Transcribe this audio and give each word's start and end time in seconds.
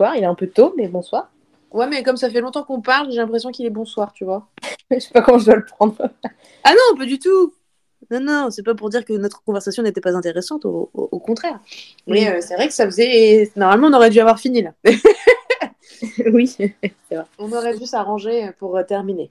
bonsoir. 0.00 0.16
Il 0.16 0.22
est 0.22 0.26
un 0.26 0.34
peu 0.34 0.46
tôt, 0.48 0.74
mais 0.76 0.88
bonsoir. 0.88 1.30
Ouais, 1.72 1.86
mais 1.86 2.02
comme 2.02 2.16
ça 2.16 2.30
fait 2.30 2.40
longtemps 2.40 2.64
qu'on 2.64 2.80
parle, 2.80 3.10
j'ai 3.10 3.18
l'impression 3.18 3.50
qu'il 3.50 3.66
est 3.66 3.70
bonsoir, 3.70 4.12
tu 4.12 4.24
vois. 4.24 4.48
Je 4.90 4.98
sais 4.98 5.10
pas 5.12 5.22
comment 5.22 5.38
je 5.38 5.46
dois 5.46 5.56
le 5.56 5.64
prendre. 5.64 5.94
Ah 6.64 6.72
non, 6.72 6.98
pas 6.98 7.06
du 7.06 7.18
tout. 7.18 7.54
Non, 8.10 8.20
non, 8.20 8.50
c'est 8.50 8.62
pas 8.62 8.74
pour 8.74 8.90
dire 8.90 9.04
que 9.04 9.12
notre 9.14 9.42
conversation 9.42 9.82
n'était 9.82 10.00
pas 10.02 10.14
intéressante, 10.14 10.64
au, 10.66 10.90
au- 10.92 11.08
au 11.12 11.18
contraire. 11.18 11.58
Mais 12.06 12.28
euh, 12.28 12.40
c'est 12.42 12.54
vrai 12.54 12.68
que 12.68 12.74
ça 12.74 12.84
faisait. 12.84 13.50
Normalement, 13.56 13.86
on 13.88 13.92
aurait 13.94 14.10
dû 14.10 14.20
avoir 14.20 14.38
fini 14.38 14.60
là. 14.62 14.72
oui, 16.32 16.46
c'est 16.46 16.74
vrai. 17.10 17.24
On 17.38 17.50
aurait 17.52 17.78
dû 17.78 17.86
s'arranger 17.86 18.50
pour 18.58 18.76
euh, 18.76 18.82
terminer. 18.82 19.30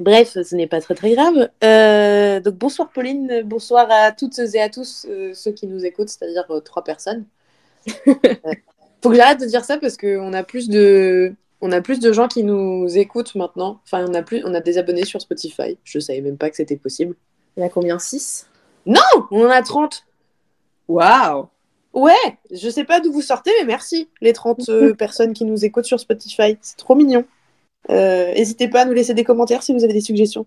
Bref, 0.00 0.38
ce 0.42 0.54
n'est 0.54 0.66
pas 0.66 0.80
très 0.80 0.94
très 0.94 1.12
grave. 1.12 1.50
Euh, 1.64 2.40
donc 2.40 2.54
bonsoir 2.54 2.88
Pauline, 2.90 3.42
bonsoir 3.44 3.86
à 3.90 4.12
toutes 4.12 4.38
et 4.38 4.60
à 4.60 4.70
tous 4.70 5.06
euh, 5.08 5.32
ceux 5.34 5.52
qui 5.52 5.66
nous 5.66 5.84
écoutent, 5.84 6.08
c'est-à-dire 6.08 6.44
euh, 6.50 6.60
trois 6.60 6.84
personnes. 6.84 7.24
Euh, 8.96 9.02
Faut 9.02 9.10
que 9.10 9.16
j'arrête 9.16 9.40
de 9.40 9.46
dire 9.46 9.64
ça 9.64 9.78
parce 9.78 9.96
qu'on 9.96 10.32
a 10.32 10.42
plus 10.42 10.68
de 10.68 11.34
on 11.60 11.72
a 11.72 11.80
plus 11.80 12.00
de 12.00 12.12
gens 12.12 12.28
qui 12.28 12.44
nous 12.44 12.86
écoutent 12.98 13.34
maintenant. 13.34 13.80
Enfin, 13.84 14.04
on 14.08 14.14
a 14.14 14.22
plus 14.22 14.42
on 14.44 14.54
a 14.54 14.60
des 14.60 14.78
abonnés 14.78 15.04
sur 15.04 15.20
Spotify. 15.20 15.78
Je 15.84 15.98
savais 15.98 16.20
même 16.20 16.36
pas 16.36 16.50
que 16.50 16.56
c'était 16.56 16.76
possible. 16.76 17.14
Il 17.56 17.60
y 17.60 17.62
en 17.62 17.66
a 17.66 17.70
combien 17.70 17.98
6 17.98 18.48
On 18.86 18.94
en 19.30 19.50
a 19.50 19.62
30. 19.62 20.04
Waouh 20.88 21.48
Ouais, 21.92 22.12
je 22.52 22.68
sais 22.68 22.84
pas 22.84 23.00
d'où 23.00 23.10
vous 23.10 23.22
sortez, 23.22 23.50
mais 23.58 23.66
merci 23.66 24.10
les 24.20 24.34
30 24.34 24.68
euh, 24.68 24.94
personnes 24.98 25.32
qui 25.32 25.46
nous 25.46 25.64
écoutent 25.64 25.86
sur 25.86 25.98
Spotify. 25.98 26.58
C'est 26.60 26.76
trop 26.76 26.94
mignon. 26.94 27.24
Euh, 27.88 28.34
N'hésitez 28.34 28.68
pas 28.68 28.82
à 28.82 28.84
nous 28.84 28.92
laisser 28.92 29.14
des 29.14 29.24
commentaires 29.24 29.62
si 29.62 29.72
vous 29.72 29.82
avez 29.82 29.94
des 29.94 30.02
suggestions 30.02 30.46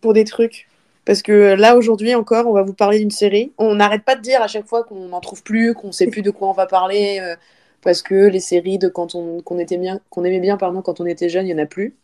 pour 0.00 0.14
des 0.14 0.24
trucs. 0.24 0.68
Parce 1.04 1.22
que 1.22 1.54
là, 1.54 1.76
aujourd'hui 1.76 2.14
encore, 2.14 2.46
on 2.48 2.52
va 2.52 2.62
vous 2.62 2.74
parler 2.74 2.98
d'une 2.98 3.10
série. 3.10 3.52
On 3.56 3.76
n'arrête 3.76 4.04
pas 4.04 4.16
de 4.16 4.20
dire 4.20 4.42
à 4.42 4.48
chaque 4.48 4.66
fois 4.66 4.82
qu'on 4.84 5.08
n'en 5.08 5.20
trouve 5.20 5.42
plus, 5.42 5.74
qu'on 5.74 5.92
sait 5.92 6.08
plus 6.08 6.22
de 6.22 6.30
quoi 6.30 6.48
on 6.48 6.52
va 6.52 6.66
parler, 6.66 7.18
euh, 7.20 7.36
parce 7.82 8.02
que 8.02 8.14
les 8.28 8.40
séries 8.40 8.78
de 8.78 8.88
quand 8.88 9.14
on 9.14 9.40
qu'on 9.42 9.58
était 9.58 9.78
bien, 9.78 10.00
qu'on 10.10 10.24
aimait 10.24 10.40
bien 10.40 10.56
pardon, 10.56 10.82
quand 10.82 11.00
on 11.00 11.06
était 11.06 11.28
jeune, 11.28 11.46
il 11.46 11.50
y 11.50 11.54
en 11.54 11.62
a 11.62 11.66
plus. 11.66 11.96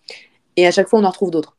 Et 0.56 0.66
à 0.66 0.70
chaque 0.70 0.88
fois, 0.88 1.00
on 1.00 1.04
en 1.04 1.10
retrouve 1.10 1.30
d'autres. 1.30 1.56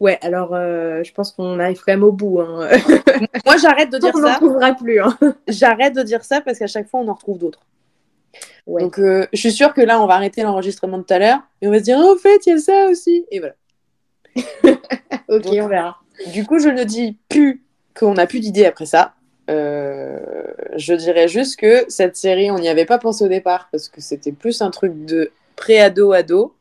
Ouais, 0.00 0.18
alors 0.22 0.50
euh, 0.54 1.02
je 1.04 1.12
pense 1.12 1.32
qu'on 1.32 1.58
arrive 1.58 1.78
quand 1.84 1.92
même 1.92 2.02
au 2.04 2.12
bout. 2.12 2.40
Hein. 2.40 2.68
Moi, 3.46 3.56
j'arrête 3.58 3.90
de 3.90 3.98
dire 3.98 4.12
on 4.14 4.18
n'en 4.20 4.28
ça. 4.28 4.34
trouvera 4.34 4.74
plus. 4.74 5.00
Hein. 5.00 5.16
J'arrête 5.48 5.94
de 5.94 6.02
dire 6.02 6.24
ça 6.24 6.40
parce 6.40 6.58
qu'à 6.58 6.66
chaque 6.66 6.88
fois, 6.88 7.00
on 7.00 7.08
en 7.08 7.14
retrouve 7.14 7.38
d'autres. 7.38 7.60
Ouais. 8.66 8.82
Donc, 8.82 8.98
euh, 8.98 9.26
je 9.32 9.38
suis 9.38 9.52
sûre 9.52 9.72
que 9.74 9.80
là, 9.80 10.00
on 10.02 10.06
va 10.06 10.14
arrêter 10.14 10.42
l'enregistrement 10.42 10.98
de 10.98 11.02
tout 11.04 11.14
à 11.14 11.18
l'heure 11.18 11.38
et 11.62 11.68
on 11.68 11.70
va 11.70 11.78
se 11.78 11.84
dire, 11.84 11.98
oh, 12.02 12.14
en 12.14 12.18
fait, 12.18 12.46
il 12.46 12.50
y 12.50 12.52
a 12.52 12.58
ça 12.58 12.86
aussi. 12.90 13.24
Et 13.30 13.38
voilà. 13.40 13.54
ok, 15.28 15.42
Donc- 15.42 15.54
on 15.62 15.68
verra. 15.68 15.98
Du 16.32 16.44
coup, 16.46 16.58
je 16.58 16.68
ne 16.68 16.84
dis 16.84 17.18
plus 17.28 17.64
qu'on 17.98 18.14
n'a 18.14 18.26
plus 18.26 18.40
d'idées 18.40 18.66
après 18.66 18.86
ça. 18.86 19.14
Euh, 19.50 20.20
je 20.76 20.94
dirais 20.94 21.28
juste 21.28 21.58
que 21.58 21.84
cette 21.88 22.16
série, 22.16 22.50
on 22.50 22.58
n'y 22.58 22.68
avait 22.68 22.86
pas 22.86 22.98
pensé 22.98 23.24
au 23.24 23.28
départ 23.28 23.68
parce 23.70 23.88
que 23.88 24.00
c'était 24.00 24.32
plus 24.32 24.62
un 24.62 24.70
truc 24.70 25.04
de 25.04 25.30
pré-ado-ado. 25.56 26.54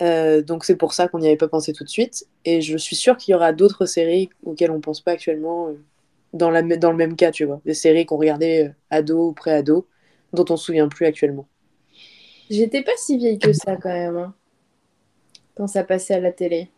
Euh, 0.00 0.42
donc 0.42 0.64
c'est 0.64 0.76
pour 0.76 0.92
ça 0.92 1.08
qu'on 1.08 1.18
n'y 1.18 1.26
avait 1.26 1.36
pas 1.36 1.48
pensé 1.48 1.72
tout 1.72 1.84
de 1.84 1.88
suite. 1.88 2.26
Et 2.44 2.60
je 2.60 2.76
suis 2.76 2.96
sûre 2.96 3.16
qu'il 3.16 3.32
y 3.32 3.34
aura 3.34 3.52
d'autres 3.52 3.86
séries 3.86 4.30
auxquelles 4.44 4.70
on 4.70 4.80
pense 4.80 5.00
pas 5.00 5.12
actuellement 5.12 5.68
euh, 5.68 5.72
dans, 6.32 6.50
le 6.50 6.96
même 6.96 7.16
cas, 7.16 7.30
tu 7.30 7.44
vois. 7.44 7.60
Des 7.64 7.74
séries 7.74 8.06
qu'on 8.06 8.16
regardait 8.16 8.72
ado 8.90 9.28
ou 9.28 9.32
pré-ado, 9.32 9.86
dont 10.32 10.44
on 10.50 10.56
se 10.56 10.66
souvient 10.66 10.88
plus 10.88 11.06
actuellement. 11.06 11.46
J'étais 12.50 12.82
pas 12.82 12.92
si 12.96 13.18
vieille 13.18 13.38
que 13.38 13.52
ça 13.52 13.76
quand 13.76 13.88
même. 13.90 14.16
hein, 14.16 14.34
Quand 15.56 15.66
ça 15.66 15.84
passait 15.84 16.14
à 16.14 16.20
la 16.20 16.32
télé. 16.32 16.70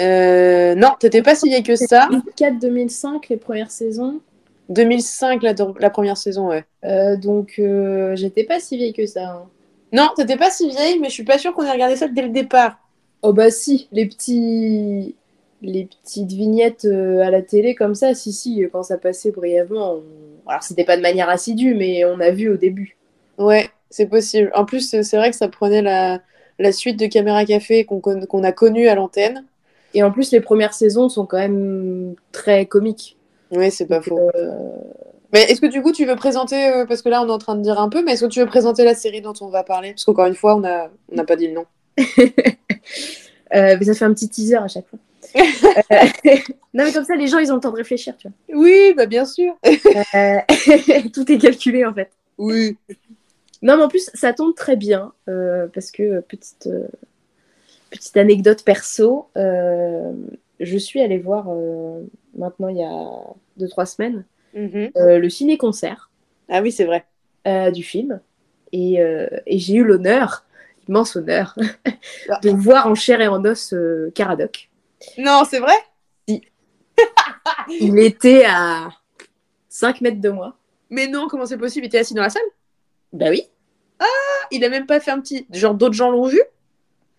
Euh, 0.00 0.74
non, 0.74 0.90
t'étais 0.98 1.22
pas 1.22 1.34
si 1.34 1.48
vieille 1.48 1.62
que 1.62 1.76
ça. 1.76 2.08
2004-2005, 2.10 3.26
les 3.30 3.36
premières 3.36 3.70
saisons. 3.70 4.20
2005, 4.68 5.42
la, 5.42 5.54
la 5.78 5.90
première 5.90 6.16
saison, 6.16 6.48
ouais. 6.48 6.64
Euh, 6.84 7.16
donc 7.16 7.54
euh, 7.58 8.14
j'étais 8.16 8.44
pas 8.44 8.60
si 8.60 8.76
vieille 8.76 8.92
que 8.92 9.06
ça. 9.06 9.28
hein. 9.30 9.48
Non, 9.92 10.08
t'étais 10.16 10.36
pas 10.36 10.50
si 10.50 10.68
vieille, 10.68 10.98
mais 10.98 11.08
je 11.08 11.14
suis 11.14 11.24
pas 11.24 11.38
sûre 11.38 11.54
qu'on 11.54 11.62
ait 11.64 11.70
regardé 11.70 11.96
ça 11.96 12.08
dès 12.08 12.22
le 12.22 12.28
départ. 12.30 12.78
Oh 13.22 13.32
bah 13.32 13.50
si, 13.50 13.88
les 13.92 14.06
petits 14.06 15.14
les 15.62 15.86
petites 15.86 16.32
vignettes 16.32 16.84
euh, 16.84 17.20
à 17.22 17.30
la 17.30 17.40
télé 17.42 17.74
comme 17.74 17.94
ça, 17.94 18.14
si 18.14 18.32
si, 18.32 18.62
quand 18.70 18.82
ça 18.82 18.98
passait 18.98 19.30
brièvement. 19.30 19.94
on- 19.94 20.50
Alors 20.50 20.62
c'était 20.62 20.84
pas 20.84 20.96
de 20.96 21.02
manière 21.02 21.28
assidue, 21.30 21.74
mais 21.74 22.04
on 22.04 22.20
a 22.20 22.30
vu 22.30 22.50
au 22.50 22.56
début. 22.56 22.96
Ouais, 23.38 23.70
c'est 23.90 24.06
possible. 24.06 24.50
En 24.54 24.64
plus, 24.64 24.80
c'est 25.02 25.16
vrai 25.16 25.30
que 25.30 25.36
ça 25.36 25.48
prenait 25.48 25.82
la, 25.82 26.20
la 26.58 26.72
suite 26.72 26.98
de 26.98 27.06
Caméra 27.06 27.44
Café 27.44 27.84
qu'on 27.84 28.42
a 28.44 28.52
connue 28.52 28.88
à 28.88 28.94
l'antenne. 28.94 29.44
Et 29.96 30.02
en 30.02 30.10
plus 30.10 30.30
les 30.30 30.40
premières 30.40 30.74
saisons 30.74 31.08
sont 31.08 31.24
quand 31.24 31.38
même 31.38 32.14
très 32.30 32.66
comiques. 32.66 33.16
Oui, 33.50 33.70
c'est 33.70 33.86
pas 33.86 34.02
faux. 34.02 34.30
Euh, 34.34 34.50
Mais 35.32 35.44
est-ce 35.44 35.60
que 35.60 35.66
du 35.66 35.80
coup, 35.80 35.90
tu 35.90 36.04
veux 36.04 36.16
présenter, 36.16 36.68
euh, 36.68 36.84
parce 36.84 37.00
que 37.00 37.08
là, 37.08 37.22
on 37.22 37.28
est 37.28 37.32
en 37.32 37.38
train 37.38 37.54
de 37.54 37.62
dire 37.62 37.80
un 37.80 37.88
peu, 37.88 38.04
mais 38.04 38.12
est-ce 38.12 38.26
que 38.26 38.30
tu 38.30 38.40
veux 38.40 38.46
présenter 38.46 38.84
la 38.84 38.94
série 38.94 39.22
dont 39.22 39.32
on 39.40 39.48
va 39.48 39.64
parler? 39.64 39.92
Parce 39.92 40.04
qu'encore 40.04 40.26
une 40.26 40.34
fois, 40.34 40.56
on 40.56 40.60
n'a 40.60 40.90
on 41.10 41.24
pas 41.24 41.36
dit 41.36 41.48
le 41.48 41.54
nom. 41.54 41.64
euh, 41.98 42.02
mais 43.50 43.84
ça 43.84 43.94
fait 43.94 44.04
un 44.04 44.12
petit 44.12 44.28
teaser 44.28 44.56
à 44.56 44.68
chaque 44.68 44.86
fois. 44.88 44.98
Non 46.74 46.84
mais 46.84 46.92
comme 46.92 47.04
ça 47.04 47.16
les 47.16 47.26
gens 47.26 47.38
ils 47.38 47.50
ont 47.50 47.54
le 47.54 47.60
temps 47.60 47.70
de 47.70 47.76
réfléchir, 47.76 48.14
tu 48.18 48.28
vois. 48.28 48.60
Oui, 48.60 48.92
bah 48.94 49.06
bien 49.06 49.24
sûr. 49.24 49.54
Euh, 49.64 50.36
Tout 51.14 51.32
est 51.32 51.38
calculé 51.38 51.86
en 51.86 51.94
fait. 51.94 52.10
Oui. 52.36 52.76
Non, 53.62 53.76
mais 53.76 53.84
en 53.84 53.88
plus, 53.88 54.10
ça 54.14 54.32
tombe 54.32 54.54
très 54.54 54.76
bien 54.76 55.12
euh, 55.28 55.66
parce 55.72 55.90
que, 55.90 56.20
petite, 56.20 56.66
euh, 56.66 56.86
petite 57.96 58.16
anecdote 58.16 58.64
perso, 58.64 59.28
euh, 59.36 60.12
je 60.60 60.78
suis 60.78 61.00
allée 61.00 61.18
voir 61.18 61.46
euh, 61.48 62.02
maintenant 62.36 62.68
il 62.68 62.76
y 62.78 62.82
a 62.82 63.06
2-3 63.58 63.86
semaines 63.86 64.24
Mhm. 64.54 64.90
euh, 64.96 65.18
le 65.18 65.28
ciné-concert 65.28 66.10
Ah 66.48 66.62
oui, 66.62 66.72
c'est 66.72 66.84
vrai. 66.86 67.04
du 67.72 67.82
film 67.82 68.20
et, 68.72 68.94
et 69.46 69.58
j'ai 69.58 69.74
eu 69.76 69.84
l'honneur, 69.84 70.44
immense 70.88 71.14
honneur, 71.16 71.54
Ah. 72.28 72.40
de 72.42 72.50
voir 72.50 72.86
en 72.88 72.94
chair 72.94 73.20
et 73.20 73.28
en 73.28 73.44
os 73.44 73.74
Caradoc. 74.14 74.68
Non, 75.18 75.42
c'est 75.48 75.60
vrai? 75.60 75.74
Il 77.68 77.98
était 77.98 78.44
à 78.46 78.88
5 79.68 80.00
mètres 80.00 80.20
de 80.20 80.30
moi. 80.30 80.56
Mais 80.90 81.06
non, 81.06 81.28
comment 81.28 81.46
c'est 81.46 81.58
possible? 81.58 81.84
Il 81.84 81.88
était 81.88 81.98
assis 81.98 82.14
dans 82.14 82.22
la 82.22 82.30
salle? 82.30 82.42
Bah 83.12 83.26
oui. 83.30 83.42
Il 84.50 84.64
a 84.64 84.68
même 84.68 84.86
pas 84.86 85.00
fait 85.00 85.10
un 85.10 85.20
petit. 85.20 85.46
Genre, 85.52 85.74
d'autres 85.74 85.94
gens 85.94 86.10
l'ont 86.10 86.26
vu? 86.26 86.40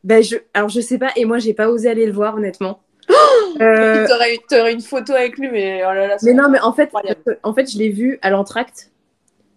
Bah 0.03 0.21
je... 0.21 0.35
Alors 0.53 0.69
je 0.69 0.79
sais 0.81 0.97
pas, 0.97 1.09
et 1.15 1.25
moi 1.25 1.39
j'ai 1.39 1.53
pas 1.53 1.69
osé 1.69 1.89
aller 1.89 2.05
le 2.05 2.11
voir 2.13 2.35
honnêtement. 2.35 2.79
Euh, 3.61 4.05
T'aurais 4.07 4.35
eu- 4.35 4.39
T'aurais 4.49 4.73
une 4.73 4.81
photo 4.81 5.13
avec 5.13 5.37
lui, 5.39 5.49
mais 5.49 5.81
oh 5.83 5.91
là 5.93 6.07
là. 6.07 6.17
Mais 6.21 6.33
non, 6.33 6.47
mais 6.49 6.59
en 6.59 6.73
fait, 6.73 6.91
euh, 7.27 7.33
en 7.41 7.53
fait 7.53 7.71
je 7.71 7.77
l'ai 7.79 7.89
vu 7.89 8.19
à 8.21 8.29
l'entracte. 8.29 8.91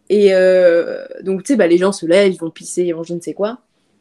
Et 0.09 0.35
euh, 0.35 1.05
donc, 1.23 1.43
tu 1.43 1.53
sais, 1.53 1.57
bah, 1.57 1.67
les 1.67 1.77
gens 1.77 1.93
se 1.93 2.07
lèvent, 2.07 2.33
ils 2.33 2.39
vont 2.39 2.51
pisser, 2.51 2.83
ils 2.85 2.95
vont 2.95 3.03
je 3.03 3.13
ne 3.15 3.21
sais 3.21 3.35
quoi. 3.35 3.59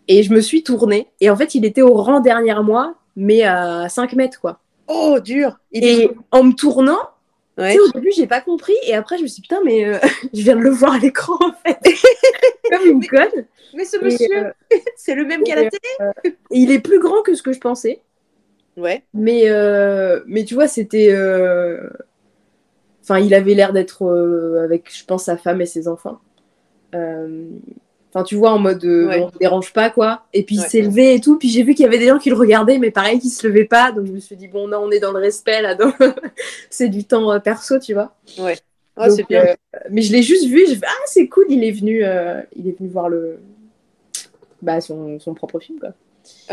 Et 0.08 0.24
je 0.24 0.32
me 0.34 0.40
suis 0.42 0.64
tournée. 0.64 1.08
Et 1.22 1.30
en 1.30 1.36
fait, 1.36 1.54
il 1.54 1.66
était 1.66 1.82
au 1.82 1.94
rang 1.96 2.20
derrière 2.22 2.64
moi, 2.64 2.96
mais 3.16 3.44
à 3.44 3.90
5 3.90 4.14
mètres, 4.14 4.40
quoi. 4.40 4.60
Oh, 4.88 5.20
dur 5.24 5.60
Il 5.72 5.84
Et 5.84 6.04
est... 6.06 6.12
en 6.32 6.44
me 6.44 6.54
tournant, 6.54 7.00
tu 7.60 7.64
Ouais. 7.64 7.74
sais, 7.74 7.80
au 7.80 7.88
début, 7.92 8.12
j'ai 8.16 8.28
pas 8.28 8.42
compris. 8.42 8.74
Et 8.84 8.94
après, 8.96 9.18
je 9.18 9.24
me 9.24 9.28
suis 9.28 9.38
dit, 9.38 9.42
putain, 9.44 9.62
mais 9.66 9.86
euh, 9.86 9.98
je 10.34 10.42
viens 10.42 10.56
de 10.56 10.62
le 10.62 10.70
voir 10.70 10.94
à 10.94 11.00
l'écran, 11.00 11.38
en 11.42 11.54
fait. 11.54 11.80
Comme 12.70 12.88
une 12.88 13.06
conne. 13.08 13.46
Mais 13.74 13.86
ce 13.86 13.98
monsieur, 13.98 14.28
euh, 14.38 14.52
c'est 14.96 15.16
le 15.16 15.26
même 15.26 15.44
qu'à 15.44 15.56
la 15.56 15.66
télé 15.66 15.80
et 16.52 16.60
il 16.60 16.72
est 16.72 16.80
plus 16.80 17.00
grand 17.00 17.22
que 17.24 17.36
ce 17.36 17.44
que 17.44 17.54
je 17.54 17.60
pensais. 17.60 18.02
Ouais. 18.78 19.04
Mais, 19.14 19.44
euh, 19.50 20.22
mais 20.28 20.46
tu 20.46 20.54
vois, 20.54 20.68
c'était. 20.68 21.10
euh, 21.12 21.90
Enfin, 23.04 23.20
il 23.20 23.34
avait 23.34 23.56
l'air 23.56 23.74
d'être 23.74 24.04
euh, 24.06 24.64
avec, 24.64 24.94
je 24.96 25.04
pense, 25.06 25.26
sa 25.26 25.38
femme 25.38 25.62
et 25.62 25.66
ses 25.66 25.88
enfants. 25.88 26.20
Enfin, 28.12 28.24
tu 28.24 28.36
vois, 28.36 28.52
en 28.52 28.58
mode 28.60 28.84
euh, 28.86 29.08
Ouais. 29.08 29.20
on 29.22 29.28
ne 29.28 29.38
dérange 29.40 29.72
pas, 29.72 29.90
quoi. 29.92 30.24
Et 30.34 30.44
puis 30.44 30.56
il 30.56 30.62
Ouais. 30.62 30.68
s'est 30.68 30.82
levé 30.82 31.14
et 31.14 31.22
tout. 31.22 31.38
Puis 31.38 31.50
j'ai 31.50 31.62
vu 31.64 31.76
qu'il 31.76 31.84
y 31.84 31.88
avait 31.88 32.00
des 32.00 32.08
gens 32.08 32.18
qui 32.18 32.30
le 32.30 32.36
regardaient, 32.36 32.80
mais 32.80 32.90
pareil, 32.92 33.20
qui 33.20 33.30
se 33.30 33.46
levaient 33.48 33.66
pas. 33.66 33.92
Donc 33.92 34.08
je 34.08 34.12
me 34.12 34.20
suis 34.20 34.36
dit, 34.36 34.48
bon, 34.48 34.68
non, 34.68 34.80
on 34.80 34.90
est 34.92 35.00
dans 35.00 35.12
le 35.12 35.20
respect, 35.20 35.62
là. 35.62 35.76
donc 35.76 35.94
c'est 36.72 36.90
du 36.90 37.04
temps 37.04 37.32
euh, 37.32 37.40
perso, 37.40 37.78
tu 37.80 37.94
vois. 37.94 38.16
Ouais. 38.40 38.58
Oh, 38.98 39.06
Donc, 39.08 39.28
bien. 39.30 39.46
euh, 39.46 39.54
mais 39.92 40.02
je 40.02 40.12
l'ai 40.12 40.24
juste 40.24 40.46
vu. 40.48 40.66
Je 40.68 40.76
ah, 40.84 40.90
c'est 41.06 41.28
cool, 41.28 41.46
il 41.50 41.64
est 41.64 41.72
venu, 41.72 42.04
il 42.56 42.68
est 42.68 42.78
venu 42.78 42.90
voir 42.90 43.10
le. 43.10 43.38
Bah, 44.62 44.82
son, 44.82 45.20
son 45.20 45.34
propre 45.34 45.60
film, 45.60 45.80
quoi. 45.80 45.90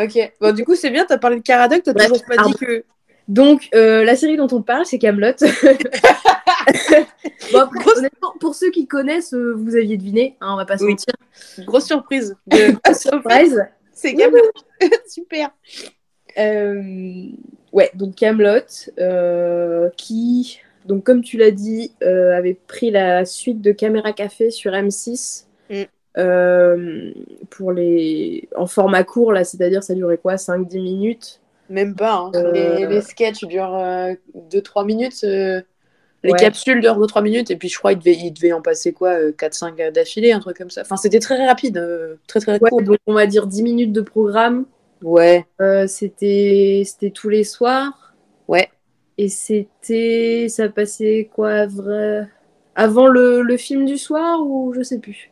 Ok. 0.00 0.32
Bon, 0.40 0.54
du 0.54 0.64
coup, 0.64 0.74
c'est 0.76 0.90
bien, 0.90 1.04
t'as 1.06 1.18
parlé 1.18 1.36
de 1.38 1.42
Caradoc, 1.42 1.82
t'as 1.82 1.92
Bref, 1.92 2.08
toujours 2.08 2.24
pas 2.24 2.36
dit 2.46 2.54
que. 2.54 2.84
Donc, 3.28 3.68
euh, 3.74 4.04
la 4.04 4.14
série 4.16 4.36
dont 4.36 4.48
on 4.52 4.62
parle, 4.62 4.86
c'est 4.86 4.98
Camelot. 4.98 5.32
bon, 7.52 7.58
après, 7.58 7.78
Grosse- 7.80 7.98
honnêtement, 7.98 8.32
pour 8.40 8.54
ceux 8.54 8.70
qui 8.70 8.86
connaissent, 8.86 9.34
euh, 9.34 9.52
vous 9.56 9.74
aviez 9.76 9.96
deviné, 9.96 10.36
hein, 10.40 10.50
on 10.52 10.56
va 10.56 10.64
pas 10.64 10.78
se 10.78 10.84
Oui. 10.84 10.90
mentir. 10.90 11.14
Grosse 11.66 11.86
surprise. 11.86 12.36
De... 12.46 12.74
Surprise. 12.94 13.64
c'est 13.92 14.14
Camelot. 14.14 14.42
Super. 15.08 15.50
Euh, 16.38 17.26
ouais, 17.72 17.90
donc 17.94 18.14
Camelot, 18.14 18.60
qui, 19.96 20.60
donc 20.84 21.04
comme 21.04 21.22
tu 21.22 21.36
l'as 21.36 21.50
dit, 21.50 21.92
avait 22.02 22.58
pris 22.66 22.90
la 22.90 23.24
suite 23.24 23.60
de 23.60 23.72
Caméra 23.72 24.12
Café 24.12 24.50
sur 24.50 24.72
M6 24.72 25.44
Mm. 25.68 27.10
pour 27.50 27.72
les 27.72 28.48
en 28.56 28.66
format 28.66 29.04
court 29.04 29.32
là, 29.32 29.44
c'est-à-dire 29.44 29.82
ça 29.82 29.94
durait 29.94 30.16
quoi, 30.16 30.36
5-10 30.36 30.80
minutes. 30.80 31.40
Même 31.68 31.94
pas. 31.94 32.14
hein. 32.14 32.32
Euh. 32.34 32.52
Les, 32.52 32.86
les 32.86 33.00
sketchs 33.00 33.44
durent 33.44 33.76
2-3 34.34 34.84
minutes. 34.84 35.24
euh, 35.24 35.60
Les 36.22 36.32
Ouais. 36.32 36.38
capsules 36.38 36.80
durent 36.80 36.96
2-3 36.98 37.22
minutes, 37.22 37.50
et 37.50 37.56
puis 37.56 37.68
je 37.68 37.78
crois 37.78 37.92
qu'il 37.94 38.00
devait, 38.00 38.16
il 38.16 38.32
devait 38.32 38.52
en 38.52 38.62
passer 38.62 38.92
quoi, 38.92 39.10
euh, 39.10 39.32
4-5 39.32 39.76
d'affilée, 39.92 40.32
un 40.32 40.40
truc 40.40 40.56
comme 40.56 40.70
ça. 40.70 40.82
Enfin, 40.82 40.96
c'était 40.96 41.20
très 41.20 41.46
rapide, 41.46 41.78
euh, 41.78 42.16
très 42.26 42.40
très 42.40 42.58
Ouais, 42.60 42.70
court. 42.70 42.82
donc 42.82 42.98
on 43.06 43.14
va 43.14 43.26
dire 43.26 43.46
10 43.46 43.62
minutes 43.62 43.92
de 43.92 44.00
programme. 44.00 44.66
Ouais, 45.02 45.46
Euh, 45.60 45.86
c'était 45.86 46.82
c'était 46.86 47.10
tous 47.10 47.28
les 47.28 47.44
soirs. 47.44 48.14
ouais. 48.48 48.70
Et 49.18 49.28
c'était. 49.28 50.46
Ça 50.48 50.68
passait 50.68 51.30
quoi 51.34 51.66
vrai... 51.66 52.28
Avant 52.74 53.06
le, 53.08 53.42
le 53.42 53.56
film 53.56 53.86
du 53.86 53.96
soir 53.98 54.40
ou 54.46 54.72
je 54.74 54.82
sais 54.82 54.98
plus? 54.98 55.30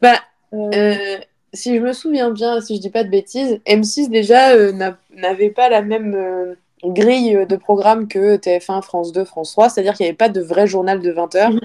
Bah, 0.00 0.20
Euh, 0.52 0.72
Euh, 0.74 1.18
si 1.52 1.74
je 1.76 1.80
me 1.80 1.92
souviens 1.92 2.30
bien, 2.30 2.60
si 2.60 2.76
je 2.76 2.80
dis 2.80 2.90
pas 2.90 3.04
de 3.04 3.08
bêtises, 3.08 3.60
M6 3.66 4.08
déjà 4.08 4.50
euh, 4.50 4.72
n'a- 4.72 4.98
n'avait 5.14 5.50
pas 5.50 5.68
la 5.68 5.82
même 5.82 6.14
euh, 6.14 6.54
grille 6.84 7.46
de 7.48 7.56
programme 7.56 8.08
que 8.08 8.36
TF1, 8.36 8.82
France 8.82 9.12
2, 9.12 9.24
France 9.24 9.52
3, 9.52 9.68
c'est-à-dire 9.70 9.94
qu'il 9.94 10.04
n'y 10.04 10.10
avait 10.10 10.16
pas 10.16 10.28
de 10.28 10.40
vrai 10.40 10.66
journal 10.66 11.00
de 11.00 11.10
20 11.10 11.34
heures. 11.36 11.50
Mhm. 11.50 11.60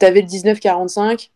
Tu 0.00 0.06
avais 0.06 0.20
le 0.20 0.26
19-45 0.26 1.30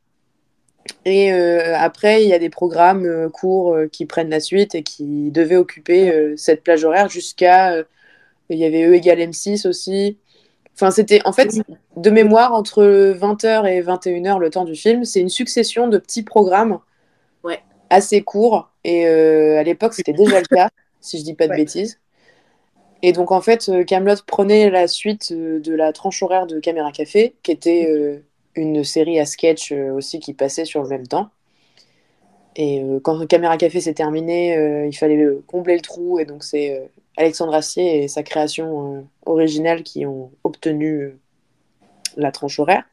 et 1.05 1.33
euh, 1.33 1.77
après 1.77 2.25
il 2.25 2.29
y 2.29 2.33
a 2.33 2.41
des 2.41 2.51
programmes 2.51 3.31
courts 3.31 3.77
qui 3.93 4.05
prennent 4.05 4.31
la 4.31 4.41
suite 4.41 4.75
et 4.75 4.83
qui 4.83 5.31
devaient 5.31 5.57
occuper 5.57 6.35
cette 6.37 6.63
plage 6.65 6.85
horaire 6.85 7.09
jusqu'à. 7.09 7.77
il 8.51 8.59
y 8.59 8.65
avait 8.65 8.85
E 8.87 8.95
égale 8.95 9.21
M6 9.21 9.67
aussi. 9.67 10.19
Enfin, 10.75 10.91
c'était 10.91 11.21
en 11.27 11.33
fait 11.33 11.61
de 11.97 12.11
mémoire 12.11 12.55
entre 12.55 12.83
20h 13.13 13.67
et 13.67 13.81
21h 13.83 14.39
le 14.39 14.51
temps 14.51 14.65
du 14.65 14.75
film, 14.75 15.05
c'est 15.05 15.21
une 15.21 15.29
succession 15.29 15.89
de 15.89 15.99
petits 15.99 16.23
programmes. 16.23 16.79
Assez 17.93 18.23
courts. 18.23 18.71
Et 18.85 19.07
euh, 19.07 19.59
à 19.61 19.63
l'époque, 19.65 19.95
c'était 19.95 20.13
déjà 20.15 20.41
le 20.41 20.47
cas, 20.47 20.71
si 21.01 21.19
je 21.19 21.25
dis 21.25 21.35
pas 21.35 21.49
de 21.49 21.53
Ouais. 21.53 21.55
bêtises. 21.55 22.01
Et 23.03 23.13
donc, 23.13 23.33
en 23.33 23.41
fait, 23.41 23.69
euh, 23.69 23.85
Camelot 23.85 24.17
prenait 24.27 24.71
la 24.71 24.87
suite 24.89 25.33
euh, 25.33 25.61
de 25.61 25.75
la 25.75 25.93
tranche 25.93 26.23
horaire 26.23 26.47
de 26.47 26.61
Caméra 26.61 26.93
Café, 26.93 27.37
qui 27.43 27.51
était 27.51 27.87
euh, 27.91 28.25
une 28.55 28.85
série 28.85 29.19
à 29.19 29.27
sketch 29.27 29.73
aussi 29.73 30.21
qui 30.21 30.35
passait 30.35 30.65
sur 30.65 30.83
le 30.83 30.89
même 30.89 31.07
temps. 31.07 31.31
Et 32.57 32.83
euh, 32.83 33.01
quand 33.01 33.27
Caméra 33.27 33.57
Café 33.57 33.81
s'est 33.81 33.95
terminé, 33.95 34.55
il 34.89 34.97
fallait 34.97 35.27
combler 35.47 35.77
le 35.77 35.81
trou. 35.81 36.19
Et 36.19 36.25
donc, 36.25 36.45
c'est 36.45 36.91
Alexandre 37.17 37.55
Astier 37.55 38.05
et 38.05 38.09
sa 38.09 38.23
création 38.23 39.07
originale 39.27 39.83
qui 39.83 40.05
ont 40.07 40.31
obtenu 40.45 41.13
la 42.17 42.33
tranche 42.33 42.59
horaire. 42.59 42.85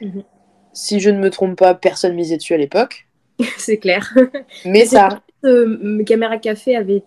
Mhm. 0.00 0.24
Si 0.72 0.98
je 0.98 1.10
ne 1.10 1.18
me 1.18 1.28
trompe 1.28 1.58
pas, 1.58 1.74
personne 1.74 2.14
misait 2.14 2.38
dessus 2.38 2.54
à 2.54 2.56
l'époque. 2.56 3.07
c'est 3.58 3.78
clair. 3.78 4.12
Mais 4.64 4.84
ça, 4.86 5.20
Euh, 5.44 6.02
Caméra 6.04 6.38
Café 6.38 6.74
avait 6.76 7.02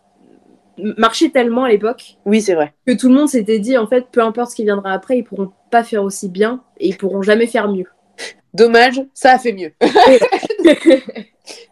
marché 0.97 1.31
tellement 1.31 1.65
à 1.65 1.69
l'époque 1.69 2.15
oui, 2.25 2.41
c'est 2.41 2.53
vrai. 2.55 2.73
que 2.87 2.93
tout 2.93 3.09
le 3.09 3.13
monde 3.15 3.27
s'était 3.29 3.59
dit 3.59 3.77
en 3.77 3.87
fait, 3.87 4.05
peu 4.11 4.21
importe 4.21 4.51
ce 4.51 4.55
qui 4.55 4.63
viendra 4.63 4.93
après, 4.93 5.17
ils 5.17 5.23
pourront 5.23 5.51
pas 5.69 5.83
faire 5.83 6.03
aussi 6.03 6.29
bien 6.29 6.63
et 6.79 6.87
ils 6.87 6.97
pourront 6.97 7.21
jamais 7.21 7.45
faire 7.47 7.67
mieux. 7.69 7.87
Dommage, 8.53 9.01
ça 9.13 9.33
a 9.33 9.37
fait 9.39 9.51
mieux. 9.53 9.71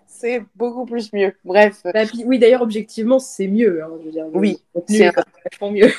c'est 0.08 0.42
beaucoup 0.56 0.86
plus 0.86 1.12
mieux. 1.14 1.34
Bref, 1.46 1.78
Bah, 1.86 2.06
puis, 2.06 2.24
oui, 2.26 2.40
d'ailleurs, 2.40 2.62
objectivement, 2.62 3.20
c'est 3.20 3.48
mieux. 3.48 3.82
hein, 3.84 3.90
je 4.02 4.06
veux 4.06 4.12
dire, 4.12 4.26
le 4.26 4.38
Oui, 4.38 4.58
c'est 4.88 5.12
vachement 5.46 5.72
mieux. 5.72 5.90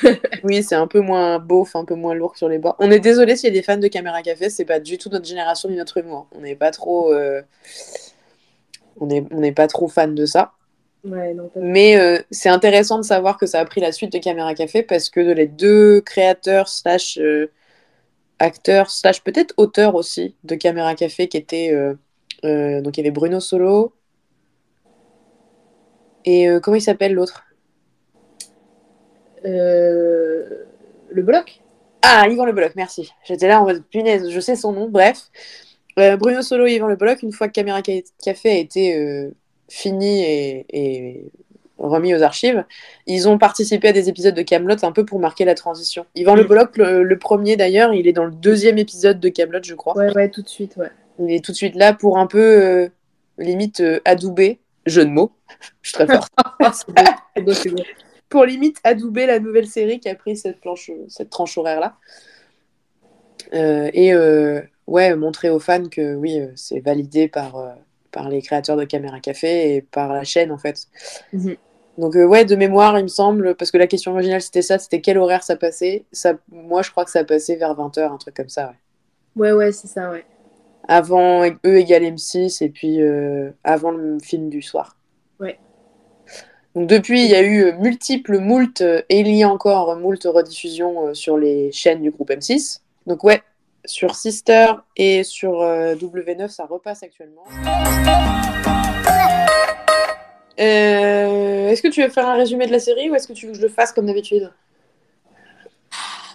oui, 0.43 0.61
c'est 0.63 0.75
un 0.75 0.87
peu 0.87 0.99
moins 1.01 1.39
beauf, 1.39 1.75
un 1.75 1.85
peu 1.85 1.95
moins 1.95 2.13
lourd 2.13 2.37
sur 2.37 2.47
les 2.49 2.59
bords. 2.59 2.75
On 2.79 2.91
est 2.91 2.99
désolé 2.99 3.35
s'il 3.35 3.49
y 3.49 3.51
a 3.51 3.55
des 3.55 3.63
fans 3.63 3.77
de 3.77 3.87
Caméra 3.87 4.21
Café, 4.21 4.49
c'est 4.49 4.65
pas 4.65 4.79
du 4.79 4.97
tout 4.99 5.09
notre 5.09 5.25
génération 5.25 5.69
ni 5.69 5.75
notre 5.75 5.97
humour. 5.97 6.27
On 6.35 6.41
n'est 6.41 6.55
pas 6.55 6.69
trop, 6.71 7.11
euh, 7.13 7.41
on 8.99 9.07
n'est 9.07 9.25
on 9.31 9.39
n'est 9.39 9.51
pas 9.51 9.67
trop 9.67 9.87
fan 9.87 10.15
de 10.15 10.25
ça. 10.25 10.53
ouais, 11.03 11.33
non, 11.33 11.47
pas... 11.49 11.59
Mais 11.59 11.97
euh, 11.97 12.21
c'est 12.31 12.49
intéressant 12.49 12.97
de 12.97 13.03
savoir 13.03 13.37
que 13.37 13.45
ça 13.45 13.59
a 13.59 13.65
pris 13.65 13.81
la 13.81 13.91
suite 13.91 14.11
de 14.11 14.17
Caméra 14.19 14.53
Café 14.53 14.83
parce 14.83 15.09
que 15.09 15.19
les 15.19 15.47
deux 15.47 16.01
créateurs 16.01 16.67
slash 16.67 17.17
euh, 17.17 17.51
acteurs 18.39 18.89
slash 18.89 19.23
peut-être 19.23 19.53
auteurs 19.57 19.95
aussi 19.95 20.35
de 20.43 20.55
Caméra 20.55 20.95
Café 20.95 21.27
qui 21.27 21.37
étaient 21.37 21.71
euh, 21.71 22.81
donc 22.81 22.97
il 22.97 23.01
y 23.01 23.03
avait 23.03 23.11
Bruno 23.11 23.39
Solo 23.39 23.93
et 26.25 26.47
comment 26.61 26.75
il 26.75 26.81
s'appelle 26.81 27.13
l'autre? 27.13 27.45
Le 29.43 31.21
bloc? 31.23 31.61
Ah 32.01 32.27
Yvan 32.27 32.45
Le 32.45 32.51
Bolloc, 32.51 32.75
merci. 32.75 33.11
J'étais 33.23 33.47
là 33.47 33.61
en 33.61 33.65
mode 33.65 33.83
punaise, 33.85 34.29
je 34.29 34.39
sais 34.39 34.55
son 34.55 34.71
nom. 34.71 34.89
Bref, 34.89 35.29
Euh, 35.99 36.15
Bruno 36.17 36.41
Solo 36.41 36.65
et 36.67 36.75
Yvan 36.75 36.87
Le 36.87 36.95
Bolloc 36.95 37.21
une 37.23 37.31
fois 37.31 37.47
que 37.47 37.53
Caméra 37.53 37.81
Ca- 37.85 38.01
Café 38.23 38.49
a 38.51 38.57
été 38.57 38.95
euh, 38.97 39.31
fini 39.69 40.23
et, 40.23 40.65
et 40.69 41.31
remis 41.77 42.13
aux 42.15 42.21
archives, 42.21 42.63
ils 43.07 43.27
ont 43.27 43.37
participé 43.37 43.87
à 43.87 43.91
des 43.91 44.07
épisodes 44.07 44.35
de 44.35 44.41
Camelot 44.43 44.75
un 44.83 44.91
peu 44.91 45.03
pour 45.05 45.19
marquer 45.19 45.45
la 45.45 45.55
transition. 45.55 46.05
Yvan 46.15 46.35
Le 46.35 46.43
Mm. 46.43 46.47
Bolloc, 46.47 46.77
le, 46.77 47.03
le 47.03 47.17
premier 47.19 47.55
d'ailleurs, 47.57 47.93
il 47.93 48.07
est 48.07 48.13
dans 48.13 48.25
le 48.25 48.31
deuxième 48.31 48.77
épisode 48.77 49.19
de 49.19 49.29
Camelot, 49.29 49.59
je 49.63 49.73
crois. 49.75 49.95
Ouais, 49.97 50.13
ouais, 50.13 50.29
tout 50.29 50.41
de 50.43 50.47
suite, 50.49 50.77
ouais. 50.77 50.89
Il 51.19 51.31
est 51.33 51.43
tout 51.43 51.51
de 51.51 51.57
suite 51.57 51.75
là 51.75 51.93
pour 51.93 52.17
un 52.19 52.27
peu 52.27 52.39
euh, 52.39 52.87
limite 53.37 53.81
euh, 53.81 53.99
adouber, 54.05 54.59
jeu 54.85 55.03
de 55.05 55.09
mots, 55.09 55.31
je 55.81 55.89
suis 55.89 55.93
très 55.93 56.07
forte, 56.07 56.31
beau, 56.87 57.41
beau, 57.43 57.51
beau. 57.71 57.83
pour 58.29 58.45
limite 58.45 58.77
adouber 58.83 59.25
la 59.25 59.39
nouvelle 59.39 59.67
série 59.67 59.99
qui 59.99 60.07
a 60.09 60.15
pris 60.15 60.37
cette 60.37 60.59
planche, 60.61 60.89
cette 61.09 61.29
tranche 61.29 61.57
horaire 61.57 61.79
là. 61.79 61.97
et 63.93 64.13
ouais, 64.91 65.15
montrer 65.15 65.49
aux 65.49 65.59
fans 65.59 65.87
que 65.89 66.15
oui, 66.15 66.39
euh, 66.39 66.51
c'est 66.55 66.81
validé 66.81 67.27
par, 67.27 67.55
euh, 67.55 67.69
par 68.11 68.29
les 68.29 68.41
créateurs 68.41 68.75
de 68.75 68.83
Caméra 68.83 69.19
Café 69.19 69.75
et 69.75 69.81
par 69.81 70.13
la 70.13 70.23
chaîne 70.23 70.51
en 70.51 70.57
fait. 70.57 70.87
Mhm. 71.33 71.55
Donc 71.97 72.15
euh, 72.15 72.25
ouais, 72.25 72.45
de 72.45 72.55
mémoire, 72.55 72.97
il 72.99 73.03
me 73.03 73.07
semble, 73.07 73.55
parce 73.55 73.71
que 73.71 73.77
la 73.77 73.87
question 73.87 74.11
originale 74.11 74.41
c'était 74.41 74.61
ça, 74.61 74.77
c'était 74.79 75.01
quel 75.01 75.17
horaire 75.17 75.43
ça 75.43 75.55
passait. 75.55 76.03
Ça, 76.11 76.33
moi, 76.49 76.81
je 76.81 76.91
crois 76.91 77.05
que 77.05 77.11
ça 77.11 77.23
passait 77.23 77.55
vers 77.55 77.73
20h, 77.73 78.11
un 78.11 78.17
truc 78.17 78.35
comme 78.35 78.49
ça. 78.49 78.73
Ouais. 79.35 79.51
Ouais, 79.51 79.51
ouais, 79.53 79.71
c'est 79.71 79.87
ça, 79.87 80.11
ouais. 80.11 80.25
Avant 80.87 81.45
E 81.45 81.77
égale 81.77 82.03
M6 82.03 82.63
et 82.63 82.69
puis 82.69 83.01
euh, 83.01 83.51
avant 83.63 83.91
le 83.91 84.19
film 84.19 84.49
du 84.49 84.61
soir. 84.61 84.97
Ouais. 85.39 85.57
Donc 86.75 86.89
depuis, 86.89 87.23
il 87.23 87.29
y 87.29 87.35
a 87.35 87.43
eu 87.43 87.73
multiples 87.73 88.39
moult 88.39 88.81
et 88.81 89.19
il 89.19 89.33
y 89.33 89.43
a 89.43 89.49
encore 89.49 89.95
moult 89.97 90.23
rediffusions 90.23 91.13
sur 91.13 91.37
les 91.37 91.71
chaînes 91.71 92.01
du 92.01 92.11
groupe 92.11 92.31
M6. 92.31 92.79
Donc 93.05 93.23
ouais, 93.23 93.41
sur 93.85 94.15
Sister 94.15 94.67
et 94.95 95.23
sur 95.23 95.61
euh, 95.61 95.95
W9, 95.95 96.47
ça 96.49 96.65
repasse 96.65 97.03
actuellement. 97.03 97.43
Euh, 100.59 101.69
est-ce 101.69 101.81
que 101.81 101.87
tu 101.87 102.03
veux 102.03 102.09
faire 102.09 102.27
un 102.27 102.35
résumé 102.35 102.67
de 102.67 102.71
la 102.71 102.79
série 102.79 103.09
ou 103.09 103.15
est-ce 103.15 103.27
que 103.27 103.33
tu 103.33 103.45
veux 103.47 103.53
que 103.53 103.57
je 103.57 103.63
le 103.63 103.69
fasse 103.69 103.91
comme 103.91 104.05
d'habitude? 104.05 104.51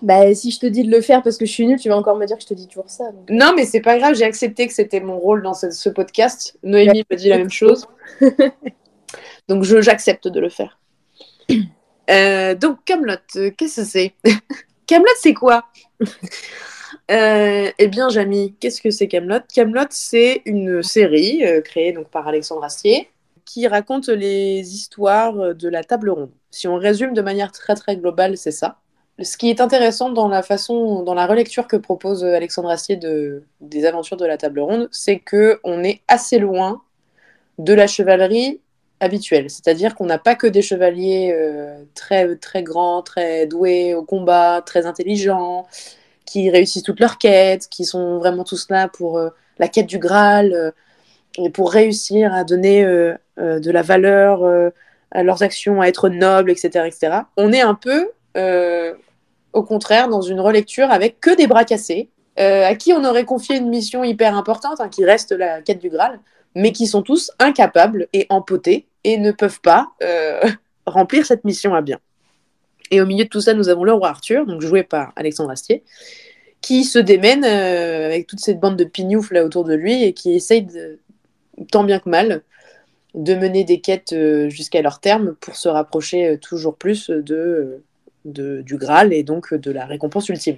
Bah, 0.02 0.35
si 0.35 0.50
je 0.50 0.59
te 0.59 0.66
dis 0.66 0.82
de 0.85 0.90
le 0.90 1.00
faire 1.00 1.23
parce 1.23 1.38
que 1.38 1.47
je 1.47 1.52
suis 1.52 1.66
nulle, 1.66 1.78
tu 1.78 1.88
vas 1.88 1.97
encore 1.97 2.16
me 2.16 2.26
dire 2.26 2.37
que 2.37 2.42
je 2.42 2.49
te 2.49 2.54
dis 2.54 2.66
toujours 2.68 2.90
ça. 2.90 3.12
donc. 3.12 3.30
Non, 3.30 3.52
mais 3.56 3.64
c'est 3.64 3.80
pas 3.80 3.99
grave, 3.99 4.14
j'ai 4.14 4.25
accepté 4.25 4.66
que 4.66 4.73
c'était 4.75 5.00
mon 5.00 5.18
rôle 5.18 5.42
dans 5.42 5.54
ce, 5.54 5.70
ce 5.70 5.88
podcast. 5.88 6.59
Noémie 6.62 7.04
me 7.11 7.16
dit 7.16 7.28
la 7.28 7.38
même 7.38 7.50
chose. 7.50 7.87
Donc 9.49 9.62
je- 9.62 9.80
j'accepte 9.80 10.26
de 10.28 10.40
le 10.40 10.49
faire. 10.49 10.78
Euh, 12.11 12.54
donc 12.56 12.78
Camelot, 12.85 13.14
qu'est-ce 13.56 13.80
que 13.80 13.87
c'est? 13.87 14.12
Camelot, 14.87 15.06
c'est 15.20 15.35
quoi? 15.35 15.64
Euh, 17.10 17.70
Eh 17.78 17.88
bien, 17.88 18.08
Jamy, 18.08 18.54
qu'est-ce 18.58 18.80
que 18.80 18.90
c'est 18.90 19.06
Camelot 19.08 19.40
Camelot, 19.54 19.86
c'est 19.90 20.42
une 20.44 20.82
série 20.82 21.44
euh, 21.44 21.60
créée 21.60 21.92
donc 21.92 22.08
par 22.10 22.26
Alexandre 22.26 22.64
Astier 22.64 23.10
qui 23.44 23.68
raconte 23.68 24.08
les 24.08 24.75
histoires 24.75 25.54
de 25.54 25.68
la 25.68 25.84
table 25.84 26.10
ronde. 26.10 26.30
Si 26.50 26.66
on 26.66 26.76
résume 26.76 27.14
de 27.14 27.22
manière 27.22 27.52
très 27.52 27.76
très 27.76 27.96
globale, 27.96 28.36
c'est 28.36 28.50
ça. 28.50 28.80
Ce 29.22 29.36
qui 29.36 29.50
est 29.50 29.60
intéressant 29.60 30.10
dans 30.10 30.28
la 30.28 30.42
façon, 30.42 31.02
dans 31.04 31.14
la 31.14 31.26
relecture 31.26 31.68
que 31.68 31.76
propose 31.76 32.25
Alexandre 32.25 32.70
Astier 32.70 32.96
de, 32.96 33.44
des 33.60 33.86
aventures 33.86 34.16
de 34.16 34.26
la 34.26 34.36
table 34.36 34.60
ronde, 34.60 34.88
c'est 34.90 35.20
que 35.20 35.60
on 35.64 35.84
est 35.84 36.02
assez 36.08 36.38
loin 36.40 36.82
de 37.58 37.72
la 37.75 37.86
chevalerie 37.86 38.60
habituelle. 39.00 39.50
C'est-à-dire 39.50 39.94
qu'on 39.94 40.06
n'a 40.06 40.18
pas 40.18 40.34
que 40.34 40.46
des 40.46 40.62
chevaliers 40.62 41.32
euh, 41.34 41.84
très 41.94 42.36
très 42.36 42.62
grands, 42.62 43.02
très 43.02 43.46
doués 43.46 43.94
au 43.94 44.02
combat, 44.04 44.62
très 44.64 44.86
intelligents, 44.86 45.66
qui 46.26 46.50
réussissent 46.50 46.83
toutes 46.83 47.00
leurs 47.00 47.18
quêtes, 47.18 47.68
qui 47.68 47.85
sont 47.85 48.18
vraiment 48.18 48.45
tous 48.45 48.68
là 48.68 48.88
pour 48.88 49.18
euh, 49.18 49.30
la 49.59 49.68
quête 49.68 49.87
du 49.87 49.99
Graal 49.99 50.52
euh, 50.52 50.71
et 51.38 51.50
pour 51.50 51.73
réussir 51.73 52.35
à 52.35 52.45
donner 52.45 52.85
euh, 52.85 53.16
de 53.38 53.71
la 53.71 53.83
valeur 53.83 54.42
à 55.11 55.23
leurs 55.23 55.42
actions, 55.42 55.80
à 55.80 55.87
être 55.87 56.09
nobles, 56.09 56.50
etc., 56.50 56.87
etc. 56.87 57.18
On 57.37 57.52
est 57.52 57.61
un 57.61 57.75
peu 57.75 58.11
au 59.52 59.62
contraire, 59.62 60.09
dans 60.09 60.21
une 60.21 60.40
relecture 60.40 60.90
avec 60.90 61.21
que 61.21 61.35
des 61.35 61.47
bras 61.47 61.64
cassés, 61.64 62.11
à 62.37 62.75
qui 62.75 62.92
on 62.92 63.04
aurait 63.04 63.25
confié 63.25 63.56
une 63.56 63.68
mission 63.68 64.04
hyper 64.04 64.37
importante, 64.37 64.80
hein, 64.80 64.90
qui 64.90 65.04
reste 65.04 65.33
la 65.33 65.62
quête 65.62 65.78
du 65.78 65.88
Graal, 65.88 66.21
mais 66.54 66.73
qui 66.73 66.87
sont 66.87 67.02
tous 67.02 67.30
incapables 67.38 68.09
et 68.12 68.26
empotés 68.28 68.87
et 69.04 69.16
ne 69.18 69.33
peuvent 69.33 69.61
pas 69.61 69.88
remplir 70.87 71.25
cette 71.26 71.45
mission 71.45 71.75
à 71.75 71.83
bien. 71.83 71.99
Et 72.90 73.00
au 73.00 73.07
milieu 73.07 73.25
de 73.25 73.28
tout 73.28 73.40
ça, 73.40 73.55
nous 73.55 73.69
avons 73.69 73.85
le 73.85 73.93
roi 73.93 74.09
Arthur, 74.09 74.47
donc 74.47 74.61
joué 74.61 74.83
par 74.83 75.12
Alexandre 75.16 75.50
Astier, 75.50 75.83
qui 76.61 76.85
se 76.85 76.99
démène 76.99 77.45
euh, 77.45 78.07
avec 78.07 78.26
toute 78.26 78.40
cette 78.40 78.61
bande 78.61 78.76
de 78.76 78.85
pignoufs 78.85 79.31
là 79.31 79.45
autour 79.45 79.64
de 79.64 79.75
lui 79.75 80.02
et 80.02 80.12
qui 80.12 80.35
essaye 80.35 80.66
tant 81.71 81.85
bien 81.85 81.99
que 81.99 82.09
mal 82.09 82.43
de 83.14 83.35
mener 83.35 83.64
des 83.64 83.81
quêtes 83.81 84.12
euh, 84.12 84.49
jusqu'à 84.49 84.83
leur 84.83 85.00
terme 85.00 85.35
pour 85.40 85.57
se 85.57 85.69
rapprocher 85.69 86.26
euh, 86.26 86.37
toujours 86.37 86.76
plus 86.76 87.09
de, 87.11 87.83
du 88.25 88.76
Graal 88.76 89.12
et 89.12 89.23
donc 89.23 89.55
de 89.55 89.71
la 89.71 89.87
récompense 89.87 90.28
ultime. 90.28 90.57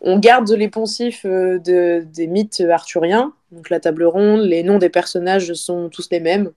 on 0.00 0.18
garde 0.18 0.50
les 0.50 0.68
poncifs 0.68 1.26
de, 1.26 2.04
des 2.04 2.26
mythes 2.26 2.60
arthuriens, 2.60 3.32
donc 3.50 3.68
la 3.68 3.80
table 3.80 4.04
ronde, 4.04 4.42
les 4.42 4.62
noms 4.62 4.78
des 4.78 4.90
personnages 4.90 5.52
sont 5.54 5.88
tous 5.88 6.08
les 6.10 6.20
mêmes. 6.20 6.52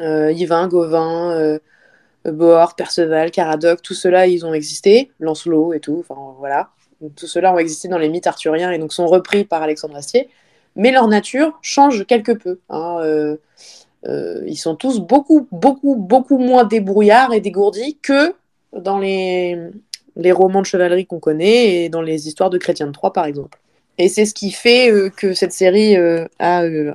Yvain, 0.00 0.66
Gauvin, 0.66 1.58
Bohort, 2.32 2.74
Perceval, 2.74 3.30
Caradoc, 3.30 3.82
tout 3.82 3.94
cela, 3.94 4.26
ils 4.26 4.44
ont 4.44 4.54
existé, 4.54 5.10
Lancelot 5.20 5.72
et 5.72 5.80
tout, 5.80 6.04
enfin 6.08 6.20
voilà. 6.38 6.70
tout 7.16 7.26
cela 7.26 7.52
ont 7.52 7.58
existé 7.58 7.88
dans 7.88 7.98
les 7.98 8.08
mythes 8.08 8.26
arthuriens 8.26 8.70
et 8.70 8.78
donc 8.78 8.92
sont 8.92 9.06
repris 9.06 9.44
par 9.44 9.62
Alexandre 9.62 9.96
Astier. 9.96 10.28
Mais 10.76 10.92
leur 10.92 11.08
nature 11.08 11.58
change 11.62 12.06
quelque 12.06 12.32
peu. 12.32 12.60
Hein, 12.68 12.98
euh, 13.00 13.36
euh, 14.06 14.42
ils 14.46 14.56
sont 14.56 14.76
tous 14.76 15.00
beaucoup, 15.00 15.48
beaucoup, 15.50 15.96
beaucoup 15.96 16.38
moins 16.38 16.64
débrouillards 16.64 17.32
et 17.32 17.40
dégourdis 17.40 17.98
que 18.02 18.34
dans 18.72 18.98
les, 18.98 19.58
les 20.16 20.32
romans 20.32 20.60
de 20.60 20.66
chevalerie 20.66 21.06
qu'on 21.06 21.18
connaît 21.18 21.84
et 21.84 21.88
dans 21.88 22.02
les 22.02 22.28
histoires 22.28 22.50
de 22.50 22.58
Chrétien 22.58 22.86
de 22.86 22.92
Troyes, 22.92 23.12
par 23.12 23.24
exemple. 23.24 23.58
Et 23.98 24.08
c'est 24.10 24.26
ce 24.26 24.34
qui 24.34 24.50
fait 24.50 24.92
euh, 24.92 25.08
que 25.08 25.32
cette 25.32 25.52
série 25.52 25.96
a 25.96 26.60
un, 26.60 26.94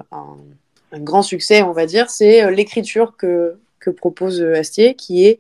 un, 0.91 0.99
grand 0.99 1.23
succès, 1.23 1.63
on 1.63 1.71
va 1.71 1.87
dire, 1.87 2.11
c'est 2.11 2.51
l'écriture 2.51 3.17
que, 3.17 3.57
que 3.81 3.89
propose 3.89 4.41
Astier, 4.41 4.95
qui 4.95 5.25
est 5.25 5.39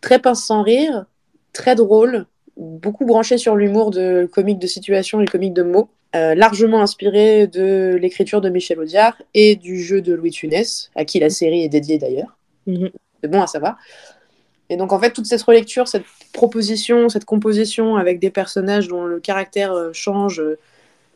très 0.00 0.18
pince 0.18 0.44
sans 0.44 0.62
rire, 0.62 1.04
très 1.52 1.74
drôle, 1.74 2.26
beaucoup 2.56 3.04
branché 3.04 3.38
sur 3.38 3.56
l'humour 3.56 3.90
de 3.90 4.28
comique 4.32 4.58
de 4.58 4.66
situation 4.66 5.20
et 5.20 5.26
comique 5.26 5.54
de 5.54 5.62
mots, 5.62 5.88
euh, 6.14 6.34
largement 6.34 6.80
inspiré 6.80 7.46
de 7.46 7.98
l'écriture 8.00 8.40
de 8.40 8.48
Michel 8.48 8.78
Audiard 8.78 9.20
et 9.34 9.56
du 9.56 9.82
jeu 9.82 10.00
de 10.00 10.14
Louis 10.14 10.30
Tunès, 10.30 10.90
à 10.94 11.04
qui 11.04 11.18
la 11.18 11.30
série 11.30 11.62
est 11.62 11.68
dédiée 11.68 11.98
d'ailleurs. 11.98 12.38
Mhm. 12.66 12.90
C'est 13.20 13.30
bon 13.30 13.42
à 13.42 13.46
savoir. 13.46 13.78
Et 14.70 14.76
donc 14.76 14.92
en 14.92 15.00
fait, 15.00 15.10
toute 15.10 15.26
cette 15.26 15.42
relecture, 15.42 15.88
cette 15.88 16.04
proposition, 16.32 17.08
cette 17.08 17.24
composition 17.24 17.96
avec 17.96 18.20
des 18.20 18.30
personnages 18.30 18.88
dont 18.88 19.04
le 19.04 19.20
caractère 19.20 19.72
euh, 19.72 19.92
change, 19.92 20.40
euh, 20.40 20.58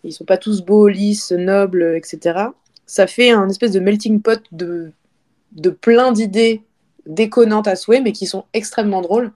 ils 0.05 0.13
sont 0.13 0.25
pas 0.25 0.37
tous 0.37 0.63
beaux, 0.63 0.89
lisses, 0.89 1.33
nobles, 1.33 1.95
etc. 1.97 2.47
Ça 2.87 3.07
fait 3.07 3.31
un 3.31 3.49
espèce 3.49 3.73
de 3.73 3.81
melting 3.81 4.21
pot 4.21 4.43
de 4.53 4.93
de 5.53 5.71
plein 5.71 6.13
d'idées 6.13 6.63
déconnantes 7.07 7.69
à 7.69 7.77
souhait, 7.77 8.01
mais 8.01 8.13
qui 8.13 8.27
sont 8.27 8.45
extrêmement 8.53 9.01
drôles. 9.01 9.33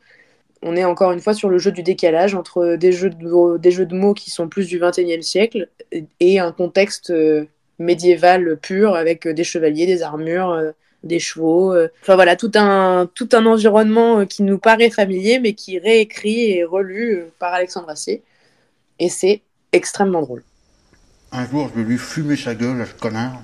On 0.62 0.76
est 0.76 0.84
encore 0.84 1.12
une 1.12 1.20
fois 1.20 1.34
sur 1.34 1.48
le 1.48 1.58
jeu 1.58 1.72
du 1.72 1.82
décalage 1.82 2.34
entre 2.34 2.76
des 2.76 2.92
jeux 2.92 3.10
de, 3.10 3.94
mots 3.94 4.14
qui 4.14 4.30
sont 4.30 4.48
plus 4.48 4.68
du 4.68 4.78
XXIe 4.78 5.22
siècle 5.22 5.68
et 6.20 6.38
un 6.38 6.52
contexte 6.52 7.10
euh, 7.10 7.46
médiéval 7.78 8.56
pur 8.58 8.94
avec 8.94 9.26
des 9.26 9.42
chevaliers, 9.42 9.86
des 9.86 10.02
armures, 10.02 10.50
euh, 10.50 10.70
des 11.02 11.18
chevaux. 11.18 11.74
Euh. 11.74 11.88
Enfin 12.02 12.14
voilà, 12.14 12.36
tout 12.36 12.52
un, 12.54 13.10
tout 13.12 13.28
un 13.32 13.44
environnement 13.46 14.24
qui 14.24 14.44
nous 14.44 14.58
paraît 14.58 14.90
familier, 14.90 15.40
mais 15.40 15.54
qui 15.54 15.80
réécrit 15.80 16.52
et 16.52 16.64
relu 16.64 17.24
par 17.40 17.52
Alexandre 17.52 17.90
Assier. 17.90 18.22
Et 19.00 19.08
c'est 19.08 19.42
extrêmement 19.72 20.22
drôle. 20.22 20.44
Un 21.32 21.46
jour, 21.48 21.68
je 21.74 21.80
vais 21.80 21.88
lui 21.88 21.98
fumer 21.98 22.36
sa 22.36 22.54
gueule 22.54 22.86
ce 22.86 22.94
connard. 23.00 23.42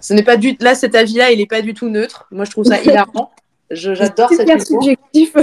Ce 0.00 0.14
n'est 0.14 0.22
pas 0.22 0.36
du 0.36 0.56
là 0.60 0.74
cet 0.74 0.94
avis-là, 0.94 1.30
il 1.30 1.38
n'est 1.38 1.46
pas 1.46 1.62
du 1.62 1.74
tout 1.74 1.88
neutre. 1.88 2.26
Moi, 2.30 2.44
je 2.44 2.50
trouve 2.50 2.64
ça 2.64 2.80
hilarant. 2.80 3.32
J'adore 3.70 4.28
cette 4.30 4.46
C'est 4.58 4.66
subjectif. 4.66 5.34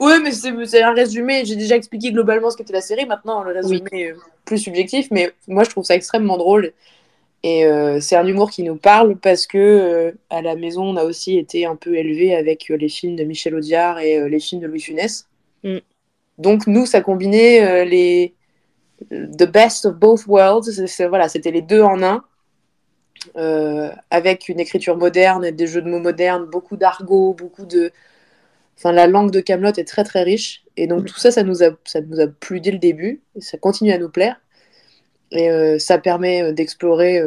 oui, 0.00 0.12
mais 0.22 0.32
c'est 0.32 0.82
un 0.82 0.92
résumé. 0.92 1.44
J'ai 1.44 1.56
déjà 1.56 1.76
expliqué 1.76 2.12
globalement 2.12 2.50
ce 2.50 2.56
qu'était 2.56 2.72
la 2.72 2.80
série. 2.80 3.06
Maintenant, 3.06 3.42
le 3.42 3.52
résumé 3.52 3.88
est 3.92 4.14
plus 4.44 4.58
subjectif, 4.58 5.08
mais 5.10 5.32
moi, 5.46 5.64
je 5.64 5.70
trouve 5.70 5.84
ça 5.84 5.94
extrêmement 5.94 6.36
drôle. 6.36 6.72
Et 7.44 7.66
euh, 7.66 8.00
c'est 8.00 8.16
un 8.16 8.26
humour 8.26 8.50
qui 8.50 8.64
nous 8.64 8.76
parle 8.76 9.16
parce 9.16 9.46
que 9.46 9.58
euh, 9.58 10.12
à 10.28 10.42
la 10.42 10.56
maison, 10.56 10.82
on 10.82 10.96
a 10.96 11.04
aussi 11.04 11.38
été 11.38 11.66
un 11.66 11.76
peu 11.76 11.96
élevé 11.96 12.34
avec 12.34 12.70
euh, 12.70 12.76
les 12.76 12.88
films 12.88 13.14
de 13.14 13.24
Michel 13.24 13.54
Audiard 13.54 14.00
et 14.00 14.28
les 14.28 14.40
films 14.40 14.60
de 14.60 14.66
Louis 14.66 14.80
Funès. 14.80 15.28
Mm. 15.62 15.78
Donc 16.38 16.66
nous, 16.66 16.86
ça 16.86 17.00
combinait 17.00 17.84
les 17.84 18.34
the 19.10 19.44
best 19.44 19.86
of 19.86 19.94
both 19.94 20.26
worlds. 20.26 20.68
Voilà, 21.08 21.28
c'était 21.28 21.52
les 21.52 21.62
deux 21.62 21.82
en 21.82 22.02
un. 22.02 22.24
Euh, 23.36 23.90
avec 24.10 24.48
une 24.48 24.60
écriture 24.60 24.96
moderne 24.96 25.44
et 25.44 25.52
des 25.52 25.66
jeux 25.66 25.82
de 25.82 25.90
mots 25.90 25.98
modernes, 25.98 26.46
beaucoup 26.46 26.76
d'argot, 26.76 27.34
beaucoup 27.34 27.66
de. 27.66 27.92
Enfin, 28.76 28.92
la 28.92 29.06
langue 29.06 29.30
de 29.30 29.40
Camelot 29.40 29.72
est 29.76 29.86
très 29.88 30.04
très 30.04 30.22
riche. 30.22 30.64
Et 30.76 30.86
donc, 30.86 31.06
tout 31.06 31.18
ça, 31.18 31.30
ça 31.30 31.42
nous, 31.42 31.62
a, 31.62 31.70
ça 31.84 32.00
nous 32.00 32.20
a 32.20 32.28
plu 32.28 32.60
dès 32.60 32.70
le 32.70 32.78
début. 32.78 33.22
Et 33.36 33.40
ça 33.40 33.58
continue 33.58 33.92
à 33.92 33.98
nous 33.98 34.08
plaire. 34.08 34.40
Et 35.32 35.50
euh, 35.50 35.78
ça 35.78 35.98
permet 35.98 36.42
euh, 36.42 36.52
d'explorer 36.52 37.22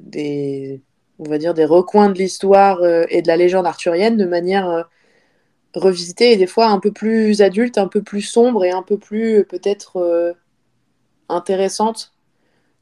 des, 0.00 0.80
on 1.18 1.28
va 1.28 1.38
dire, 1.38 1.54
des 1.54 1.64
recoins 1.64 2.08
de 2.08 2.18
l'histoire 2.18 2.84
et 3.08 3.22
de 3.22 3.28
la 3.28 3.36
légende 3.36 3.66
arthurienne 3.66 4.16
de 4.16 4.24
manière 4.24 4.88
revisitée 5.74 6.32
et 6.32 6.36
des 6.36 6.48
fois 6.48 6.66
un 6.66 6.80
peu 6.80 6.90
plus 6.90 7.40
adulte, 7.40 7.78
un 7.78 7.86
peu 7.86 8.02
plus 8.02 8.22
sombre 8.22 8.64
et 8.64 8.70
un 8.70 8.82
peu 8.82 8.98
plus 8.98 9.44
peut-être 9.44 10.34
intéressante 11.28 12.14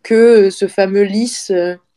que 0.03 0.49
ce 0.49 0.67
fameux 0.67 1.03
lys 1.03 1.53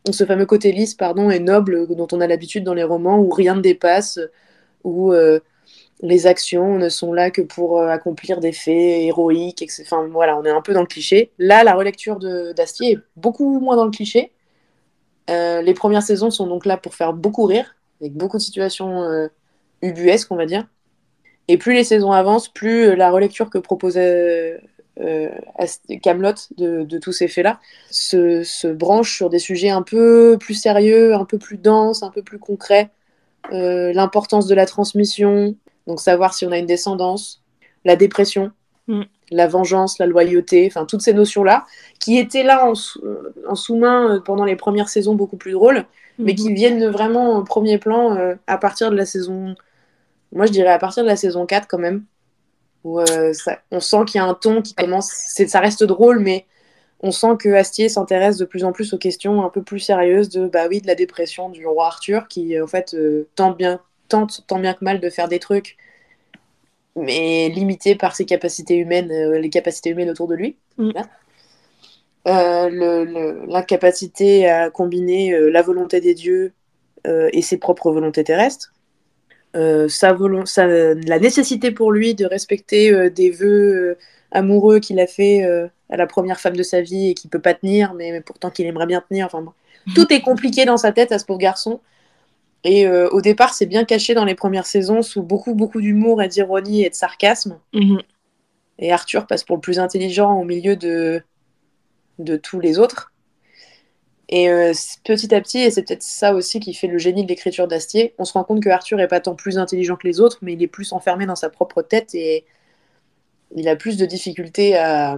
ce 0.10 0.26
fameux 0.26 0.46
côté 0.46 0.72
lisse 0.72 0.96
pardon, 0.96 1.30
et 1.30 1.40
noble 1.40 1.88
dont 1.88 2.08
on 2.12 2.22
a 2.22 2.28
l'habitude 2.28 2.64
dans 2.64 2.74
les 2.74 2.84
romans 2.84 3.20
où 3.20 3.30
rien 3.30 3.56
ne 3.56 3.62
dépasse, 3.62 4.20
où 4.84 5.14
euh, 5.14 5.40
les 6.02 6.28
actions 6.28 6.78
ne 6.78 6.90
sont 6.90 7.14
là 7.14 7.30
que 7.30 7.42
pour 7.42 7.80
euh, 7.80 7.88
accomplir 7.88 8.40
des 8.40 8.52
faits 8.52 8.74
héroïques. 8.74 9.64
Enfin 9.82 10.08
voilà, 10.08 10.38
on 10.38 10.44
est 10.44 10.50
un 10.50 10.62
peu 10.62 10.74
dans 10.74 10.82
le 10.82 10.88
cliché. 10.88 11.32
Là, 11.38 11.64
la 11.64 11.76
relecture 11.76 12.20
d'Astier 12.56 12.94
est 12.94 13.00
beaucoup 13.16 13.60
moins 13.60 13.76
dans 13.76 13.86
le 13.86 13.92
cliché. 13.92 14.32
Euh, 15.30 15.62
les 15.62 15.74
premières 15.74 16.04
saisons 16.04 16.32
sont 16.32 16.48
donc 16.48 16.66
là 16.66 16.78
pour 16.78 16.96
faire 16.96 17.14
beaucoup 17.14 17.46
rire, 17.46 17.76
avec 18.02 18.14
beaucoup 18.14 18.38
de 18.38 18.42
situations 18.42 19.30
ubuesques, 19.82 20.32
on 20.32 20.36
va 20.36 20.48
dire. 20.48 20.68
Et 21.48 21.58
plus 21.58 21.74
les 21.74 21.84
saisons 21.84 22.12
avancent, 22.12 22.50
plus 22.50 22.96
la 22.96 23.12
relecture 23.12 23.50
que 23.50 23.58
proposait 23.58 24.62
Camelot 24.98 26.34
de, 26.58 26.84
de, 26.84 26.98
tous 27.00 27.12
ces 27.12 27.28
faits-là 27.28 27.60
se, 27.90 28.44
se, 28.44 28.68
branche 28.68 29.16
sur 29.16 29.30
des 29.30 29.40
sujets 29.40 29.70
un 29.70 29.82
peu 29.82 30.38
plus 30.40 30.54
sérieux, 30.54 31.16
un 31.16 31.26
peu 31.26 31.38
plus 31.38 31.58
denses, 31.58 32.04
un 32.04 32.12
peu 32.12 32.22
plus 32.22 32.40
concrets. 32.40 32.92
Euh, 33.52 33.92
l'importance 33.94 34.48
de 34.48 34.56
la 34.56 34.66
transmission, 34.66 35.56
donc 35.88 36.00
savoir 36.00 36.34
si 36.34 36.46
on 36.46 36.52
a 36.52 36.58
une 36.58 36.66
descendance, 36.66 37.44
la 37.84 37.96
dépression, 37.96 38.52
mm. 38.88 39.02
la 39.32 39.48
vengeance, 39.48 40.00
la 40.00 40.06
loyauté, 40.06 40.68
enfin 40.68 40.86
toutes 40.86 41.02
ces 41.02 41.14
notions-là, 41.14 41.66
qui 42.00 42.18
étaient 42.18 42.44
là 42.44 42.66
en, 42.66 42.74
en 43.48 43.56
sous-main 43.56 44.16
euh, 44.16 44.20
pendant 44.20 44.46
les 44.46 44.56
premières 44.56 44.90
saisons 44.90 45.16
beaucoup 45.16 45.38
plus 45.38 45.52
drôles, 45.52 45.86
mais 46.20 46.36
qui 46.36 46.54
viennent 46.54 46.88
vraiment 46.88 47.38
au 47.38 47.44
premier 47.44 47.78
plan 47.80 48.16
euh, 48.16 48.36
à 48.48 48.58
partir 48.58 48.92
de 48.92 48.96
la 48.96 49.06
saison, 49.06 49.56
moi 50.32 50.46
je 50.46 50.52
dirais 50.52 50.72
à 50.72 50.80
partir 50.80 51.04
de 51.04 51.10
la 51.10 51.16
saison 51.16 51.46
4 51.46 51.68
quand 51.68 51.80
même, 51.80 52.04
où 52.84 53.00
euh, 53.00 53.34
on 53.72 53.80
sent 53.80 54.06
qu'il 54.08 54.20
y 54.20 54.24
a 54.24 54.26
un 54.26 54.34
ton 54.34 54.62
qui 54.62 54.74
commence. 54.74 55.12
Ça 55.12 55.60
reste 55.60 55.84
drôle, 55.84 56.20
mais 56.20 56.46
on 57.02 57.12
sent 57.12 57.38
que 57.40 57.50
Astier 57.50 57.90
s'intéresse 57.90 58.38
de 58.38 58.46
plus 58.46 58.64
en 58.64 58.72
plus 58.72 58.94
aux 58.94 58.98
questions 58.98 59.44
un 59.44 59.50
peu 59.50 59.62
plus 59.62 59.80
sérieuses 59.80 60.30
de, 60.30 60.48
bah 60.48 60.68
oui, 60.70 60.82
de 60.82 60.88
la 60.88 60.96
dépression 60.96 61.50
du 61.50 61.66
roi 61.66 61.88
Arthur, 61.88 62.28
qui 62.28 62.60
en 62.60 62.68
fait 62.68 62.94
euh, 62.94 63.28
tente, 63.36 63.58
bien, 63.58 63.80
tente 64.08 64.44
tant 64.48 64.60
bien 64.60 64.74
que 64.74 64.84
mal 64.84 65.00
de 65.00 65.10
faire 65.10 65.28
des 65.28 65.40
trucs, 65.40 65.78
mais 66.96 67.50
limité 67.50 67.96
par 67.96 68.16
ses 68.16 68.26
capacités 68.26 68.76
humaines, 68.76 69.12
euh, 69.12 69.40
les 69.40 69.50
capacités 69.50 69.92
humaines 69.92 70.10
autour 70.10 70.28
de 70.28 70.36
lui. 70.36 70.58
Mm. 70.78 70.92
L'incapacité 72.24 74.48
à 74.48 74.70
combiner 74.70 75.36
la 75.50 75.64
volonté 75.64 76.02
des 76.02 76.14
dieux 76.14 76.54
et 77.06 77.42
ses 77.42 77.58
propres 77.58 77.92
volontés 77.92 78.24
terrestres. 78.24 78.74
Euh, 79.56 79.90
sa, 79.90 80.16
la 80.16 81.20
nécessité 81.20 81.72
pour 81.72 81.92
lui 81.92 82.16
de 82.16 82.26
respecter 82.26 82.92
euh, 82.94 83.10
des 83.10 83.30
vœux 83.30 83.74
euh, 83.74 83.98
amoureux 84.32 84.80
qu'il 84.80 84.98
a 85.00 85.08
fait 85.08 85.44
à 85.90 85.98
la 85.98 86.08
première 86.08 86.40
femme 86.40 86.56
de 86.56 86.64
sa 86.64 86.82
vie 86.82 87.10
et 87.10 87.14
qu'il 87.14 87.30
peut 87.30 87.42
pas 87.42 87.54
tenir, 87.54 87.94
mais, 87.94 88.22
pourtant 88.22 88.50
qu'il 88.50 88.66
aimerait 88.66 88.86
bien 88.86 89.04
tenir. 89.08 89.26
Enfin. 89.26 89.44
Tout 89.96 90.12
est 90.14 90.22
compliqué 90.22 90.64
dans 90.66 90.78
sa 90.78 90.92
tête 90.92 91.12
à 91.12 91.20
ce 91.20 91.26
pauvre 91.26 91.40
garçon. 91.40 91.82
Et 92.64 92.88
au 92.88 93.22
départ, 93.22 93.56
c'est 93.56 93.66
bien 93.66 93.86
caché 93.86 94.14
dans 94.14 94.24
les 94.24 94.36
premières 94.36 94.68
saisons 94.68 95.02
sous 95.02 95.24
beaucoup, 95.24 95.56
beaucoup 95.56 95.82
d'humour 95.82 96.22
et 96.22 96.28
d'ironie 96.28 96.84
et 96.84 96.90
de 96.90 96.96
sarcasme. 96.96 97.58
Mhm. 97.74 98.02
Et 98.78 98.92
Arthur 98.92 99.26
passe 99.26 99.44
pour 99.44 99.58
le 99.58 99.62
plus 99.62 99.80
intelligent 99.80 100.40
au 100.40 100.44
milieu 100.44 100.76
de, 100.76 101.24
de 102.20 102.38
tous 102.38 102.60
les 102.60 102.78
autres. 102.78 103.11
Et 104.32 104.50
euh, 104.50 104.72
petit 105.04 105.36
à 105.36 105.42
petit, 105.42 105.60
et 105.60 105.72
c'est 105.72 105.84
peut-être 105.84 106.04
ça 106.04 106.34
aussi 106.34 106.62
qui 106.62 106.74
fait 106.74 106.88
le 106.88 106.98
génie 106.98 107.24
de 107.24 107.28
l'écriture 107.28 107.68
d'Astier, 107.68 108.16
on 108.18 108.24
se 108.24 108.32
rend 108.32 108.46
compte 108.46 108.64
que 108.64 108.70
Arthur 108.70 109.02
est 109.02 109.10
pas 109.10 109.20
tant 109.20 109.36
plus 109.36 109.58
intelligent 109.58 109.98
que 109.98 110.08
les 110.08 110.22
autres, 110.22 110.40
mais 110.42 110.54
il 110.54 110.64
est 110.64 110.68
plus 110.68 110.94
enfermé 110.94 111.26
dans 111.26 111.36
sa 111.36 111.50
propre 111.50 111.82
tête 111.82 112.16
et 112.16 112.46
il 113.54 113.68
a 113.68 113.76
plus 113.76 113.98
de 113.98 114.06
difficultés 114.06 114.78
à, 114.78 115.18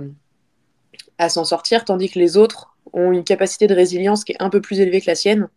s'en 1.30 1.46
sortir, 1.46 1.86
tandis 1.86 2.10
que 2.10 2.18
les 2.18 2.38
autres 2.38 2.76
ont 2.92 3.12
une 3.12 3.24
capacité 3.24 3.68
de 3.68 3.76
résilience 3.76 4.24
qui 4.24 4.34
est 4.34 4.42
un 4.42 4.50
peu 4.50 4.62
plus 4.62 4.80
élevée 4.80 5.00
que 5.00 5.10
la 5.10 5.16
sienne 5.16 5.48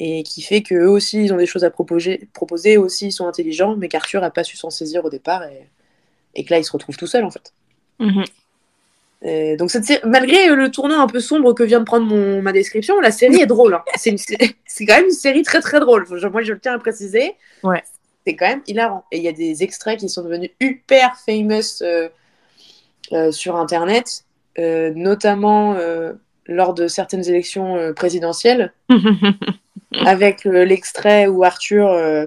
et 0.00 0.22
qui 0.22 0.42
fait 0.42 0.62
qu'eux 0.62 0.88
aussi 0.88 1.22
ils 1.22 1.32
ont 1.32 1.36
des 1.36 1.46
choses 1.46 1.64
à 1.64 1.70
proposer, 1.70 2.28
proposer 2.32 2.78
aussi 2.78 3.08
ils 3.08 3.12
sont 3.12 3.26
intelligents, 3.26 3.76
mais 3.76 3.88
qu'Arthur 3.88 4.22
n'a 4.22 4.30
pas 4.30 4.44
su 4.44 4.56
s'en 4.56 4.70
saisir 4.70 5.04
au 5.04 5.10
départ 5.10 5.44
et, 5.44 5.68
et, 6.34 6.42
que 6.42 6.52
là 6.52 6.58
il 6.58 6.64
se 6.64 6.72
retrouve 6.72 6.96
tout 6.96 7.06
seul 7.06 7.24
en 7.24 7.30
fait. 7.30 7.52
Donc 9.24 9.70
malgré 10.04 10.48
le 10.48 10.70
tournant 10.70 11.00
un 11.00 11.06
peu 11.06 11.20
sombre 11.20 11.54
que 11.54 11.62
vient 11.62 11.78
de 11.80 11.84
prendre 11.84 12.06
mon, 12.06 12.42
ma 12.42 12.52
description, 12.52 12.98
la 13.00 13.12
série 13.12 13.40
est 13.40 13.46
drôle. 13.46 13.74
Hein. 13.74 13.82
C'est, 13.96 14.16
quand 14.86 14.96
même 14.96 15.06
une 15.06 15.10
série 15.10 15.42
très 15.42 15.60
très 15.60 15.78
drôle. 15.78 16.06
Moi 16.08 16.42
je 16.42 16.52
le 16.52 16.58
tiens 16.58 16.74
à 16.74 16.78
préciser. 16.78 17.34
Ouais. 17.62 17.82
C'est 18.26 18.34
quand 18.34 18.48
même 18.48 18.62
hilarant. 18.66 19.04
Et 19.12 19.18
il 19.18 19.22
y 19.22 19.28
a 19.28 19.32
des 19.32 19.62
extraits 19.62 20.00
qui 20.00 20.08
sont 20.08 20.22
devenus 20.22 20.50
hyper 20.60 21.16
famous. 21.24 21.82
Euh, 21.82 22.08
euh, 23.12 23.30
sur 23.30 23.56
Internet, 23.56 24.24
euh, 24.58 24.90
notamment 24.94 25.76
lors 26.46 26.72
de 26.72 26.88
certaines 26.88 27.28
élections 27.28 27.92
présidentielles, 27.94 28.72
avec 30.06 30.44
l'extrait 30.44 31.26
où 31.26 31.44
Arthur 31.44 32.26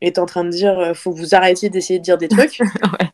est 0.00 0.18
en 0.18 0.26
train 0.26 0.44
de 0.44 0.50
dire 0.50 0.92
faut 0.96 1.12
que 1.12 1.18
vous 1.18 1.34
arrêtiez 1.36 1.68
d'essayer 1.68 2.00
de 2.00 2.04
dire 2.04 2.18
des 2.18 2.28
trucs, 2.28 2.60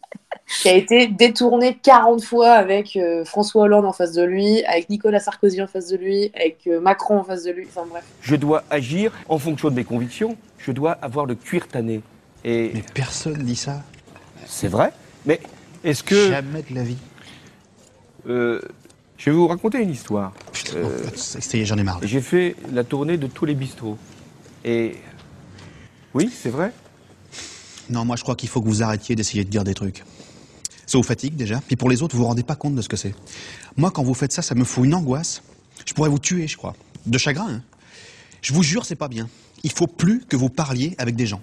qui 0.62 0.68
a 0.68 0.74
été 0.74 1.06
détourné 1.06 1.78
40 1.82 2.22
fois 2.24 2.52
avec 2.52 2.96
euh, 2.96 3.24
François 3.24 3.62
Hollande 3.64 3.84
en 3.84 3.92
face 3.92 4.12
de 4.12 4.22
lui, 4.22 4.64
avec 4.64 4.90
Nicolas 4.90 5.20
Sarkozy 5.20 5.62
en 5.62 5.66
face 5.66 5.88
de 5.88 5.96
lui, 5.96 6.30
avec 6.34 6.66
euh, 6.66 6.80
Macron 6.80 7.18
en 7.20 7.24
face 7.24 7.44
de 7.44 7.52
lui, 7.52 7.66
enfin 7.68 7.86
bref. 7.88 8.04
Je 8.20 8.34
dois 8.36 8.64
agir 8.70 9.12
en 9.28 9.38
fonction 9.38 9.70
de 9.70 9.74
mes 9.74 9.84
convictions. 9.84 10.36
Je 10.58 10.72
dois 10.72 10.92
avoir 10.92 11.24
le 11.26 11.34
cuir 11.36 11.68
tanné. 11.68 12.00
Et 12.44 12.70
Mais 12.74 12.84
personne 12.94 13.42
dit 13.44 13.56
ça. 13.56 13.82
c'est 14.46 14.68
vrai. 14.68 14.92
Mais 15.24 15.40
est-ce 15.84 16.02
que 16.02 16.28
Jamais 16.30 16.62
de 16.68 16.74
la 16.74 16.82
vie. 16.82 16.96
euh, 18.28 18.60
je 19.16 19.30
vais 19.30 19.36
vous 19.36 19.46
raconter 19.46 19.78
une 19.78 19.90
histoire. 19.90 20.32
Putain, 20.52 20.76
Euh, 20.78 21.04
non, 21.04 21.10
ça 21.14 21.56
y 21.56 21.60
est, 21.60 21.64
j'en 21.64 21.76
ai 21.76 21.82
marre. 21.82 22.00
J'ai 22.02 22.20
fait 22.22 22.56
la 22.72 22.84
tournée 22.84 23.18
de 23.18 23.26
tous 23.26 23.44
les 23.44 23.54
bistrots. 23.54 23.98
Et 24.64 24.96
oui, 26.14 26.30
c'est 26.34 26.48
vrai. 26.50 26.72
Non, 27.90 28.04
moi 28.04 28.16
je 28.16 28.22
crois 28.22 28.34
qu'il 28.34 28.48
faut 28.48 28.60
que 28.62 28.66
vous 28.68 28.82
arrêtiez 28.82 29.14
d'essayer 29.16 29.44
de 29.44 29.50
dire 29.50 29.64
des 29.64 29.74
trucs. 29.74 30.04
Ça 30.90 30.98
vous 30.98 31.04
fatigue 31.04 31.36
déjà, 31.36 31.60
puis 31.64 31.76
pour 31.76 31.88
les 31.88 32.02
autres, 32.02 32.16
vous 32.16 32.22
vous 32.22 32.28
rendez 32.28 32.42
pas 32.42 32.56
compte 32.56 32.74
de 32.74 32.82
ce 32.82 32.88
que 32.88 32.96
c'est. 32.96 33.14
Moi, 33.76 33.92
quand 33.92 34.02
vous 34.02 34.12
faites 34.12 34.32
ça, 34.32 34.42
ça 34.42 34.56
me 34.56 34.64
fout 34.64 34.84
une 34.84 34.92
angoisse. 34.92 35.40
Je 35.86 35.94
pourrais 35.94 36.08
vous 36.08 36.18
tuer, 36.18 36.48
je 36.48 36.56
crois. 36.56 36.74
De 37.06 37.16
chagrin, 37.16 37.48
hein. 37.48 37.62
Je 38.42 38.52
vous 38.52 38.64
jure, 38.64 38.84
c'est 38.84 38.96
pas 38.96 39.06
bien. 39.06 39.28
Il 39.62 39.70
faut 39.70 39.86
plus 39.86 40.24
que 40.28 40.34
vous 40.34 40.48
parliez 40.48 40.96
avec 40.98 41.14
des 41.14 41.26
gens. 41.26 41.40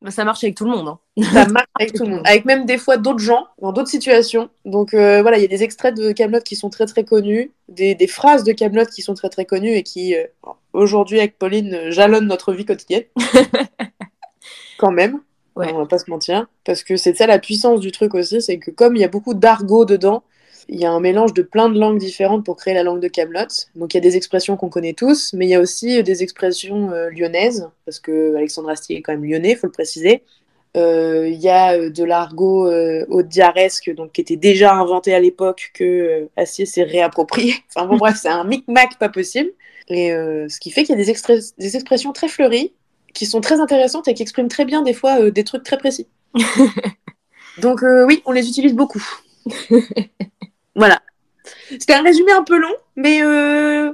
Bah, 0.00 0.10
ça 0.10 0.24
marche 0.24 0.42
avec 0.44 0.56
tout 0.56 0.64
le 0.64 0.70
monde. 0.70 0.88
hein. 0.88 0.98
Ça 1.30 1.46
marche 1.46 1.66
avec 1.78 1.92
tout 1.92 2.04
le 2.04 2.08
monde, 2.10 2.22
avec 2.24 2.46
même 2.46 2.64
des 2.64 2.78
fois 2.78 2.96
d'autres 2.96 3.18
gens, 3.18 3.48
dans 3.60 3.70
d'autres 3.72 3.90
situations. 3.90 4.48
Donc 4.64 4.94
euh, 4.94 5.20
voilà, 5.20 5.36
il 5.36 5.42
y 5.42 5.44
a 5.44 5.48
des 5.48 5.62
extraits 5.62 5.94
de 5.94 6.12
Camelot 6.12 6.40
qui 6.40 6.56
sont 6.56 6.70
très 6.70 6.86
très 6.86 7.04
connus, 7.04 7.50
des, 7.68 7.94
des 7.94 8.06
phrases 8.06 8.44
de 8.44 8.52
Camelot 8.52 8.86
qui 8.86 9.02
sont 9.02 9.12
très 9.12 9.28
très 9.28 9.44
connues 9.44 9.72
et 9.74 9.82
qui, 9.82 10.14
euh, 10.14 10.24
aujourd'hui 10.72 11.18
avec 11.18 11.38
Pauline, 11.38 11.74
euh, 11.74 11.90
jalonnent 11.90 12.28
notre 12.28 12.54
vie 12.54 12.64
quotidienne. 12.64 13.04
Quand 14.78 14.90
même, 14.90 15.20
Ouais. 15.56 15.72
on 15.72 15.78
va 15.78 15.86
pas 15.86 15.98
se 15.98 16.10
mentir. 16.10 16.46
Parce 16.64 16.82
que 16.82 16.96
c'est 16.96 17.16
ça 17.16 17.26
la 17.26 17.38
puissance 17.38 17.80
du 17.80 17.92
truc 17.92 18.14
aussi, 18.14 18.40
c'est 18.40 18.58
que 18.58 18.70
comme 18.70 18.96
il 18.96 19.00
y 19.00 19.04
a 19.04 19.08
beaucoup 19.08 19.34
d'argot 19.34 19.84
dedans, 19.84 20.22
il 20.68 20.78
y 20.78 20.84
a 20.84 20.90
un 20.92 21.00
mélange 21.00 21.34
de 21.34 21.42
plein 21.42 21.68
de 21.68 21.78
langues 21.78 21.98
différentes 21.98 22.44
pour 22.44 22.56
créer 22.56 22.74
la 22.74 22.84
langue 22.84 23.00
de 23.00 23.08
Camelot. 23.08 23.48
Donc 23.74 23.92
il 23.92 23.96
y 23.96 23.98
a 23.98 24.02
des 24.02 24.16
expressions 24.16 24.56
qu'on 24.56 24.68
connaît 24.68 24.92
tous, 24.92 25.32
mais 25.34 25.46
il 25.46 25.50
y 25.50 25.54
a 25.54 25.60
aussi 25.60 25.98
euh, 25.98 26.02
des 26.02 26.22
expressions 26.22 26.92
euh, 26.92 27.10
lyonnaises, 27.10 27.68
parce 27.84 27.98
que 27.98 28.36
Alexandre 28.36 28.70
Astier 28.70 28.96
est 28.96 29.02
quand 29.02 29.12
même 29.12 29.24
lyonnais, 29.24 29.56
faut 29.56 29.66
le 29.66 29.72
préciser. 29.72 30.22
Euh, 30.76 31.28
Il 31.28 31.40
y 31.40 31.48
a 31.48 31.90
de 31.90 32.04
l'argot 32.04 32.68
euh, 32.68 33.22
diaresque, 33.24 33.92
donc 33.92 34.12
qui 34.12 34.20
était 34.20 34.36
déjà 34.36 34.74
inventé 34.74 35.12
à 35.12 35.18
l'époque 35.18 35.72
que 35.74 36.28
Astier 36.36 36.66
s'est 36.66 36.84
réapproprié. 36.84 37.54
Enfin 37.74 37.86
bon 37.86 37.96
bref, 37.96 38.18
c'est 38.22 38.28
un 38.28 38.44
micmac 38.44 38.96
pas 38.98 39.08
possible. 39.08 39.50
Et 39.88 40.10
ce 40.10 40.60
qui 40.60 40.70
fait 40.70 40.84
qu'il 40.84 40.96
y 40.96 41.00
a 41.00 41.04
des 41.58 41.76
expressions 41.76 42.12
très 42.12 42.28
fleuries, 42.28 42.72
qui 43.14 43.26
sont 43.26 43.40
très 43.40 43.60
intéressantes 43.60 44.08
et 44.08 44.14
qui 44.14 44.22
expriment 44.22 44.48
très 44.48 44.64
bien 44.64 44.82
des 44.82 44.94
fois 44.94 45.20
euh, 45.20 45.30
des 45.30 45.44
trucs 45.44 45.62
très 45.62 45.78
précis. 45.78 46.06
donc 47.58 47.82
euh, 47.82 48.04
oui, 48.06 48.22
on 48.24 48.32
les 48.32 48.48
utilise 48.48 48.74
beaucoup. 48.74 49.04
voilà. 50.74 51.00
C'était 51.70 51.94
un 51.94 52.02
résumé 52.02 52.32
un 52.32 52.44
peu 52.44 52.58
long, 52.58 52.74
mais, 52.96 53.22
euh, 53.22 53.92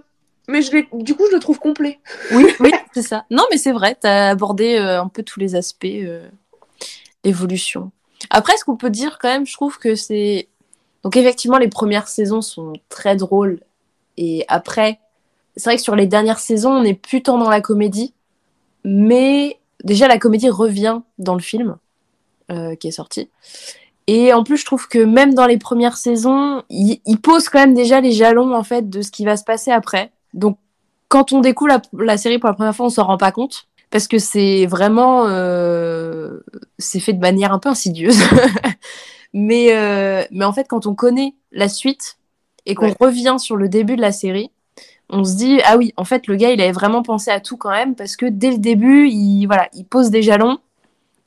mais 0.48 0.62
je 0.62 0.70
du 1.02 1.14
coup 1.14 1.24
je 1.30 1.34
le 1.34 1.40
trouve 1.40 1.58
complet. 1.58 1.98
Oui, 2.32 2.46
oui, 2.60 2.72
c'est 2.92 3.02
ça. 3.02 3.24
Non, 3.30 3.44
mais 3.50 3.58
c'est 3.58 3.72
vrai, 3.72 3.96
tu 4.00 4.06
as 4.06 4.30
abordé 4.30 4.76
un 4.76 5.08
peu 5.08 5.22
tous 5.22 5.40
les 5.40 5.54
aspects 5.54 5.86
d'évolution. 7.24 7.92
Après, 8.30 8.56
ce 8.56 8.64
qu'on 8.64 8.76
peut 8.76 8.90
dire 8.90 9.18
quand 9.20 9.28
même, 9.28 9.46
je 9.46 9.52
trouve 9.52 9.78
que 9.78 9.94
c'est. 9.94 10.48
Donc, 11.02 11.16
effectivement, 11.16 11.58
les 11.58 11.68
premières 11.68 12.08
saisons 12.08 12.42
sont 12.42 12.72
très 12.88 13.16
drôles. 13.16 13.60
Et 14.16 14.44
après, 14.48 14.98
c'est 15.56 15.70
vrai 15.70 15.76
que 15.76 15.82
sur 15.82 15.96
les 15.96 16.06
dernières 16.06 16.38
saisons, 16.38 16.72
on 16.72 16.82
n'est 16.82 16.94
plus 16.94 17.22
tant 17.22 17.38
dans 17.38 17.50
la 17.50 17.60
comédie. 17.60 18.14
Mais 18.88 19.58
déjà, 19.84 20.06
la 20.08 20.16
comédie 20.18 20.48
revient 20.48 21.00
dans 21.18 21.34
le 21.34 21.40
film 21.42 21.76
euh, 22.52 22.74
qui 22.76 22.88
est 22.88 22.92
sorti. 22.92 23.28
Et 24.06 24.32
en 24.32 24.44
plus, 24.44 24.56
je 24.58 24.64
trouve 24.64 24.86
que 24.86 25.00
même 25.00 25.34
dans 25.34 25.46
les 25.46 25.58
premières 25.58 25.96
saisons, 25.96 26.62
il, 26.70 27.00
il 27.06 27.20
pose 27.20 27.48
quand 27.48 27.58
même 27.58 27.74
déjà 27.74 28.00
les 28.00 28.12
jalons 28.12 28.54
en 28.54 28.62
fait 28.62 28.88
de 28.88 29.02
ce 29.02 29.10
qui 29.10 29.24
va 29.24 29.36
se 29.36 29.42
passer 29.42 29.72
après. 29.72 30.12
Donc, 30.32 30.56
quand 31.08 31.32
on 31.32 31.40
découvre 31.40 31.68
la, 31.70 31.82
la 32.04 32.16
série 32.16 32.38
pour 32.38 32.48
la 32.48 32.54
première 32.54 32.74
fois, 32.74 32.86
on 32.86 32.90
s'en 32.90 33.04
rend 33.04 33.16
pas 33.18 33.32
compte 33.32 33.66
parce 33.90 34.06
que 34.06 34.18
c'est 34.18 34.66
vraiment 34.66 35.26
euh, 35.26 36.38
c'est 36.78 37.00
fait 37.00 37.12
de 37.14 37.20
manière 37.20 37.52
un 37.52 37.58
peu 37.58 37.68
insidieuse. 37.68 38.18
mais 39.32 39.74
euh, 39.76 40.24
mais 40.30 40.44
en 40.44 40.52
fait, 40.52 40.66
quand 40.68 40.86
on 40.86 40.94
connaît 40.94 41.34
la 41.52 41.68
suite 41.68 42.18
et 42.64 42.74
qu'on 42.76 42.86
Ouais. 42.86 42.96
revient 43.00 43.36
sur 43.38 43.56
le 43.56 43.68
début 43.68 43.96
de 43.96 44.00
la 44.00 44.12
série, 44.12 44.50
on 45.08 45.24
se 45.24 45.36
dit 45.36 45.60
ah 45.64 45.76
oui, 45.76 45.92
en 45.96 46.04
fait, 46.04 46.26
le 46.26 46.36
gars, 46.36 46.50
il 46.50 46.60
avait 46.60 46.72
vraiment 46.72 47.02
pensé 47.02 47.30
à 47.30 47.40
tout 47.40 47.56
quand 47.56 47.70
même 47.70 47.94
parce 47.94 48.16
que 48.16 48.26
dès 48.26 48.50
le 48.50 48.58
début, 48.58 49.08
il 49.08 49.46
voilà, 49.46 49.68
il 49.72 49.84
pose 49.84 50.10
des 50.10 50.22
jalons 50.22 50.58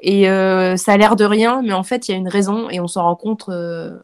et 0.01 0.29
euh, 0.29 0.77
ça 0.77 0.93
a 0.93 0.97
l'air 0.97 1.15
de 1.15 1.25
rien, 1.25 1.61
mais 1.61 1.73
en 1.73 1.83
fait, 1.83 2.07
il 2.07 2.11
y 2.11 2.13
a 2.13 2.17
une 2.17 2.29
raison 2.29 2.69
et 2.69 2.79
on 2.79 2.87
s'en 2.87 3.03
rend 3.03 3.15
compte 3.15 3.49
euh, 3.49 3.97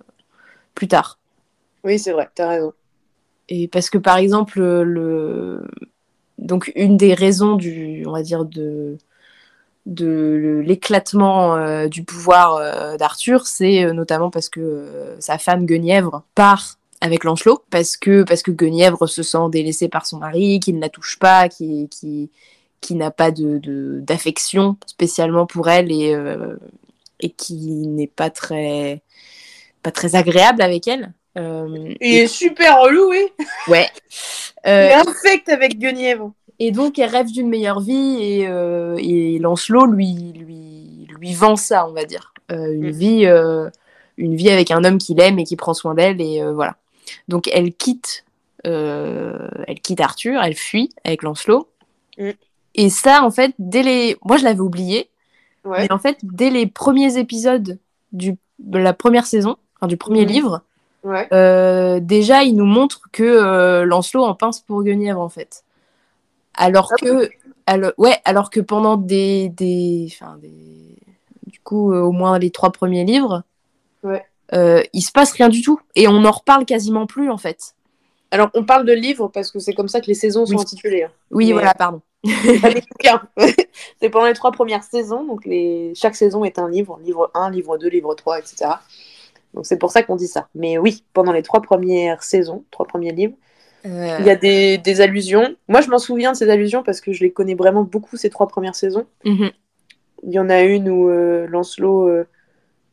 plus 0.74 0.88
tard. 0.88 1.20
Oui, 1.84 2.00
c'est 2.00 2.12
vrai, 2.12 2.30
t'as 2.36 2.50
raison. 2.50 2.74
Et 3.48 3.68
parce 3.68 3.90
que 3.90 3.98
par 3.98 4.18
exemple, 4.18 4.60
le 4.60 5.68
donc 6.38 6.72
une 6.76 6.98
des 6.98 7.14
raisons 7.14 7.56
du, 7.56 8.04
on 8.06 8.12
va 8.12 8.24
dire 8.24 8.46
de 8.46 8.98
l'éclatement 9.86 11.56
euh, 11.56 11.88
du 11.88 12.04
pouvoir 12.04 12.56
euh, 12.56 12.98
d'Arthur, 12.98 13.46
c'est 13.46 13.84
euh, 13.84 13.94
notamment 13.94 14.30
parce 14.30 14.50
que 14.50 14.60
euh, 14.60 15.16
sa 15.20 15.38
femme 15.38 15.66
Guenièvre 15.66 16.24
part 16.34 16.78
avec 17.06 17.24
Lancelot, 17.24 17.64
parce 17.70 17.98
que 17.98 18.24
parce 18.24 18.42
que 18.44 18.52
Guenièvre 18.52 19.08
se 19.08 19.24
sent 19.24 19.50
délaissée 19.52 19.90
par 19.90 20.06
son 20.06 20.18
mari, 20.18 20.60
qu'il 20.60 20.76
ne 20.76 20.82
la 20.82 20.90
touche 20.90 21.18
pas, 21.20 21.50
qui 21.50 21.88
qui 21.90 22.30
qui 22.82 22.96
n'a 22.96 23.12
pas 23.12 23.32
de 23.32 23.60
d'affection 24.02 24.78
spécialement 24.86 25.46
pour 25.46 25.70
elle 25.70 25.92
et 25.92 26.14
euh, 26.14 26.56
et 27.20 27.30
qui 27.30 27.56
n'est 27.88 28.08
pas 28.08 28.30
très 28.30 29.02
pas 29.84 29.92
très 29.92 30.16
agréable 30.16 30.62
avec 30.62 30.88
elle. 30.88 31.14
Euh, 31.38 31.94
Il 32.02 32.16
est 32.16 32.28
super 32.28 32.80
relou, 32.82 33.10
oui. 33.10 33.26
Ouais. 33.68 33.90
Il 34.66 34.70
Euh, 34.72 34.90
est 34.90 34.94
infect 34.94 35.50
avec 35.50 35.78
Guenièvre. 35.78 36.32
et 36.60 36.72
donc, 36.72 36.98
elle 36.98 37.10
rêve 37.10 37.28
d'une 37.32 37.50
meilleure 37.50 37.82
vie 37.82 38.18
et, 38.22 38.48
euh, 38.48 38.96
et 39.00 39.38
Lancelot 39.40 39.86
lui, 39.86 40.34
lui, 40.34 41.08
lui 41.20 41.34
vend 41.34 41.56
ça, 41.56 41.86
on 41.88 41.94
va 41.94 42.06
dire. 42.06 42.34
Euh, 42.52 42.72
une, 42.74 42.88
Mm. 42.88 42.92
vie, 42.92 43.26
euh, 43.26 43.70
une 44.18 44.36
vie 44.36 44.50
avec 44.50 44.72
un 44.72 44.84
homme 44.86 44.98
qu'il 44.98 45.20
aime 45.22 45.38
et 45.40 45.44
qui 45.44 45.56
prend 45.56 45.74
soin 45.76 45.94
d'elle. 45.94 46.20
Et 46.22 46.42
euh, 46.42 46.54
voilà. 46.54 46.78
Donc, 47.28 47.50
elle 47.52 47.74
quitte, 47.74 48.26
euh, 48.66 49.48
elle 49.68 49.80
quitte 49.82 50.02
Arthur, 50.02 50.42
elle 50.42 50.56
fuit 50.56 50.90
avec 51.04 51.24
Lancelot. 51.24 51.68
Mm. 52.18 52.30
Et 52.76 52.90
ça, 52.90 53.24
en 53.24 53.32
fait, 53.32 53.54
dès 53.60 53.84
les. 53.84 54.18
Moi, 54.24 54.38
je 54.38 54.44
l'avais 54.44 54.60
oublié. 54.60 55.10
Ouais. 55.64 55.80
Mais 55.84 55.92
en 55.92 56.00
fait, 56.00 56.18
dès 56.24 56.50
les 56.50 56.68
premiers 56.68 57.18
épisodes 57.18 57.80
du, 58.12 58.38
de 58.60 58.78
la 58.78 58.94
première 58.94 59.26
saison, 59.26 59.58
enfin, 59.78 59.88
du 59.88 59.98
premier 59.98 60.22
Mhm. 60.26 60.32
livre, 60.32 60.62
Ouais. 61.04 61.28
euh, 61.34 62.00
déjà, 62.00 62.44
il 62.44 62.56
nous 62.56 62.66
montre 62.66 63.02
que 63.12 63.24
euh, 63.24 63.86
Lancelot 63.86 64.24
en 64.24 64.36
pince 64.36 64.60
pour 64.62 64.84
Guenièvre, 64.84 65.22
en 65.22 65.30
fait. 65.30 65.64
Alors 66.54 66.92
Ah 66.94 66.96
que, 67.02 67.30
alors, 67.66 67.92
ouais, 67.98 68.18
alors 68.26 68.50
que 68.50 68.60
pendant 68.60 68.96
des, 68.98 69.50
des, 69.50 70.08
des, 70.42 70.96
du 71.48 71.60
coup, 71.62 71.92
euh, 71.94 72.02
au 72.02 72.12
moins 72.12 72.38
les 72.40 72.52
trois 72.52 72.72
premiers 72.72 73.04
livres, 73.06 73.44
Ouais. 74.04 74.24
Euh, 74.54 74.82
il 74.94 75.02
se 75.02 75.12
passe 75.12 75.32
rien 75.34 75.50
du 75.50 75.62
tout 75.62 75.80
et 75.96 76.08
on 76.08 76.24
en 76.26 76.32
reparle 76.32 76.66
quasiment 76.66 77.06
plus, 77.08 77.30
en 77.30 77.38
fait. 77.38 77.74
Alors, 78.32 78.50
on 78.54 78.64
parle 78.64 78.86
de 78.86 78.94
livres 78.94 79.28
parce 79.30 79.52
que 79.52 79.60
c'est 79.60 79.74
comme 79.74 79.88
ça 79.88 80.02
que 80.02 80.08
les 80.08 80.14
saisons 80.14 80.46
sont 80.46 80.56
Oui. 80.56 80.62
intitulées. 80.62 81.04
hein. 81.04 81.12
Oui, 81.32 81.48
Mais- 81.48 81.54
voilà, 81.54 81.74
pardon. 81.74 82.02
C'est 82.24 82.60
bouquins. 82.90 83.22
c'est 84.02 84.10
pendant 84.10 84.26
les 84.26 84.34
trois 84.34 84.52
premières 84.52 84.84
saisons. 84.84 85.24
Donc, 85.26 85.46
les... 85.46 85.94
chaque 85.96 86.16
saison 86.16 86.44
est 86.44 86.58
un 86.60 86.68
livre. 86.70 87.00
Livre 87.04 87.30
1, 87.36 87.52
livre 87.52 87.78
2, 87.78 87.88
livre 87.88 88.16
3, 88.16 88.40
etc. 88.40 88.72
Donc, 89.54 89.66
c'est 89.66 89.78
pour 89.78 89.92
ça 89.92 90.02
qu'on 90.04 90.16
dit 90.16 90.28
ça. 90.28 90.48
Mais 90.56 90.78
oui, 90.78 91.04
pendant 91.14 91.32
les 91.32 91.44
trois 91.44 91.62
premières 91.62 92.24
saisons, 92.24 92.64
trois 92.72 92.86
premiers 92.88 93.12
livres, 93.14 93.36
Euh, 93.86 94.18
il 94.20 94.26
y 94.26 94.32
a 94.32 94.36
des, 94.36 94.80
des 94.80 95.00
allusions. 95.02 95.56
Moi, 95.68 95.82
je 95.82 95.90
m'en 95.92 96.00
souviens 96.00 96.32
de 96.32 96.38
ces 96.38 96.50
allusions 96.50 96.82
parce 96.82 97.00
que 97.02 97.14
je 97.14 97.24
les 97.24 97.32
connais 97.32 97.54
vraiment 97.54 97.84
beaucoup, 97.84 98.18
ces 98.18 98.32
trois 98.32 98.48
premières 98.48 98.76
saisons. 98.76 99.06
mhm. 99.24 99.52
Il 100.24 100.34
y 100.34 100.40
en 100.40 100.50
a 100.50 100.62
une 100.64 100.90
où 100.90 101.08
euh, 101.10 101.46
Lancelot 101.48 102.08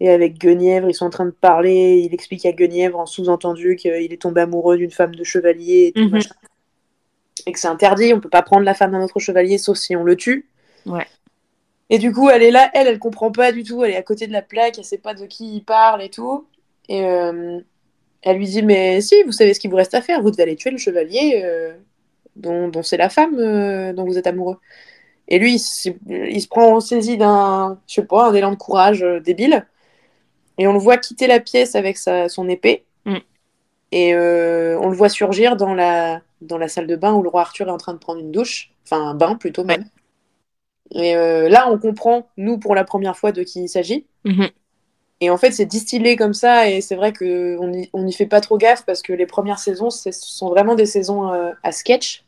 est 0.04 0.10
avec 0.10 0.38
Guenièvre, 0.38 0.88
ils 0.88 0.94
sont 0.94 1.06
en 1.06 1.10
train 1.10 1.26
de 1.26 1.30
parler, 1.30 2.02
il 2.04 2.14
explique 2.14 2.44
à 2.46 2.52
Guenièvre 2.52 2.98
en 2.98 3.06
sous-entendu 3.06 3.76
qu'il 3.76 3.90
est 4.12 4.20
tombé 4.20 4.40
amoureux 4.40 4.76
d'une 4.76 4.90
femme 4.90 5.14
de 5.14 5.24
chevalier 5.24 5.88
et 5.88 5.92
tout 5.92 6.08
Mhm. 6.08 6.20
Et 7.46 7.52
que 7.52 7.58
c'est 7.58 7.68
interdit, 7.68 8.12
on 8.14 8.20
peut 8.20 8.28
pas 8.28 8.42
prendre 8.42 8.62
la 8.64 8.74
femme 8.74 8.92
d'un 8.92 9.02
autre 9.02 9.18
chevalier 9.18 9.58
sauf 9.58 9.76
si 9.76 9.96
on 9.96 10.04
le 10.04 10.16
tue. 10.16 10.46
Ouais. 10.86 11.06
Et 11.90 11.98
du 11.98 12.12
coup, 12.12 12.30
elle 12.30 12.42
est 12.42 12.50
là, 12.50 12.70
elle, 12.74 12.86
elle 12.86 12.98
comprend 12.98 13.32
pas 13.32 13.52
du 13.52 13.64
tout, 13.64 13.82
elle 13.84 13.92
est 13.92 13.96
à 13.96 14.02
côté 14.02 14.26
de 14.26 14.32
la 14.32 14.42
plaque, 14.42 14.78
elle 14.78 14.84
sait 14.84 14.98
pas 14.98 15.14
de 15.14 15.26
qui 15.26 15.56
il 15.56 15.64
parle 15.64 16.02
et 16.02 16.08
tout. 16.08 16.46
Et 16.88 17.04
euh, 17.04 17.58
elle 18.22 18.36
lui 18.36 18.46
dit, 18.46 18.62
mais 18.62 19.00
si, 19.00 19.22
vous 19.24 19.32
savez 19.32 19.54
ce 19.54 19.60
qu'il 19.60 19.70
vous 19.70 19.76
reste 19.76 19.94
à 19.94 20.00
faire, 20.02 20.22
vous 20.22 20.30
devez 20.30 20.44
aller 20.44 20.56
tuer 20.56 20.70
le 20.70 20.78
chevalier 20.78 21.42
euh, 21.44 21.72
dont, 22.36 22.68
dont 22.68 22.82
c'est 22.82 22.96
la 22.96 23.08
femme 23.08 23.36
euh, 23.38 23.92
dont 23.92 24.04
vous 24.04 24.18
êtes 24.18 24.26
amoureux. 24.26 24.58
Et 25.28 25.38
lui, 25.38 25.54
il, 25.54 25.58
se- 25.58 25.90
il 26.08 26.40
se 26.40 26.48
prend 26.48 26.76
en 26.76 26.80
saisie 26.80 27.16
d'un, 27.16 27.78
je 27.88 27.94
sais 27.94 28.04
pas, 28.06 28.28
un 28.28 28.34
élan 28.34 28.52
de 28.52 28.56
courage 28.56 29.04
débile. 29.24 29.66
Et 30.58 30.66
on 30.66 30.72
le 30.72 30.78
voit 30.78 30.96
quitter 30.98 31.26
la 31.26 31.40
pièce 31.40 31.74
avec 31.74 31.96
sa, 31.96 32.28
son 32.28 32.48
épée. 32.48 32.84
Mm. 33.04 33.16
Et 33.92 34.14
euh, 34.14 34.78
on 34.80 34.88
le 34.88 34.96
voit 34.96 35.08
surgir 35.08 35.56
dans 35.56 35.74
la, 35.74 36.22
dans 36.40 36.58
la 36.58 36.68
salle 36.68 36.86
de 36.86 36.96
bain 36.96 37.12
où 37.12 37.22
le 37.22 37.28
roi 37.28 37.42
Arthur 37.42 37.68
est 37.68 37.72
en 37.72 37.78
train 37.78 37.94
de 37.94 37.98
prendre 37.98 38.20
une 38.20 38.32
douche, 38.32 38.70
enfin 38.84 39.02
un 39.02 39.14
bain 39.14 39.34
plutôt 39.34 39.64
même. 39.64 39.84
Et 40.94 41.16
euh, 41.16 41.48
là, 41.48 41.70
on 41.70 41.78
comprend, 41.78 42.28
nous, 42.36 42.58
pour 42.58 42.74
la 42.74 42.84
première 42.84 43.16
fois, 43.16 43.32
de 43.32 43.42
qui 43.42 43.62
il 43.62 43.68
s'agit. 43.68 44.06
Mhm. 44.24 44.48
Et 45.20 45.30
en 45.30 45.36
fait, 45.36 45.52
c'est 45.52 45.66
distillé 45.66 46.16
comme 46.16 46.34
ça, 46.34 46.68
et 46.68 46.80
c'est 46.80 46.96
vrai 46.96 47.12
qu'on 47.12 47.68
n'y 47.68 47.88
on 47.92 48.10
fait 48.10 48.26
pas 48.26 48.40
trop 48.40 48.58
gaffe 48.58 48.84
parce 48.84 49.02
que 49.02 49.12
les 49.12 49.26
premières 49.26 49.60
saisons, 49.60 49.88
ce 49.88 50.10
sont 50.10 50.48
vraiment 50.48 50.74
des 50.74 50.86
saisons 50.86 51.32
euh, 51.32 51.52
à 51.62 51.70
sketch. 51.70 52.24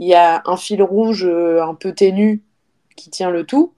Il 0.00 0.08
y 0.08 0.14
a 0.14 0.42
un 0.44 0.56
fil 0.56 0.82
rouge 0.82 1.24
un 1.24 1.74
peu 1.74 1.92
ténu 1.92 2.42
qui 2.96 3.10
tient 3.10 3.30
le 3.30 3.44
tout, 3.44 3.72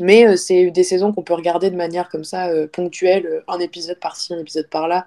mais 0.00 0.26
euh, 0.26 0.36
c'est 0.36 0.70
des 0.70 0.84
saisons 0.84 1.12
qu'on 1.12 1.22
peut 1.22 1.34
regarder 1.34 1.70
de 1.70 1.76
manière 1.76 2.08
comme 2.08 2.24
ça, 2.24 2.48
euh, 2.48 2.66
ponctuelle, 2.66 3.26
euh, 3.26 3.40
un 3.48 3.58
épisode 3.58 3.98
par-ci, 4.00 4.34
un 4.34 4.38
épisode 4.38 4.68
par-là. 4.68 5.06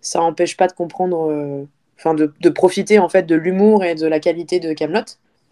Ça 0.00 0.20
n'empêche 0.20 0.56
pas 0.56 0.66
de 0.68 0.72
comprendre, 0.72 1.66
enfin 1.98 2.14
de, 2.14 2.32
de 2.40 2.48
profiter 2.50 2.98
en 3.00 3.08
fait 3.08 3.24
de 3.24 3.34
l'humour 3.34 3.84
et 3.84 3.94
de 3.96 4.06
la 4.06 4.20
qualité 4.20 4.60
de 4.60 4.72
Camelot. 4.72 5.02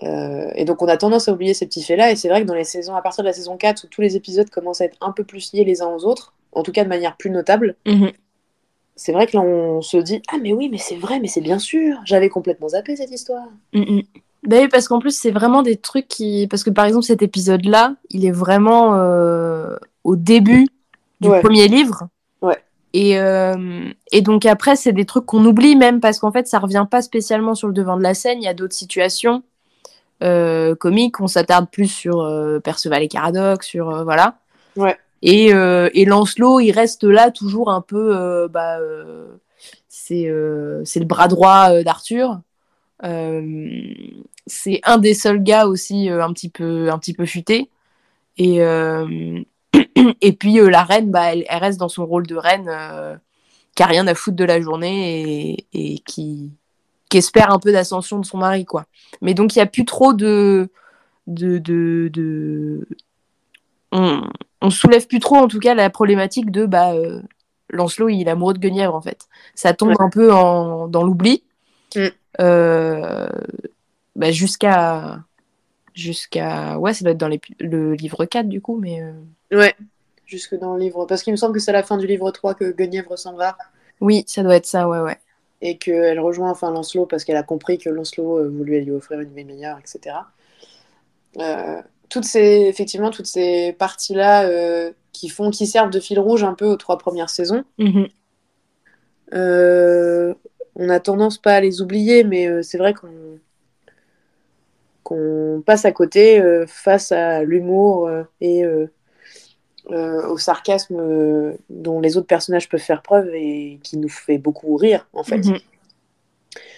Euh, 0.02 0.50
et 0.54 0.64
donc 0.64 0.82
on 0.82 0.88
a 0.88 0.96
tendance 0.96 1.28
à 1.28 1.32
oublier 1.32 1.54
ces 1.54 1.66
petits 1.66 1.82
faits-là, 1.82 2.12
et 2.12 2.16
c'est 2.16 2.28
vrai 2.28 2.42
que 2.42 2.46
dans 2.46 2.54
les 2.54 2.64
saisons, 2.64 2.94
à 2.94 3.02
partir 3.02 3.24
de 3.24 3.28
la 3.28 3.32
saison 3.32 3.56
4, 3.56 3.84
où 3.84 3.86
tous 3.88 4.02
les 4.02 4.14
épisodes 4.14 4.48
commencent 4.50 4.80
à 4.82 4.84
être 4.84 4.98
un 5.00 5.10
peu 5.12 5.24
plus 5.24 5.52
liés 5.52 5.64
les 5.64 5.82
uns 5.82 5.88
aux 5.88 6.04
autres, 6.04 6.34
en 6.52 6.62
tout 6.62 6.70
cas 6.72 6.84
de 6.84 6.88
manière 6.88 7.16
plus 7.16 7.30
notable, 7.30 7.76
Mhm. 7.86 8.12
c'est 8.94 9.12
vrai 9.12 9.26
que 9.26 9.36
là 9.36 9.42
on 9.42 9.80
se 9.82 9.96
dit 9.96 10.22
Ah, 10.32 10.36
mais 10.40 10.52
oui, 10.52 10.68
mais 10.70 10.78
c'est 10.78 10.96
vrai, 10.96 11.18
mais 11.18 11.28
c'est 11.28 11.40
bien 11.40 11.58
sûr, 11.58 11.98
j'avais 12.04 12.28
complètement 12.28 12.68
zappé 12.68 12.94
cette 12.96 13.10
histoire. 13.10 13.48
Mhm. 13.72 14.02
Bah 14.44 14.56
oui, 14.60 14.68
parce 14.68 14.86
qu'en 14.88 14.98
plus, 15.00 15.16
c'est 15.18 15.30
vraiment 15.30 15.62
des 15.62 15.76
trucs 15.76 16.08
qui. 16.08 16.46
Parce 16.48 16.62
que 16.62 16.70
par 16.70 16.84
exemple, 16.84 17.04
cet 17.04 17.22
épisode-là, 17.22 17.94
il 18.10 18.24
est 18.24 18.30
vraiment 18.30 18.94
euh, 18.94 19.76
au 20.04 20.16
début 20.16 20.66
du 21.20 21.28
Ouais. 21.28 21.40
premier 21.40 21.66
livre. 21.68 22.08
Ouais. 22.42 22.58
Et, 22.92 23.18
euh, 23.18 23.88
et 24.12 24.22
donc 24.22 24.46
après, 24.46 24.76
c'est 24.76 24.92
des 24.92 25.04
trucs 25.04 25.26
qu'on 25.26 25.44
oublie 25.44 25.76
même 25.76 26.00
parce 26.00 26.18
qu'en 26.18 26.30
fait, 26.30 26.46
ça 26.46 26.58
revient 26.60 26.86
pas 26.90 27.02
spécialement 27.02 27.54
sur 27.54 27.68
le 27.68 27.74
devant 27.74 27.96
de 27.96 28.02
la 28.02 28.14
scène. 28.14 28.38
Il 28.40 28.44
y 28.44 28.48
a 28.48 28.54
d'autres 28.54 28.74
situations 28.74 29.42
euh, 30.22 30.74
comiques. 30.74 31.20
On 31.20 31.26
s'attarde 31.26 31.68
plus 31.70 31.88
sur 31.88 32.24
Perceval 32.62 33.02
et 33.02 33.08
Caradoc, 33.08 33.64
sur. 33.64 34.04
voilà. 34.04 34.36
Ouais. 34.76 34.96
Et, 35.22 35.46
et 35.48 36.04
Lancelot, 36.04 36.60
il 36.60 36.70
reste 36.72 37.04
là 37.04 37.30
toujours 37.30 37.70
un 37.70 37.80
peu. 37.80 38.46
bah, 38.48 38.78
euh, 38.78 39.26
c'est 40.84 41.00
le 41.00 41.06
bras 41.06 41.28
droit 41.28 41.82
d'Arthur. 41.82 42.40
Euh, 43.04 43.80
c'est 44.46 44.80
un 44.84 44.98
des 44.98 45.14
seuls 45.14 45.42
gars 45.42 45.66
aussi 45.66 46.08
euh, 46.10 46.24
un 46.24 46.32
petit 46.32 46.48
peu 46.48 46.90
un 46.90 46.98
petit 46.98 47.12
peu 47.14 47.26
futé. 47.26 47.68
Et 48.38 48.62
euh, 48.62 49.40
et 50.20 50.32
puis 50.32 50.54
la 50.56 50.82
reine, 50.84 51.10
bah, 51.10 51.32
elle, 51.34 51.44
elle 51.48 51.60
reste 51.60 51.78
dans 51.78 51.88
son 51.88 52.06
rôle 52.06 52.26
de 52.26 52.36
reine, 52.36 52.70
qui 53.74 53.82
a 53.82 53.86
rien 53.86 54.06
à 54.06 54.14
foutre 54.14 54.36
de 54.36 54.44
la 54.44 54.60
journée 54.60 55.54
et, 55.72 55.94
et 55.94 55.98
qui 56.00 56.50
qui 57.08 57.18
espère 57.18 57.52
un 57.52 57.58
peu 57.58 57.72
d'ascension 57.72 58.18
de 58.18 58.26
son 58.26 58.38
mari, 58.38 58.64
quoi. 58.64 58.86
Mais 59.22 59.34
donc 59.34 59.54
il 59.54 59.58
y 59.58 59.62
a 59.62 59.66
plus 59.66 59.84
trop 59.84 60.12
de 60.12 60.68
de 61.26 61.58
de, 61.58 62.08
de... 62.12 62.86
On, 63.92 64.22
on 64.60 64.70
soulève 64.70 65.06
plus 65.06 65.20
trop 65.20 65.36
en 65.36 65.48
tout 65.48 65.58
cas 65.60 65.74
la 65.74 65.90
problématique 65.90 66.50
de 66.50 66.66
bah 66.66 66.92
euh, 66.94 67.20
Lancelot 67.70 68.08
il 68.08 68.26
est 68.26 68.30
amoureux 68.30 68.54
de 68.54 68.58
Guenièvre 68.58 68.94
en 68.94 69.00
fait. 69.00 69.28
Ça 69.54 69.72
tombe 69.74 69.90
Ouais. 69.90 69.96
un 70.00 70.10
peu 70.10 70.32
en, 70.32 70.88
dans 70.88 71.02
l'oubli. 71.04 71.42
Mm. 71.94 72.06
Euh, 72.40 73.28
bah, 74.14 74.30
jusqu'à 74.30 75.20
jusqu'à 75.94 76.78
ouais 76.78 76.92
ça 76.92 77.02
doit 77.04 77.12
être 77.12 77.18
dans 77.18 77.30
le 77.60 77.94
livre 77.94 78.24
4 78.26 78.48
du 78.48 78.60
coup 78.60 78.78
mais 78.78 79.02
euh, 79.02 79.12
Ouais, 79.56 79.74
jusque 80.26 80.54
dans 80.54 80.74
le 80.74 80.80
livre. 80.80 81.06
Parce 81.06 81.22
qu'il 81.22 81.32
me 81.32 81.36
semble 81.36 81.54
que 81.54 81.60
c'est 81.60 81.70
à 81.70 81.74
la 81.74 81.82
fin 81.82 81.96
du 81.96 82.06
livre 82.06 82.30
3 82.30 82.54
que 82.54 82.70
Guenièvre 82.70 83.18
s'en 83.18 83.34
va 83.34 83.56
oui 84.00 84.24
ça 84.26 84.42
doit 84.42 84.56
être 84.56 84.66
ça 84.66 84.88
ouais 84.88 85.00
ouais 85.00 85.18
et 85.62 85.78
qu'elle 85.78 86.20
rejoint 86.20 86.50
enfin 86.50 86.70
Lancelot 86.70 87.06
parce 87.06 87.24
qu'elle 87.24 87.36
a 87.36 87.42
compris 87.42 87.78
que 87.78 87.88
Lancelot 87.88 88.38
euh, 88.40 88.48
voulait 88.48 88.82
lui 88.82 88.90
offrir 88.92 89.20
une 89.20 89.32
vie 89.32 89.44
meilleure, 89.44 89.78
etc. 89.78 90.16
Euh, 91.38 91.80
toutes 92.10 92.24
ces, 92.24 92.66
effectivement, 92.68 93.10
toutes 93.10 93.26
ces 93.26 93.72
parties-là 93.72 94.44
euh, 94.48 94.92
qui 95.12 95.30
font, 95.30 95.50
qui 95.50 95.66
servent 95.66 95.88
de 95.90 95.98
fil 95.98 96.20
rouge 96.20 96.44
un 96.44 96.52
peu 96.52 96.66
aux 96.66 96.76
trois 96.76 96.98
premières 96.98 97.30
saisons, 97.30 97.64
Mhm. 97.78 98.06
euh, 99.32 100.34
on 100.76 100.88
a 100.90 101.00
tendance 101.00 101.38
pas 101.38 101.54
à 101.54 101.60
les 101.60 101.82
oublier, 101.82 102.24
mais 102.24 102.46
euh, 102.46 102.62
c'est 102.62 102.78
vrai 102.78 102.94
qu'on 102.94 103.38
qu'on 105.02 105.62
passe 105.64 105.84
à 105.84 105.92
côté 105.92 106.40
euh, 106.40 106.66
face 106.66 107.12
à 107.12 107.44
l'humour 107.44 108.08
euh, 108.08 108.24
et 108.40 108.64
euh, 108.64 108.86
au 110.28 110.36
sarcasme 110.36 111.54
dont 111.70 112.00
les 112.00 112.16
autres 112.16 112.26
personnages 112.26 112.68
peuvent 112.68 112.80
faire 112.80 113.02
preuve 113.02 113.28
et 113.34 113.78
qui 113.84 113.98
nous 113.98 114.08
fait 114.08 114.38
beaucoup 114.38 114.76
rire 114.76 115.06
en 115.12 115.22
fait. 115.22 115.38
Mhm. 115.38 115.58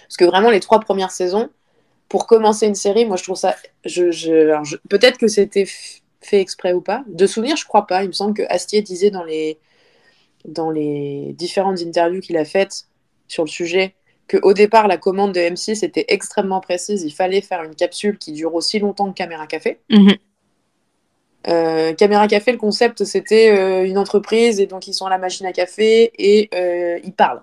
Parce 0.02 0.16
que 0.18 0.24
vraiment, 0.24 0.50
les 0.50 0.60
trois 0.60 0.80
premières 0.80 1.10
saisons, 1.10 1.48
pour 2.08 2.26
commencer 2.26 2.66
une 2.66 2.74
série, 2.74 3.04
moi 3.06 3.16
je 3.16 3.22
trouve 3.22 3.36
ça. 3.36 3.56
Je, 3.84 4.10
je, 4.10 4.32
alors, 4.32 4.64
je- 4.64 4.76
Peut-être 4.88 5.18
que 5.18 5.28
c'était 5.28 5.66
fait 6.20 6.40
exprès 6.40 6.72
ou 6.72 6.80
pas. 6.80 7.04
De 7.08 7.26
souvenir, 7.26 7.56
je 7.56 7.64
crois 7.66 7.86
pas. 7.86 8.02
Il 8.02 8.08
me 8.08 8.12
semble 8.12 8.34
que 8.34 8.42
Astier 8.48 8.82
disait 8.82 9.10
dans 9.10 9.24
les, 9.24 9.58
dans 10.46 10.70
les 10.70 11.34
différentes 11.38 11.80
interviews 11.80 12.20
qu'il 12.20 12.36
a 12.36 12.44
faites 12.44 12.87
sur 13.28 13.44
le 13.44 13.48
sujet 13.48 13.94
qu'au 14.28 14.52
départ, 14.52 14.88
la 14.88 14.96
commande 14.96 15.32
de 15.32 15.40
M6 15.40 15.84
était 15.84 16.04
extrêmement 16.08 16.60
précise. 16.60 17.02
Il 17.02 17.12
fallait 17.12 17.40
faire 17.40 17.62
une 17.62 17.74
capsule 17.74 18.18
qui 18.18 18.32
dure 18.32 18.54
aussi 18.54 18.78
longtemps 18.78 19.10
que 19.10 19.16
Caméra 19.16 19.46
Café. 19.46 19.78
Mhm. 19.90 20.16
Euh, 21.48 21.94
Caméra 21.94 22.28
Café, 22.28 22.52
le 22.52 22.58
concept, 22.58 23.04
c'était 23.04 23.50
euh, 23.50 23.86
une 23.86 23.96
entreprise 23.96 24.60
et 24.60 24.66
donc 24.66 24.86
ils 24.86 24.92
sont 24.92 25.06
à 25.06 25.10
la 25.10 25.18
machine 25.18 25.46
à 25.46 25.52
café 25.52 26.12
et 26.18 26.50
euh, 26.54 26.98
ils 27.04 27.12
parlent. 27.12 27.42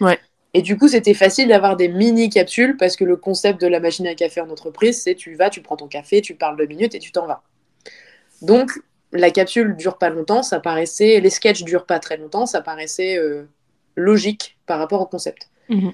Ouais. 0.00 0.18
Et 0.54 0.62
du 0.62 0.78
coup, 0.78 0.88
c'était 0.88 1.14
facile 1.14 1.48
d'avoir 1.48 1.76
des 1.76 1.88
mini 1.88 2.30
capsules 2.30 2.76
parce 2.76 2.96
que 2.96 3.04
le 3.04 3.16
concept 3.16 3.60
de 3.60 3.66
la 3.66 3.80
machine 3.80 4.06
à 4.06 4.14
café 4.14 4.40
en 4.40 4.48
entreprise, 4.48 5.02
c'est 5.02 5.16
tu 5.16 5.34
vas, 5.34 5.50
tu 5.50 5.60
prends 5.60 5.76
ton 5.76 5.88
café, 5.88 6.22
tu 6.22 6.34
parles 6.34 6.56
deux 6.56 6.66
minutes 6.66 6.94
et 6.94 7.00
tu 7.00 7.10
t'en 7.10 7.26
vas. 7.26 7.42
Donc, 8.40 8.70
la 9.12 9.30
capsule 9.30 9.76
dure 9.76 9.98
pas 9.98 10.10
longtemps, 10.10 10.42
ça 10.42 10.60
paraissait, 10.60 11.18
les 11.20 11.30
sketchs 11.30 11.64
durent 11.64 11.86
pas 11.86 11.98
très 11.98 12.16
longtemps, 12.16 12.46
ça 12.46 12.60
paraissait 12.60 13.18
logique 13.96 14.56
par 14.66 14.78
rapport 14.78 15.00
au 15.00 15.06
concept. 15.06 15.48
Mhm. 15.68 15.92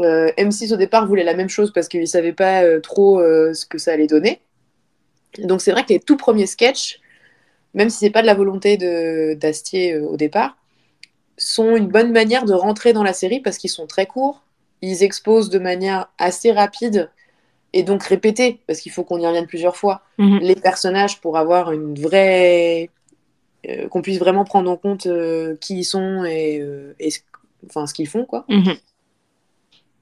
Euh, 0.00 0.32
M6 0.36 0.72
au 0.72 0.76
départ 0.76 1.06
voulait 1.06 1.24
la 1.24 1.34
même 1.34 1.48
chose 1.48 1.72
parce 1.72 1.88
qu'il 1.88 2.08
savait 2.08 2.32
pas 2.32 2.64
euh, 2.64 2.80
trop 2.80 3.20
euh, 3.20 3.54
ce 3.54 3.64
que 3.64 3.78
ça 3.78 3.92
allait 3.92 4.08
donner. 4.08 4.40
Donc 5.38 5.60
c'est 5.60 5.72
vrai 5.72 5.84
que 5.84 5.92
les 5.92 6.00
tout 6.00 6.16
premiers 6.16 6.46
sketchs, 6.46 7.00
même 7.74 7.90
si 7.90 7.98
c'est 7.98 8.10
pas 8.10 8.22
de 8.22 8.26
la 8.26 8.34
volonté 8.34 8.76
d'Astier 9.36 9.98
au 9.98 10.16
départ, 10.16 10.56
sont 11.36 11.76
une 11.76 11.88
bonne 11.88 12.12
manière 12.12 12.44
de 12.44 12.54
rentrer 12.54 12.92
dans 12.92 13.02
la 13.02 13.12
série 13.12 13.40
parce 13.40 13.58
qu'ils 13.58 13.70
sont 13.70 13.86
très 13.86 14.06
courts, 14.06 14.42
ils 14.82 15.02
exposent 15.02 15.50
de 15.50 15.58
manière 15.58 16.08
assez 16.18 16.52
rapide 16.52 17.10
et 17.72 17.82
donc 17.82 18.04
répétée 18.04 18.60
parce 18.68 18.78
qu'il 18.80 18.92
faut 18.92 19.02
qu'on 19.02 19.18
y 19.18 19.26
revienne 19.26 19.46
plusieurs 19.48 19.76
fois 19.76 20.02
Mhm. 20.18 20.38
les 20.38 20.54
personnages 20.54 21.20
pour 21.20 21.36
avoir 21.36 21.72
une 21.72 21.94
vraie 21.98 22.90
qu'on 23.90 24.02
puisse 24.02 24.18
vraiment 24.18 24.44
prendre 24.44 24.70
en 24.70 24.76
compte 24.76 25.08
qui 25.60 25.78
ils 25.78 25.84
sont 25.84 26.24
et, 26.24 26.62
et 27.00 27.10
ce- 27.10 27.20
enfin 27.66 27.86
ce 27.86 27.94
qu'ils 27.94 28.08
font 28.08 28.24
quoi. 28.24 28.44
Mhm. 28.48 28.76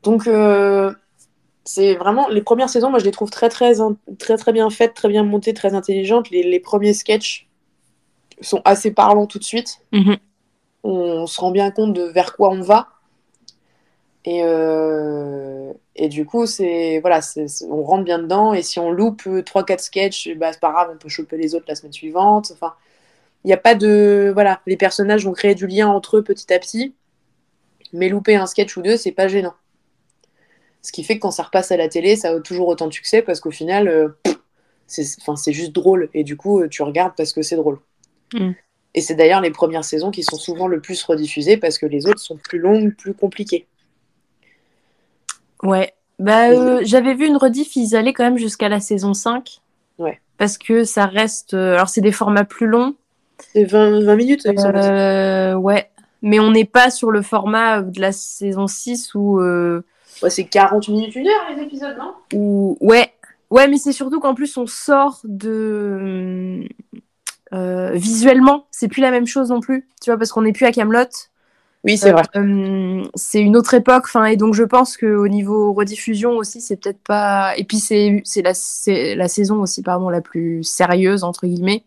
Donc, 0.03 0.27
euh, 0.27 0.93
c'est 1.65 1.95
vraiment 1.95 2.29
les 2.29 2.43
premières 2.43 2.69
saisons, 2.69 2.91
moi 2.91 2.99
je 2.99 3.05
les 3.05 3.13
trouve 3.13 3.31
très 3.31 3.49
très 3.49 3.75
très 4.19 4.37
très 4.37 4.53
bien 4.53 4.69
faites, 4.69 4.95
très 4.95 5.09
bien 5.09 5.23
montées, 5.23 5.55
très 5.55 5.75
intelligentes. 5.75 6.31
Les, 6.31 6.43
les 6.43 6.61
premiers 6.61 6.93
sketchs 6.93 7.49
sont 8.41 8.63
assez 8.65 8.91
parlants 8.91 9.27
tout 9.27 9.39
de 9.39 9.45
suite. 9.45 9.79
Mhm. 9.93 10.17
On 10.85 11.27
se 11.27 11.41
rend 11.41 11.53
bien 11.53 11.71
compte 11.71 11.93
de 11.93 12.03
vers 12.03 12.35
quoi 12.35 12.51
on 12.51 12.61
va. 12.61 12.89
Et, 14.25 14.41
euh, 14.45 15.73
et 15.97 16.09
du 16.09 16.27
coup, 16.27 16.47
c'est 16.47 17.01
voilà, 17.01 17.21
on 17.69 17.83
rentre 17.83 18.05
bien 18.05 18.19
dedans. 18.19 18.53
Et 18.53 18.63
si 18.63 18.79
on 18.79 18.91
loupe 18.91 19.23
3-4 19.23 19.81
sketchs, 19.81 20.27
eh 20.27 20.35
ben, 20.35 20.53
c'est 20.53 20.61
pas 20.61 20.73
grave, 20.73 20.91
on 20.93 20.99
peut 20.99 21.09
choper 21.09 21.37
les 21.37 21.55
autres 21.55 21.67
la 21.69 21.75
semaine 21.75 21.93
suivante. 21.93 22.51
Enfin, 22.53 22.75
il 23.45 23.49
n'y 23.49 23.53
a 23.53 23.59
pas 23.59 23.75
de. 23.75 24.31
Voilà, 24.33 24.61
les 24.67 24.77
personnages 24.77 25.25
vont 25.25 25.33
créer 25.33 25.55
du 25.55 25.67
lien 25.67 25.89
entre 25.89 26.19
eux 26.19 26.23
petit 26.23 26.53
à 26.53 26.59
petit. 26.59 26.95
Mais 27.93 28.09
louper 28.09 28.37
un 28.37 28.47
sketch 28.47 28.77
ou 28.77 28.83
deux, 28.83 28.97
c'est 28.97 29.13
pas 29.13 29.29
gênant. 29.29 29.55
Ce 30.83 30.91
qui 30.91 31.05
fait 31.05 31.17
que 31.17 31.21
quand 31.21 31.31
ça 31.31 31.45
repasse 31.45 31.71
à 31.71 31.77
la 31.77 31.89
télé, 31.89 32.17
ça 32.17 32.31
a 32.31 32.41
toujours 32.41 32.69
autant 32.69 32.89
de 32.89 32.93
succès 32.93 33.23
parce 33.23 33.41
qu'au 33.41 33.51
final, 33.51 33.89
euh, 33.89 34.09
c'est 34.87 35.53
juste 35.53 35.73
drôle. 35.73 36.09
Et 36.13 36.25
du 36.25 36.37
coup, 36.37 36.61
euh, 36.61 36.69
tu 36.69 36.83
regardes 36.83 37.15
parce 37.17 37.33
que 37.33 37.43
c'est 37.43 37.57
drôle. 37.57 37.79
Mm. 38.35 38.51
Et 38.95 39.01
c'est 39.01 39.15
d'ailleurs 39.15 39.41
les 39.41 39.51
premières 39.51 39.85
saisons 39.85 40.11
qui 40.11 40.23
sont 40.23 40.37
souvent 40.37 40.67
le 40.67 40.81
plus 40.81 41.03
rediffusées 41.05 41.57
parce 41.57 41.79
que 41.79 41.87
les 41.87 42.07
autres 42.07 42.19
sont 42.19 42.37
plus 42.37 42.59
longues, 42.59 42.95
plus 42.95 43.15
compliquées. 43.15 43.67
Ouais. 45.63 45.95
Bah, 46.19 46.51
euh, 46.51 46.81
j'avais 46.85 47.15
vu 47.15 47.27
une 47.27 47.37
rediff, 47.37 47.75
ils 47.77 47.97
allaient 47.97 48.13
quand 48.13 48.25
même 48.25 48.39
jusqu'à 48.39 48.69
la 48.69 48.81
saison 48.81 49.15
5. 49.15 49.61
Ouais. 49.99 50.21
Parce 50.37 50.59
que 50.59 50.85
ça 50.85 51.07
reste. 51.07 51.55
alors, 51.55 51.89
c'est 51.89 52.01
des 52.01 52.13
formats 52.13 52.45
plus 52.45 52.67
longs. 52.67 52.97
C'est 53.53 53.65
20, 53.65 54.05
20 54.05 54.17
minutes. 54.17 54.47
Euh, 54.47 55.55
ouais. 55.55 55.91
Mais 56.23 56.39
on 56.39 56.51
n'est 56.53 56.65
pas 56.65 56.91
sur 56.91 57.11
le 57.11 57.21
format 57.23 57.83
de 57.83 58.01
la 58.01 58.13
saison 58.13 58.67
6 58.67 59.15
où. 59.15 59.41
euh, 59.41 59.83
Ouais, 60.23 60.31
c'est 60.31 60.45
40 60.45 60.89
minutes, 60.89 61.17
une 61.17 61.27
heure 61.27 61.47
les 61.57 61.63
épisodes, 61.63 61.97
non? 61.99 62.15
où... 62.33 62.77
Ouais. 62.81 63.13
Ouais, 63.51 63.69
mais 63.69 63.77
c'est 63.77 63.93
surtout 63.93 64.21
qu'en 64.21 64.35
plus, 64.35 64.57
on 64.57 64.67
sort 64.67 65.21
de. 65.25 66.67
Euh, 67.53 67.91
visuellement, 67.93 68.67
c'est 68.71 68.89
plus 68.89 69.03
la 69.03 69.11
même 69.11 69.27
chose 69.27 69.51
non 69.51 69.61
plus, 69.61 69.87
tu 70.01 70.11
vois, 70.11 70.17
parce 70.17 70.33
qu'on 70.33 70.43
n'est 70.43 70.53
plus 70.53 70.65
à 70.65 70.73
Camelot. 70.73 71.09
Oui, 71.85 71.99
c'est 71.99 72.13
vrai. 72.13 72.23
Euh, 72.37 73.03
c'est 73.15 73.41
une 73.41 73.57
autre 73.57 73.75
époque, 73.75 74.05
enfin, 74.07 74.25
et 74.27 74.37
donc 74.37 74.55
je 74.55 74.63
pense 74.63 74.97
qu'au 74.97 75.27
niveau 75.29 75.73
rediffusion 75.73 76.37
aussi, 76.37 76.61
c'est 76.61 76.77
peut-être 76.77 77.03
pas. 77.03 77.55
Et 77.57 77.65
puis 77.65 77.79
c'est 77.79 78.23
la, 78.37 78.55
c'est 78.55 79.15
la 79.17 79.29
saison 79.29 79.61
aussi, 79.61 79.83
pardon, 79.83 80.09
la 80.09 80.21
plus 80.21 80.63
sérieuse 80.63 81.25
entre 81.25 81.47
guillemets. 81.47 81.85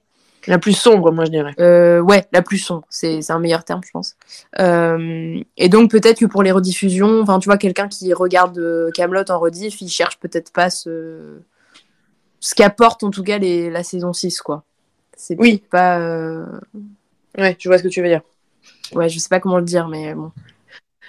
La 0.47 0.57
plus 0.59 0.73
sombre, 0.73 1.11
moi, 1.11 1.25
je 1.25 1.31
dirais. 1.31 1.53
Euh, 1.59 1.99
ouais, 2.01 2.25
la 2.31 2.41
plus 2.41 2.57
sombre, 2.59 2.85
c'est 2.89 3.19
un 3.31 3.39
meilleur 3.39 3.63
terme, 3.63 3.81
je 3.85 3.91
pense. 3.91 4.15
Euh, 4.59 5.39
et 5.57 5.69
donc 5.69 5.89
peut-être 5.89 6.19
que 6.19 6.25
pour 6.25 6.43
les 6.43 6.51
rediffusions, 6.51 7.21
enfin, 7.21 7.39
tu 7.39 7.49
vois, 7.49 7.57
quelqu'un 7.57 7.87
qui 7.87 8.13
regarde 8.13 8.57
euh, 8.59 8.91
Camelot 8.91 9.29
en 9.29 9.39
rediff, 9.39 9.81
il 9.81 9.89
cherche 9.89 10.19
peut-être 10.19 10.51
pas 10.53 10.69
ce 10.69 11.39
ce 12.39 12.53
qu'apporte 12.53 13.03
en 13.03 13.09
tout 13.09 13.23
cas 13.23 13.39
les, 13.39 13.71
la 13.71 13.81
saison 13.83 14.13
6, 14.13 14.41
quoi. 14.41 14.63
C'est 15.17 15.35
Oui. 15.39 15.63
pas. 15.71 15.99
euh, 15.99 16.45
Ouais, 17.37 17.55
je 17.59 17.67
vois 17.67 17.77
ce 17.79 17.83
que 17.83 17.87
tu 17.87 18.01
veux 18.03 18.07
dire. 18.07 18.21
Ouais, 18.93 19.09
je 19.09 19.17
sais 19.17 19.29
pas 19.29 19.39
comment 19.39 19.57
le 19.57 19.65
dire, 19.65 19.87
mais 19.87 20.13
bon. 20.13 20.31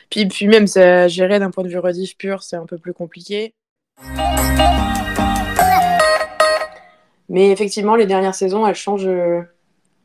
Puis, 0.08 0.26
puis 0.26 0.46
même, 0.48 0.66
ça 0.66 1.08
gérer 1.08 1.38
d'un 1.38 1.50
point 1.50 1.62
de 1.64 1.68
vue 1.68 1.78
rediff 1.78 2.16
pur, 2.16 2.42
c'est 2.42 2.56
un 2.56 2.64
peu 2.64 2.78
plus 2.78 2.94
compliqué. 2.94 3.52
Mais 7.28 7.50
effectivement, 7.50 7.96
les 7.96 8.06
dernières 8.06 8.34
saisons, 8.34 8.66
elles 8.66 8.74
changent. 8.74 9.06
euh, 9.06 9.42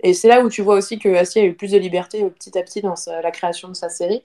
Et 0.03 0.13
c'est 0.13 0.27
là 0.27 0.41
où 0.43 0.49
tu 0.49 0.61
vois 0.63 0.75
aussi 0.75 0.97
que 0.99 1.09
Astier 1.15 1.43
a 1.43 1.45
eu 1.45 1.53
plus 1.53 1.71
de 1.71 1.77
liberté 1.77 2.23
euh, 2.23 2.29
petit 2.29 2.57
à 2.57 2.63
petit 2.63 2.81
dans 2.81 2.95
sa- 2.95 3.21
la 3.21 3.31
création 3.31 3.67
de 3.69 3.75
sa 3.75 3.89
série. 3.89 4.23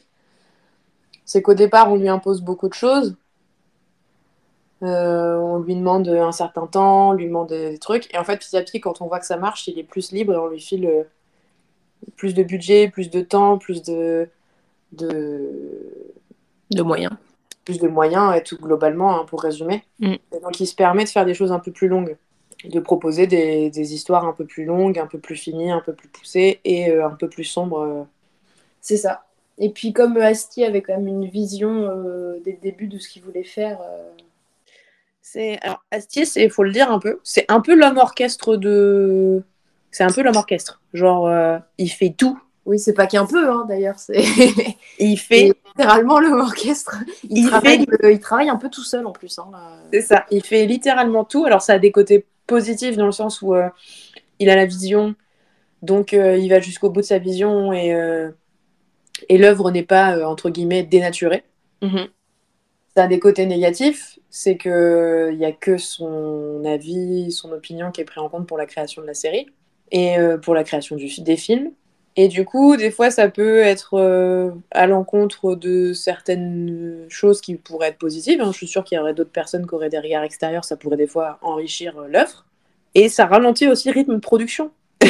C'est 1.25 1.43
qu'au 1.43 1.55
départ, 1.55 1.93
on 1.93 1.97
lui 1.97 2.09
impose 2.09 2.41
beaucoup 2.43 2.69
de 2.69 2.75
choses. 2.75 3.17
Euh, 4.83 5.37
on 5.39 5.59
lui 5.59 5.75
demande 5.75 6.07
un 6.09 6.33
certain 6.33 6.67
temps, 6.67 7.11
on 7.11 7.13
lui 7.13 7.27
demande 7.27 7.49
des 7.49 7.79
trucs. 7.79 8.13
Et 8.15 8.19
en 8.19 8.25
fait, 8.25 8.37
petit 8.39 8.57
à 8.57 8.63
petit, 8.63 8.81
quand 8.81 9.01
on 9.01 9.07
voit 9.07 9.19
que 9.19 9.27
ça 9.27 9.37
marche, 9.39 9.67
il 9.69 9.79
est 9.79 9.83
plus 9.85 10.13
libre 10.13 10.35
et 10.35 10.37
on 10.37 10.49
lui 10.49 10.61
file 10.61 11.07
plus 12.17 12.35
de 12.35 12.43
budget, 12.43 12.89
plus 12.89 13.11
de 13.11 13.21
temps, 13.23 13.57
plus 13.59 13.83
de, 13.83 14.29
de, 14.93 15.51
De 16.71 16.83
moyens. 16.83 17.15
plus 17.65 17.79
de 17.79 17.89
moyens 17.89 18.37
et 18.37 18.43
tout 18.43 18.59
globalement, 18.59 19.19
hein, 19.19 19.25
pour 19.27 19.43
résumer. 19.43 19.83
Mm. 19.99 20.13
Et 20.33 20.41
donc, 20.43 20.61
il 20.61 20.67
se 20.67 20.75
permet 20.75 21.05
de 21.05 21.09
faire 21.09 21.25
des 21.25 21.35
choses 21.35 21.53
un 21.53 21.59
peu 21.59 21.73
plus 21.73 21.89
longues, 21.89 22.17
de 22.69 22.81
proposer 22.81 23.27
des, 23.27 23.71
des 23.71 23.95
histoires 23.95 24.27
un 24.27 24.33
peu 24.33 24.45
plus 24.47 24.65
longues, 24.65 24.99
un 24.99 25.07
peu 25.07 25.19
plus 25.19 25.37
finies, 25.37 25.71
un 25.73 25.81
peu 25.81 25.93
plus 25.95 26.09
poussées 26.09 26.61
et 26.65 26.91
euh, 26.91 27.07
un 27.07 27.11
peu 27.11 27.29
plus 27.29 27.45
sombres. 27.45 27.81
euh. 27.81 28.03
C'est 28.81 28.97
ça. 28.97 29.25
Et 29.59 29.71
puis 29.71 29.93
comme 29.93 30.17
Astier 30.19 30.67
avait 30.67 30.83
quand 30.83 30.95
même 30.97 31.09
une 31.09 31.27
vision 31.27 31.71
euh, 31.91 32.39
dès 32.45 32.53
le 32.53 32.59
début 32.59 32.89
de 32.89 32.99
ce 32.99 33.09
qu'il 33.09 33.23
voulait 33.23 33.45
faire. 33.45 33.81
euh, 33.83 34.11
C'est 35.23 35.59
alors 35.63 35.83
Astier, 35.91 36.25
c'est 36.25 36.49
faut 36.49 36.63
le 36.63 36.73
dire 36.73 36.91
un 36.91 36.99
peu, 36.99 37.21
c'est 37.25 37.45
un 37.49 37.61
peu 37.61 37.75
l'homme 37.75 37.99
orchestre 37.99 38.57
de, 38.57 39.43
c'est 39.91 40.05
un 40.05 40.13
peu 40.13 40.23
l'homme 40.23 40.37
orchestre. 40.37 40.81
Genre, 40.93 41.27
euh, 41.27 41.59
il 41.79 41.89
fait 41.91 42.11
tout, 42.17 42.39
Oui, 42.65 42.79
c'est 42.79 42.95
pas 42.95 43.07
qu'un 43.07 43.27
peu, 43.27 43.49
hein, 43.51 43.65
d'ailleurs. 43.69 43.99
C'est 43.99 44.23
il 44.99 45.17
fait, 45.19 45.53
littéralement 45.77 46.21
l'homme 46.21 46.41
orchestre. 46.41 46.97
Il, 47.31 47.39
Il 47.39 47.47
travaille, 47.47 47.85
fait- 47.87 48.13
il 48.13 48.21
travaille 48.21 48.49
un 48.49 48.57
peu 48.57 48.71
tout 48.71 48.83
seul 48.83 49.07
en 49.07 49.13
plus. 49.13 49.39
Hein, 49.39 49.51
c'est 49.93 50.01
ça, 50.03 50.27
il 50.31 50.43
fait 50.45 50.67
littéralement 50.67 51.25
tout. 51.25 51.45
Alors 51.45 51.63
ça 51.63 51.75
a 51.75 51.79
des 51.79 51.93
côtés 51.93 52.27
positifs 52.47 52.97
dans 52.97 53.07
le 53.07 53.13
sens 53.13 53.43
où 53.43 53.55
euh, 53.55 53.69
il 54.39 54.51
a 54.51 54.57
la 54.57 54.67
vision, 54.67 55.15
donc 55.83 56.13
euh, 56.13 56.37
il 56.37 56.49
va 56.49 56.61
jusqu'au 56.61 56.91
bout 56.91 57.01
de 57.01 57.07
sa 57.07 57.19
vision 57.19 57.73
et 57.73 57.95
euh, 57.95 58.31
et 59.29 59.39
l'œuvre 59.39 59.71
n'est 59.71 59.83
pas 59.83 60.29
entre 60.29 60.51
guillemets 60.51 60.83
dénaturée. 60.83 61.45
Ça 62.95 63.05
a 63.05 63.07
des 63.07 63.19
côtés 63.19 63.47
négatifs, 63.47 64.19
c'est 64.31 64.57
que 64.57 65.31
il 65.33 65.39
y 65.39 65.45
a 65.45 65.53
que 65.53 65.77
son 65.77 66.63
avis, 66.65 67.31
son 67.31 67.53
opinion 67.53 67.91
qui 67.91 68.01
est 68.01 68.05
pris 68.05 68.21
en 68.21 68.29
compte 68.29 68.47
pour 68.47 68.59
la 68.59 68.67
création 68.67 69.03
de 69.03 69.07
la 69.07 69.15
série 69.15 69.47
et 69.93 70.17
pour 70.43 70.55
la 70.55 70.65
création 70.65 70.97
du, 70.97 71.09
des 71.21 71.37
films. 71.37 71.73
Et 72.19 72.29
du 72.29 72.45
coup, 72.47 72.77
des 72.77 72.91
fois, 72.91 73.11
ça 73.11 73.29
peut 73.29 73.59
être 73.59 73.95
euh, 73.95 74.51
à 74.71 74.87
l'encontre 74.87 75.55
de 75.55 75.93
certaines 75.93 77.05
choses 77.11 77.41
qui 77.43 77.57
pourraient 77.57 77.89
être 77.89 77.99
positives. 77.99 78.41
hein. 78.41 78.51
Je 78.53 78.57
suis 78.57 78.67
sûre 78.67 78.85
qu'il 78.85 78.97
y 78.97 79.01
aurait 79.01 79.13
d'autres 79.15 79.31
personnes 79.31 79.67
qui 79.67 79.75
auraient 79.75 79.91
des 79.91 79.99
regards 79.99 80.23
extérieurs, 80.25 80.65
ça 80.65 80.77
pourrait 80.77 80.97
des 80.97 81.07
fois 81.07 81.39
enrichir 81.43 81.99
euh, 81.99 82.09
l'œuvre. 82.09 82.45
Et 82.95 83.11
ça 83.11 83.27
ralentit 83.27 83.69
aussi 83.69 83.89
le 83.89 83.95
rythme 83.95 84.15
de 84.15 84.21
production. 84.21 84.71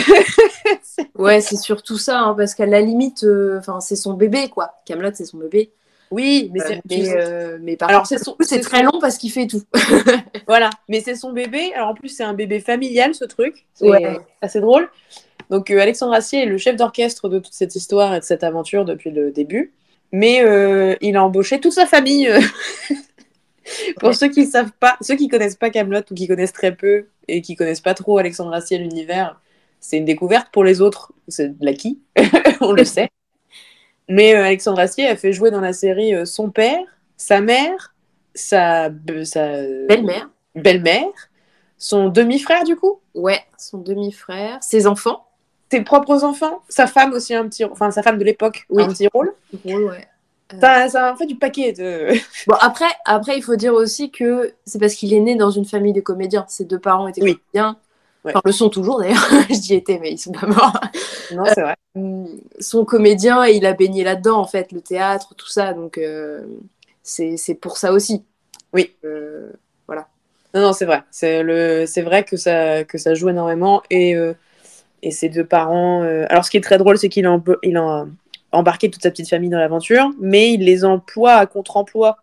Ouais, 1.15 1.41
c'est 1.41 1.57
surtout 1.57 1.99
ça, 1.99 2.21
hein, 2.21 2.35
parce 2.37 2.55
qu'à 2.55 2.67
la 2.67 2.81
limite, 2.81 3.23
euh, 3.25 3.61
c'est 3.81 3.97
son 3.97 4.15
bébé, 4.15 4.49
quoi. 4.49 4.73
Camelot, 4.87 5.11
c'est 5.15 5.25
son 5.27 5.39
bébé. 5.39 5.71
Oui, 6.11 6.51
mais 6.55 6.61
Euh, 6.63 6.65
c'est 6.69 6.81
mais, 6.89 7.59
mais 7.61 7.77
par 7.77 7.89
Alors, 7.91 8.03
contre, 8.03 8.09
c'est 8.19 8.25
son- 8.25 8.37
c'est 8.41 8.47
c'est 8.57 8.61
très 8.61 8.79
son- 8.79 8.85
long 8.85 8.99
parce 9.01 9.19
qu'il 9.19 9.31
fait 9.31 9.47
tout. 9.47 9.63
Voilà, 10.47 10.71
mais 10.89 11.01
c'est 11.01 11.15
son 11.17 11.33
bébé. 11.33 11.73
Alors 11.75 11.89
en 11.91 11.95
plus, 11.95 12.09
c'est 12.09 12.23
un 12.25 12.33
bébé 12.35 12.61
familial, 12.61 13.15
ce 13.15 13.25
truc. 13.25 13.67
C'est 13.75 13.89
Ouais. 13.89 14.19
assez 14.41 14.61
drôle. 14.61 14.89
Donc 15.51 15.71
euh, 15.71 15.81
Alexandre 15.81 16.13
Astier 16.15 16.43
est 16.43 16.47
le 16.47 16.59
chef 16.59 16.77
d'orchestre 16.77 17.29
de 17.29 17.39
toute 17.39 17.53
cette 17.55 17.75
histoire 17.77 18.15
et 18.15 18.21
de 18.21 18.25
cette 18.25 18.43
aventure 18.45 18.85
depuis 18.85 19.11
le 19.11 19.31
début. 19.31 19.73
Mais 20.13 20.43
euh, 20.45 20.95
il 21.01 21.17
a 21.17 21.25
embauché 21.25 21.61
toute 21.61 21.73
sa 21.73 21.87
famille. 21.87 22.29
euh. 22.29 22.41
Pour 23.99 24.11
Ouais. 24.11 24.15
ceux 24.15 24.29
qui 24.29 24.47
savent 24.47 24.71
pas, 24.79 24.97
ceux 25.01 25.17
qui 25.17 25.29
connaissent 25.29 25.57
pas 25.57 25.71
Camelot 25.71 26.01
ou 26.11 26.15
qui 26.15 26.29
connaissent 26.29 26.53
très 26.53 26.75
peu 26.75 27.07
et 27.29 27.43
qui 27.43 27.57
connaissent 27.57 27.81
pas 27.81 27.95
trop 27.95 28.19
Alexandre 28.19 28.53
Astier 28.55 28.79
l'univers, 28.79 29.41
c'est 29.81 29.97
une 29.99 30.05
découverte. 30.05 30.49
Pour 30.53 30.63
les 30.65 30.81
autres, 30.81 31.13
c'est 31.29 31.59
de 31.59 31.65
l'acquis, 31.65 32.01
on 32.61 32.73
le 32.73 32.85
sait. 32.85 33.11
Mais 34.09 34.37
euh, 34.37 34.45
Alexandre 34.45 34.79
Astier 34.79 35.09
a 35.09 35.17
fait 35.17 35.33
jouer 35.33 35.51
dans 35.51 35.61
la 35.61 35.73
série 35.73 36.15
euh, 36.15 36.25
son 36.25 36.51
père, 36.51 36.79
sa 37.17 37.41
mère, 37.41 37.95
sa, 38.35 38.89
sa 39.25 39.63
Belle-mère. 39.89 40.31
belle-mère, 40.55 41.09
son 41.77 42.09
demi-frère 42.09 42.63
du 42.63 42.77
coup, 42.77 43.01
Ouais, 43.15 43.41
son 43.59 43.79
demi-frère, 43.79 44.63
ses 44.63 44.87
enfants. 44.87 45.26
Ses 45.71 45.83
propres 45.83 46.25
enfants, 46.25 46.63
sa 46.69 46.87
femme 46.87 47.13
aussi 47.13 47.35
un 47.35 47.49
petit, 47.49 47.65
enfin 47.65 47.91
sa 47.91 48.03
femme 48.03 48.19
de 48.19 48.25
l'époque, 48.25 48.67
Oui. 48.71 48.83
un 48.83 48.89
petit 48.89 49.09
rôle. 49.09 49.35
Ouais. 49.65 50.07
Ça, 50.61 50.89
ça 50.89 51.13
en 51.13 51.17
fait 51.17 51.27
du 51.27 51.37
paquet 51.37 51.73
de. 51.73 52.09
Bon, 52.47 52.55
après, 52.61 52.87
après, 53.05 53.37
il 53.37 53.43
faut 53.43 53.57
dire 53.57 53.75
aussi 53.75 54.11
que 54.13 54.53
c'est 54.65 54.79
parce 54.79 54.95
qu'il 54.95 55.13
est 55.13 55.19
né 55.21 55.35
dans 55.35 55.51
une 55.51 55.65
famille 55.65 55.93
de 55.93 56.01
comédiens. 56.01 56.45
Ses 56.49 56.65
deux 56.65 56.79
parents 56.79 57.09
étaient 57.09 57.23
Oui. 57.23 57.37
comédiens. 57.53 57.77
Ouais. 58.25 58.33
Enfin, 58.33 58.43
le 58.45 58.53
sont 58.53 58.69
toujours 58.71 59.01
d'ailleurs. 59.01 59.25
Je 59.51 59.59
dis 59.61 59.75
étaient, 59.75 59.99
mais 60.01 60.13
ils 60.13 60.19
sont 60.19 60.33
pas 60.33 60.47
morts. 60.47 60.81
non, 61.35 61.45
c'est 61.53 61.63
vrai. 61.63 61.75
Hum, 61.97 62.29
Son 62.61 62.85
comédien 62.85 63.45
et 63.45 63.53
il 63.57 63.67
a 63.67 63.73
baigné 63.73 64.05
là-dedans, 64.05 64.39
en 64.39 64.47
fait, 64.47 64.71
le 64.73 64.81
théâtre, 64.81 65.35
tout 65.37 65.49
ça. 65.49 65.73
Donc, 65.75 65.99
euh, 65.99 66.43
c'est 67.03 67.55
pour 67.61 67.77
ça 67.77 67.93
aussi. 67.93 68.25
Oui. 68.73 68.95
Euh, 69.05 69.51
Non, 70.55 70.63
non, 70.63 70.73
c'est 70.73 70.87
vrai. 70.87 71.03
C'est 71.11 71.43
le, 71.43 71.85
c'est 71.87 72.03
vrai 72.03 72.25
que 72.25 72.37
ça, 72.37 72.85
que 72.85 72.99
ça 72.99 73.15
joue 73.15 73.29
énormément 73.29 73.83
et 73.91 74.15
euh, 74.17 74.33
et 75.07 75.11
ses 75.11 75.29
deux 75.29 75.45
parents. 75.45 76.03
euh, 76.03 76.27
Alors, 76.29 76.45
ce 76.45 76.51
qui 76.51 76.57
est 76.57 76.61
très 76.63 76.79
drôle, 76.79 76.99
c'est 76.99 77.09
qu'il 77.09 77.27
a, 77.27 77.31
empo- 77.31 77.59
il 77.63 77.77
a 77.77 78.07
embarqué 78.53 78.91
toute 78.91 79.03
sa 79.03 79.11
petite 79.11 79.29
famille 79.29 79.51
dans 79.51 79.59
l'aventure, 79.59 80.11
mais 80.21 80.53
il 80.53 80.65
les 80.65 80.85
emploie 80.85 81.35
à 81.35 81.47
contre-emploi. 81.47 82.19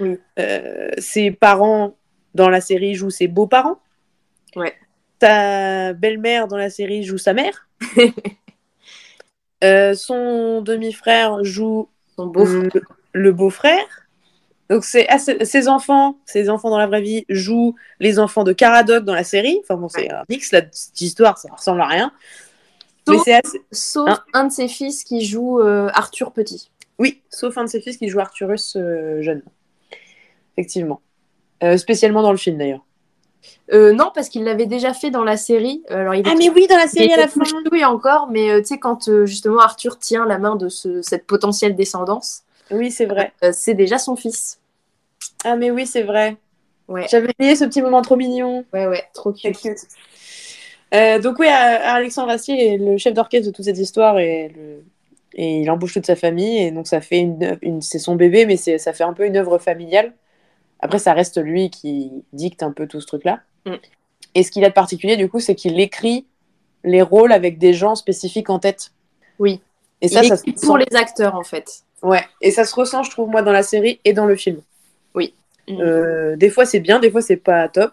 Oui. 0.00 0.18
Euh, 0.38 0.90
ses 0.98 1.30
parents 1.30 1.94
dans 2.34 2.48
la 2.50 2.60
série 2.60 2.94
jouent 2.94 3.10
ses 3.10 3.28
beaux-parents. 3.28 3.78
Ouais. 4.54 4.74
Sa 5.20 5.94
belle-mère 5.94 6.46
dans 6.48 6.58
la 6.58 6.68
série 6.70 7.02
joue 7.02 7.18
sa 7.18 7.32
mère. 7.32 7.68
Euh, 9.64 9.94
son 9.94 10.60
demi-frère 10.60 11.42
joue 11.42 11.88
son 12.14 12.26
beau 12.26 12.44
le, 12.44 12.68
le 13.12 13.32
beau-frère. 13.32 14.05
Donc 14.68 14.84
c'est 14.84 15.06
ses 15.44 15.68
enfants, 15.68 16.18
ses 16.26 16.50
enfants 16.50 16.70
dans 16.70 16.78
la 16.78 16.86
vraie 16.88 17.00
vie 17.02 17.24
jouent 17.28 17.74
les 18.00 18.18
enfants 18.18 18.42
de 18.42 18.52
Caradoc 18.52 19.04
dans 19.04 19.14
la 19.14 19.22
série. 19.24 19.60
Enfin 19.62 19.76
bon, 19.76 19.88
c'est 19.88 20.10
un 20.10 20.24
mix 20.28 20.50
là, 20.52 20.62
cette 20.72 21.00
histoire, 21.00 21.38
ça 21.38 21.48
ressemble 21.56 21.80
à 21.82 21.86
rien. 21.86 22.12
Sauf- 23.06 23.22
c'est 23.24 23.34
assez... 23.34 23.60
Sauf 23.70 24.08
Hein 24.10 24.18
un 24.32 24.44
de 24.46 24.52
ses 24.52 24.66
fils 24.66 25.04
qui 25.04 25.24
joue 25.24 25.60
euh, 25.60 25.88
Arthur 25.94 26.32
Petit. 26.32 26.70
Oui, 26.98 27.22
sauf 27.30 27.56
un 27.58 27.64
de 27.64 27.68
ses 27.68 27.80
fils 27.80 27.96
qui 27.96 28.08
joue 28.08 28.18
Arthurus 28.18 28.74
euh, 28.76 29.22
jeune. 29.22 29.42
Effectivement. 30.56 31.00
Euh, 31.62 31.76
spécialement 31.76 32.22
dans 32.22 32.32
le 32.32 32.36
film 32.38 32.58
d'ailleurs. 32.58 32.84
Non, 33.72 34.10
parce 34.14 34.28
qu'il 34.28 34.42
l'avait 34.44 34.66
déjà 34.66 34.92
fait 34.94 35.10
dans 35.10 35.22
la 35.24 35.36
série. 35.36 35.82
Alors, 35.88 36.14
il 36.14 36.22
Ah 36.26 36.30
était- 36.32 36.38
mais 36.38 36.50
oui, 36.50 36.66
dans 36.68 36.76
la 36.76 36.88
série 36.88 37.12
à 37.12 37.16
la 37.16 37.28
fin. 37.28 37.42
chouille 37.44 37.84
encore, 37.84 38.28
mais 38.30 38.60
tu 38.62 38.68
sais, 38.68 38.78
quand 38.78 39.24
justement 39.24 39.60
Arthur 39.60 39.98
tient 39.98 40.26
la 40.26 40.38
main 40.38 40.56
de 40.56 40.68
ce- 40.68 41.02
cette 41.02 41.26
potentielle 41.26 41.76
descendance, 41.76 42.42
Oui, 42.70 42.90
c'est 42.90 43.06
vrai. 43.06 43.32
euh, 43.44 43.52
c'est 43.52 43.74
déjà 43.74 43.98
son 43.98 44.16
fils. 44.16 44.58
Ah 45.44 45.56
mais 45.56 45.70
oui, 45.70 45.86
c'est 45.86 46.02
vrai. 46.02 46.36
Ouais. 46.88 47.06
J'avais 47.10 47.28
oublié 47.38 47.56
ce 47.56 47.64
petit 47.64 47.82
moment 47.82 48.02
trop 48.02 48.16
mignon. 48.16 48.64
Ouais, 48.72 48.86
ouais, 48.86 49.04
trop 49.14 49.32
cute. 49.32 49.56
cute. 49.58 49.78
Euh, 50.94 51.18
donc 51.18 51.38
oui, 51.38 51.46
euh, 51.46 51.50
Alexandre 51.50 52.30
Astier 52.30 52.74
est 52.74 52.76
le 52.78 52.96
chef 52.96 53.12
d'orchestre 53.12 53.48
de 53.48 53.52
toute 53.54 53.64
cette 53.64 53.78
histoire 53.78 54.18
et, 54.18 54.48
le- 54.54 54.84
et 55.34 55.60
il 55.60 55.70
embauche 55.70 55.94
toute 55.94 56.06
sa 56.06 56.14
famille 56.16 56.58
et 56.62 56.70
donc 56.70 56.86
ça 56.86 57.00
fait 57.00 57.18
une, 57.18 57.58
une- 57.62 57.82
c'est 57.82 57.98
son 57.98 58.14
bébé 58.14 58.46
mais 58.46 58.56
ça 58.56 58.92
fait 58.92 59.04
un 59.04 59.12
peu 59.12 59.26
une 59.26 59.36
œuvre 59.36 59.58
familiale. 59.58 60.12
Après 60.80 60.98
ça 61.00 61.12
reste 61.12 61.38
lui 61.42 61.70
qui 61.70 62.12
dicte 62.32 62.62
un 62.62 62.70
peu 62.70 62.86
tout 62.86 63.00
ce 63.00 63.06
truc 63.06 63.24
là. 63.24 63.40
Mm. 63.64 63.74
Et 64.36 64.42
ce 64.44 64.50
qu'il 64.52 64.64
a 64.64 64.68
de 64.68 64.74
particulier 64.74 65.16
du 65.16 65.28
coup 65.28 65.40
c'est 65.40 65.56
qu'il 65.56 65.78
écrit 65.80 66.24
les 66.84 67.02
rôles 67.02 67.32
avec 67.32 67.58
des 67.58 67.74
gens 67.74 67.96
spécifiques 67.96 68.48
en 68.48 68.60
tête. 68.60 68.92
Oui. 69.40 69.60
Et 70.00 70.08
ça, 70.08 70.22
il 70.22 70.28
ça 70.28 70.36
ressent. 70.36 70.66
pour 70.66 70.78
les 70.78 70.94
acteurs, 70.94 71.34
en 71.34 71.42
fait. 71.42 71.82
Ouais. 72.02 72.24
Et 72.40 72.50
ça 72.50 72.64
se 72.64 72.74
ressent 72.74 73.02
je 73.02 73.10
trouve 73.10 73.28
moi 73.28 73.42
dans 73.42 73.52
la 73.52 73.62
série 73.62 74.00
et 74.04 74.12
dans 74.12 74.26
le 74.26 74.36
film. 74.36 74.60
Oui. 75.14 75.34
Euh, 75.68 76.36
des 76.36 76.50
fois 76.50 76.64
c'est 76.66 76.80
bien, 76.80 77.00
des 77.00 77.10
fois 77.10 77.22
c'est 77.22 77.36
pas 77.36 77.68
top. 77.68 77.92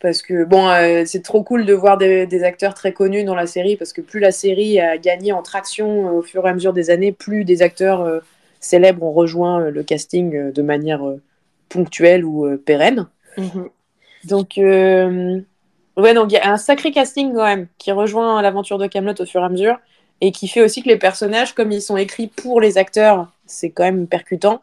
Parce 0.00 0.20
que 0.20 0.44
bon, 0.44 0.68
euh, 0.68 1.04
c'est 1.06 1.22
trop 1.22 1.42
cool 1.42 1.64
de 1.64 1.72
voir 1.72 1.96
des, 1.96 2.26
des 2.26 2.44
acteurs 2.44 2.74
très 2.74 2.92
connus 2.92 3.24
dans 3.24 3.34
la 3.34 3.46
série, 3.46 3.76
parce 3.76 3.92
que 3.92 4.02
plus 4.02 4.20
la 4.20 4.30
série 4.30 4.78
a 4.78 4.98
gagné 4.98 5.32
en 5.32 5.42
traction 5.42 6.08
euh, 6.08 6.12
au 6.18 6.22
fur 6.22 6.46
et 6.46 6.50
à 6.50 6.54
mesure 6.54 6.72
des 6.72 6.90
années, 6.90 7.12
plus 7.12 7.44
des 7.44 7.62
acteurs 7.62 8.02
euh, 8.02 8.20
célèbres 8.60 9.02
ont 9.02 9.12
rejoint 9.12 9.70
le 9.70 9.82
casting 9.82 10.52
de 10.52 10.62
manière 10.62 11.02
ponctuelle 11.68 12.24
ou 12.24 12.56
pérenne. 12.58 13.06
Mhm. 13.36 13.68
Donc, 14.24 14.54
ouais, 14.56 16.14
donc 16.14 16.32
il 16.32 16.34
y 16.34 16.38
a 16.38 16.50
un 16.50 16.56
sacré 16.56 16.90
casting 16.90 17.32
quand 17.34 17.44
même 17.44 17.68
qui 17.78 17.92
rejoint 17.92 18.40
l'aventure 18.42 18.78
de 18.78 18.86
Camelot 18.86 19.14
au 19.20 19.26
fur 19.26 19.40
et 19.40 19.44
à 19.44 19.48
mesure 19.48 19.78
et 20.20 20.32
qui 20.32 20.48
fait 20.48 20.62
aussi 20.62 20.82
que 20.82 20.88
les 20.88 20.96
personnages, 20.96 21.54
comme 21.54 21.70
ils 21.70 21.82
sont 21.82 21.96
écrits 21.96 22.26
pour 22.26 22.60
les 22.60 22.78
acteurs, 22.78 23.28
c'est 23.46 23.70
quand 23.70 23.84
même 23.84 24.06
percutant. 24.06 24.60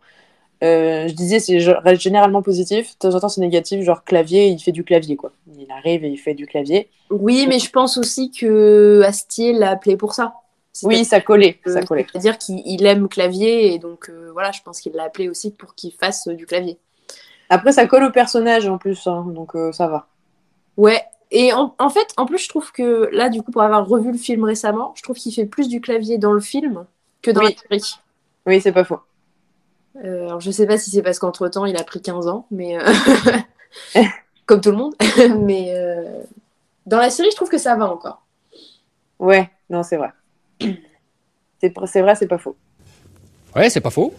Euh, 0.63 1.08
je 1.10 1.13
disais, 1.13 1.39
c'est 1.39 1.60
généralement 1.98 2.41
positif. 2.41 2.93
De 2.93 3.10
temps 3.10 3.15
en 3.15 3.19
temps, 3.19 3.30
c'est 3.30 3.41
négatif. 3.41 3.82
Genre, 3.82 4.04
clavier, 4.06 4.48
il 4.48 4.60
fait 4.60 4.72
du 4.72 4.84
clavier, 4.86 5.17
quoi. 5.17 5.32
Il 5.58 5.69
arrive 5.72 6.06
et 6.06 6.10
il 6.10 6.17
fait 6.17 6.34
du 6.34 6.46
clavier. 6.46 6.89
Oui, 7.10 7.46
mais 7.50 7.60
je 7.60 7.69
pense 7.69 7.98
aussi 7.98 8.32
que 8.32 9.02
Astier 9.06 9.52
l'a 9.54 9.72
appelé 9.72 9.98
pour 9.98 10.13
ça. 10.13 10.36
Oui, 10.84 11.04
ça 11.06 11.19
collait. 11.22 11.60
Ça 11.65 11.82
collait. 11.84 12.08
C'est-à-dire 12.12 12.38
qu'il 12.38 12.62
il 12.65 12.86
aime 12.86 13.08
clavier 13.08 13.74
et 13.74 13.78
donc 13.80 14.10
euh, 14.10 14.30
voilà, 14.32 14.52
je 14.52 14.62
pense 14.62 14.80
qu'il 14.80 14.93
l'a 14.93 15.04
appelé 15.04 15.30
aussi 15.30 15.52
pour 15.52 15.76
qu'il 15.76 15.91
fasse 15.91 16.28
euh, 16.28 16.34
du 16.34 16.46
clavier. 16.46 16.80
Après, 17.50 17.74
ça 17.74 17.86
colle 17.86 18.06
au 18.06 18.12
personnage 18.12 18.67
en 18.67 18.78
plus, 18.80 19.06
hein, 19.06 19.26
donc 19.30 19.52
ça 19.74 19.88
va. 19.88 20.08
Ouais. 20.78 21.02
Et 21.30 21.52
en, 21.52 21.76
en 21.78 21.89
fait, 21.89 22.08
en 22.17 22.26
plus, 22.26 22.38
je 22.38 22.48
trouve 22.50 22.72
que 22.72 23.10
là, 23.12 23.30
du 23.30 23.41
coup, 23.41 23.52
pour 23.52 23.63
avoir 23.63 23.88
revu 23.88 24.12
le 24.12 24.17
film 24.17 24.43
récemment, 24.46 24.93
je 24.96 25.04
trouve 25.04 25.17
qu'il 25.17 25.34
fait 25.34 25.46
plus 25.46 25.67
du 25.67 25.82
clavier 25.82 26.17
dans 26.17 26.32
le 26.32 26.39
film 26.39 26.86
que 27.22 27.32
dans 27.32 27.41
Oui. 27.41 27.56
la 27.69 27.80
série. 27.80 27.96
Oui, 28.45 28.62
c'est 28.62 28.71
pas 28.71 28.84
faux. 28.84 28.99
Euh, 30.03 30.27
alors, 30.27 30.39
je 30.39 30.51
sais 30.51 30.65
pas 30.65 30.77
si 30.77 30.89
c'est 30.89 31.01
parce 31.01 31.19
qu'entre 31.19 31.47
temps, 31.47 31.65
il 31.65 31.77
a 31.77 31.84
pris 31.84 32.01
15 32.01 32.27
ans, 32.27 32.45
mais 32.51 32.77
euh, 32.77 32.91
comme 34.45 34.62
tout 34.62 34.71
le 34.71 34.77
monde. 34.77 34.95
mais 35.39 35.73
euh, 35.75 36.21
dans 36.86 36.97
la 36.97 37.10
série, 37.10 37.29
je 37.32 37.36
trouve 37.36 37.49
que 37.49 37.58
ça 37.58 37.75
va 37.75 37.91
encore. 37.91 38.25
Ouais, 39.19 39.49
non, 39.69 39.84
c'est 39.84 39.97
vrai. 39.97 40.10
C'est 41.86 42.01
vrai, 42.01 42.13
c'est 42.13 42.27
pas 42.27 42.38
faux. 42.38 42.58
Ouais, 43.56 43.69
c'est 43.69 43.79
pas 43.79 43.89
faux. 43.89 44.13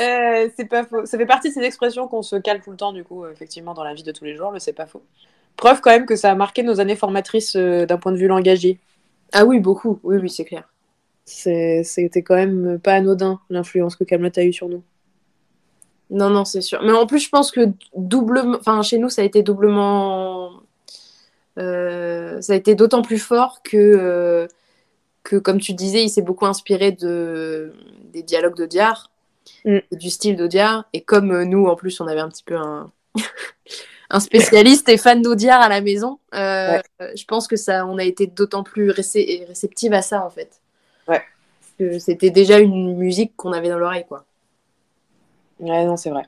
Euh, 0.00 0.48
c'est 0.56 0.64
pas 0.66 0.84
faux. 0.84 1.06
Ça 1.06 1.16
fait 1.16 1.26
partie 1.26 1.48
de 1.48 1.54
ces 1.54 1.62
expressions 1.62 2.08
qu'on 2.08 2.22
se 2.22 2.36
cale 2.36 2.60
tout 2.60 2.70
le 2.70 2.76
temps, 2.76 2.92
du 2.92 3.04
coup, 3.04 3.26
effectivement, 3.26 3.74
dans 3.74 3.84
la 3.84 3.94
vie 3.94 4.02
de 4.02 4.12
tous 4.12 4.24
les 4.24 4.36
jours, 4.36 4.50
le 4.50 4.58
c'est 4.58 4.72
pas 4.72 4.86
faux. 4.86 5.02
Preuve 5.56 5.80
quand 5.80 5.90
même 5.90 6.06
que 6.06 6.16
ça 6.16 6.30
a 6.30 6.34
marqué 6.34 6.62
nos 6.62 6.80
années 6.80 6.96
formatrices 6.96 7.56
euh, 7.56 7.86
d'un 7.86 7.98
point 7.98 8.12
de 8.12 8.16
vue 8.16 8.28
langagier. 8.28 8.78
Ah 9.32 9.44
oui, 9.44 9.60
beaucoup. 9.60 9.98
Oui, 10.02 10.16
oui, 10.16 10.30
c'est 10.30 10.44
clair. 10.44 10.68
C'était 11.28 12.22
quand 12.22 12.36
même 12.36 12.78
pas 12.82 12.94
anodin 12.94 13.38
l'influence 13.50 13.96
que 13.96 14.04
Camelot 14.04 14.30
a 14.36 14.42
eu 14.44 14.52
sur 14.52 14.68
nous. 14.68 14.82
Non, 16.10 16.30
non, 16.30 16.44
c'est 16.46 16.62
sûr. 16.62 16.80
Mais 16.82 16.92
en 16.92 17.06
plus, 17.06 17.18
je 17.20 17.28
pense 17.28 17.50
que 17.50 17.68
doublement, 17.94 18.56
enfin, 18.58 18.80
chez 18.82 18.96
nous, 18.98 19.10
ça 19.10 19.20
a 19.22 19.24
été 19.26 19.42
doublement, 19.42 20.52
euh, 21.58 22.40
ça 22.40 22.54
a 22.54 22.56
été 22.56 22.74
d'autant 22.74 23.02
plus 23.02 23.18
fort 23.18 23.60
que, 23.62 23.76
euh, 23.76 24.46
que, 25.22 25.36
comme 25.36 25.60
tu 25.60 25.74
disais, 25.74 26.02
il 26.02 26.08
s'est 26.08 26.22
beaucoup 26.22 26.46
inspiré 26.46 26.92
de 26.92 27.72
des 28.04 28.22
dialogues 28.22 28.56
d'Audiard, 28.56 29.10
Mm. 29.64 29.78
du 29.92 30.10
style 30.10 30.36
d'Audiard. 30.36 30.84
Et 30.94 31.02
comme 31.02 31.30
euh, 31.32 31.44
nous, 31.44 31.66
en 31.66 31.76
plus, 31.76 32.00
on 32.00 32.06
avait 32.06 32.20
un 32.20 32.28
petit 32.28 32.44
peu 32.44 32.56
un, 32.56 32.90
un 34.10 34.20
spécialiste 34.20 34.88
et 34.88 34.96
fan 34.96 35.20
d'Audiard 35.20 35.60
à 35.60 35.68
la 35.68 35.80
maison, 35.82 36.18
je 36.32 37.24
pense 37.26 37.48
que 37.48 37.56
ça, 37.56 37.84
on 37.86 37.98
a 37.98 38.04
été 38.04 38.26
d'autant 38.26 38.62
plus 38.62 38.90
récé- 38.90 39.44
réceptive 39.46 39.92
à 39.92 40.00
ça, 40.00 40.24
en 40.24 40.30
fait. 40.30 40.60
Ouais. 41.08 41.22
C'était 42.00 42.30
déjà 42.30 42.58
une 42.58 42.96
musique 42.96 43.34
qu'on 43.36 43.52
avait 43.52 43.68
dans 43.68 43.78
l'oreille, 43.78 44.04
quoi. 44.06 44.24
Ouais, 45.60 45.84
non, 45.84 45.96
c'est 45.96 46.10
vrai. 46.10 46.24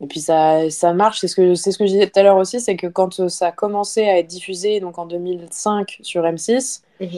Et 0.00 0.06
puis 0.06 0.20
ça, 0.20 0.70
ça 0.70 0.92
marche, 0.92 1.20
c'est 1.20 1.28
ce, 1.28 1.34
que, 1.34 1.54
c'est 1.54 1.72
ce 1.72 1.78
que 1.78 1.84
je 1.86 1.92
disais 1.92 2.08
tout 2.08 2.18
à 2.20 2.22
l'heure 2.22 2.36
aussi, 2.36 2.60
c'est 2.60 2.76
que 2.76 2.86
quand 2.86 3.18
euh, 3.18 3.28
ça 3.28 3.48
a 3.48 3.52
commencé 3.52 4.02
à 4.04 4.18
être 4.18 4.28
diffusé, 4.28 4.78
donc 4.78 4.96
en 4.98 5.06
2005 5.06 5.98
sur 6.02 6.22
M6, 6.24 6.82
Mhm. 7.00 7.08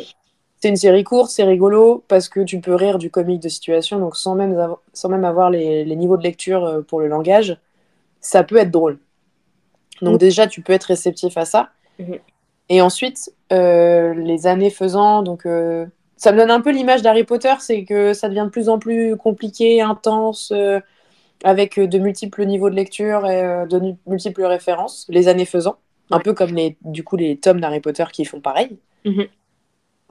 c'est 0.62 0.68
une 0.68 0.76
série 0.76 1.04
courte, 1.04 1.30
c'est 1.30 1.44
rigolo, 1.44 2.02
parce 2.08 2.28
que 2.30 2.40
tu 2.40 2.60
peux 2.60 2.74
rire 2.74 2.98
du 2.98 3.10
comique 3.10 3.40
de 3.42 3.48
situation, 3.50 3.98
donc 3.98 4.16
sans 4.16 4.34
même, 4.34 4.56
sans 4.94 5.08
même 5.10 5.24
avoir 5.26 5.50
les, 5.50 5.84
les 5.84 5.96
niveaux 5.96 6.16
de 6.16 6.22
lecture 6.22 6.64
euh, 6.64 6.80
pour 6.82 7.00
le 7.00 7.08
langage, 7.08 7.58
ça 8.22 8.44
peut 8.44 8.56
être 8.56 8.70
drôle. 8.70 8.98
Donc 10.00 10.12
Mhm. 10.12 10.18
déjà, 10.18 10.46
tu 10.46 10.62
peux 10.62 10.72
être 10.72 10.84
réceptif 10.84 11.36
à 11.36 11.44
ça. 11.44 11.68
Mhm. 11.98 12.18
Et 12.70 12.80
ensuite, 12.80 13.30
euh, 13.52 14.14
les 14.14 14.46
années 14.46 14.70
faisant, 14.70 15.22
donc 15.22 15.44
euh, 15.44 15.84
ça 16.20 16.32
me 16.32 16.36
donne 16.36 16.50
un 16.50 16.60
peu 16.60 16.70
l'image 16.70 17.00
d'Harry 17.00 17.24
Potter, 17.24 17.54
c'est 17.60 17.84
que 17.84 18.12
ça 18.12 18.28
devient 18.28 18.44
de 18.44 18.50
plus 18.50 18.68
en 18.68 18.78
plus 18.78 19.16
compliqué, 19.16 19.80
intense, 19.80 20.52
euh, 20.54 20.78
avec 21.42 21.78
euh, 21.78 21.86
de 21.86 21.98
multiples 21.98 22.44
niveaux 22.44 22.68
de 22.68 22.74
lecture 22.74 23.26
et 23.26 23.42
euh, 23.42 23.64
de 23.64 23.94
multiples 24.06 24.44
références, 24.44 25.06
les 25.08 25.28
années 25.28 25.46
faisant. 25.46 25.78
Un 26.10 26.18
Ouais. 26.18 26.22
peu 26.22 26.34
comme 26.34 26.54
les, 26.54 26.76
du 26.82 27.04
coup 27.04 27.16
les 27.16 27.38
tomes 27.38 27.58
d'Harry 27.58 27.80
Potter 27.80 28.04
qui 28.12 28.26
font 28.26 28.40
pareil. 28.40 28.76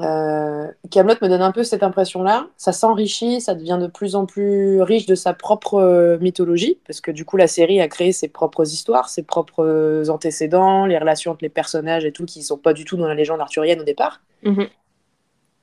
Euh, 0.02 0.68
Camelot 0.90 1.16
me 1.22 1.28
donne 1.28 1.42
un 1.42 1.52
peu 1.52 1.64
cette 1.64 1.84
impression-là. 1.84 2.48
Ça 2.58 2.72
s'enrichit, 2.72 3.40
ça 3.42 3.54
devient 3.54 3.78
de 3.80 3.86
plus 3.88 4.16
en 4.16 4.26
plus 4.26 4.82
riche 4.82 5.06
de 5.06 5.14
sa 5.14 5.34
propre 5.34 6.18
mythologie, 6.22 6.80
parce 6.88 7.02
que 7.02 7.12
du 7.12 7.24
coup 7.24 7.38
la 7.38 7.48
série 7.48 7.82
a 7.82 7.88
créé 7.88 8.14
ses 8.14 8.30
propres 8.30 8.64
histoires, 8.64 9.10
ses 9.10 9.24
propres 9.24 10.06
antécédents, 10.10 10.86
les 10.88 10.98
relations 10.98 11.34
entre 11.34 11.44
les 11.44 11.50
personnages 11.50 12.06
et 12.06 12.12
tout, 12.14 12.26
qui 12.26 12.42
sont 12.42 12.58
pas 12.58 12.74
du 12.74 12.84
tout 12.86 12.98
dans 12.98 13.08
la 13.08 13.14
légende 13.14 13.42
arthurienne 13.42 13.82
au 13.82 13.84
départ. 13.84 14.22
Mhm. 14.44 14.70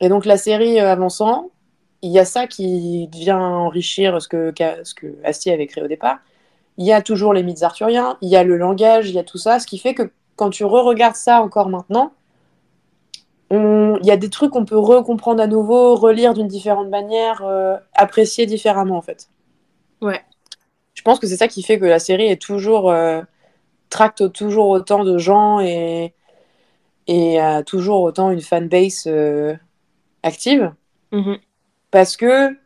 Et 0.00 0.08
donc 0.08 0.24
la 0.24 0.36
série 0.36 0.80
euh, 0.80 0.90
avançant, 0.90 1.50
il 2.02 2.10
y 2.10 2.18
a 2.18 2.24
ça 2.24 2.46
qui 2.46 3.08
vient 3.08 3.40
enrichir 3.40 4.20
ce 4.20 4.28
que, 4.28 4.52
ce 4.84 4.94
que 4.94 5.16
Astier 5.24 5.52
avait 5.52 5.66
créé 5.66 5.82
au 5.82 5.88
départ. 5.88 6.18
Il 6.76 6.84
y 6.84 6.92
a 6.92 7.00
toujours 7.00 7.32
les 7.32 7.42
mythes 7.42 7.62
arthuriens, 7.62 8.18
il 8.20 8.28
y 8.28 8.36
a 8.36 8.44
le 8.44 8.56
langage, 8.56 9.08
il 9.08 9.14
y 9.14 9.18
a 9.18 9.24
tout 9.24 9.38
ça, 9.38 9.58
ce 9.58 9.66
qui 9.66 9.78
fait 9.78 9.94
que 9.94 10.10
quand 10.36 10.50
tu 10.50 10.64
re-regardes 10.64 11.16
ça 11.16 11.42
encore 11.42 11.70
maintenant, 11.70 12.12
il 13.50 14.06
y 14.06 14.10
a 14.10 14.16
des 14.16 14.30
trucs 14.30 14.50
qu'on 14.50 14.64
peut 14.64 14.78
recomprendre 14.78 15.42
à 15.42 15.46
nouveau, 15.46 15.94
relire 15.94 16.34
d'une 16.34 16.48
différente 16.48 16.88
manière, 16.88 17.42
euh, 17.44 17.76
apprécier 17.94 18.46
différemment 18.46 18.96
en 18.96 19.02
fait. 19.02 19.28
Ouais. 20.00 20.20
Je 20.94 21.02
pense 21.02 21.18
que 21.18 21.26
c'est 21.26 21.36
ça 21.36 21.48
qui 21.48 21.62
fait 21.62 21.78
que 21.78 21.84
la 21.84 21.98
série 21.98 22.26
est 22.26 22.40
toujours 22.40 22.90
euh, 22.90 23.22
tracte 23.90 24.32
toujours 24.32 24.68
autant 24.68 25.04
de 25.04 25.18
gens 25.18 25.60
et, 25.60 26.14
et 27.06 27.38
a 27.38 27.62
toujours 27.62 28.02
autant 28.02 28.30
une 28.30 28.40
fanbase 28.40 29.04
euh, 29.06 29.54
active 30.26 30.72
Mhm. 31.12 31.38
parce 31.90 32.16
que 32.16 32.56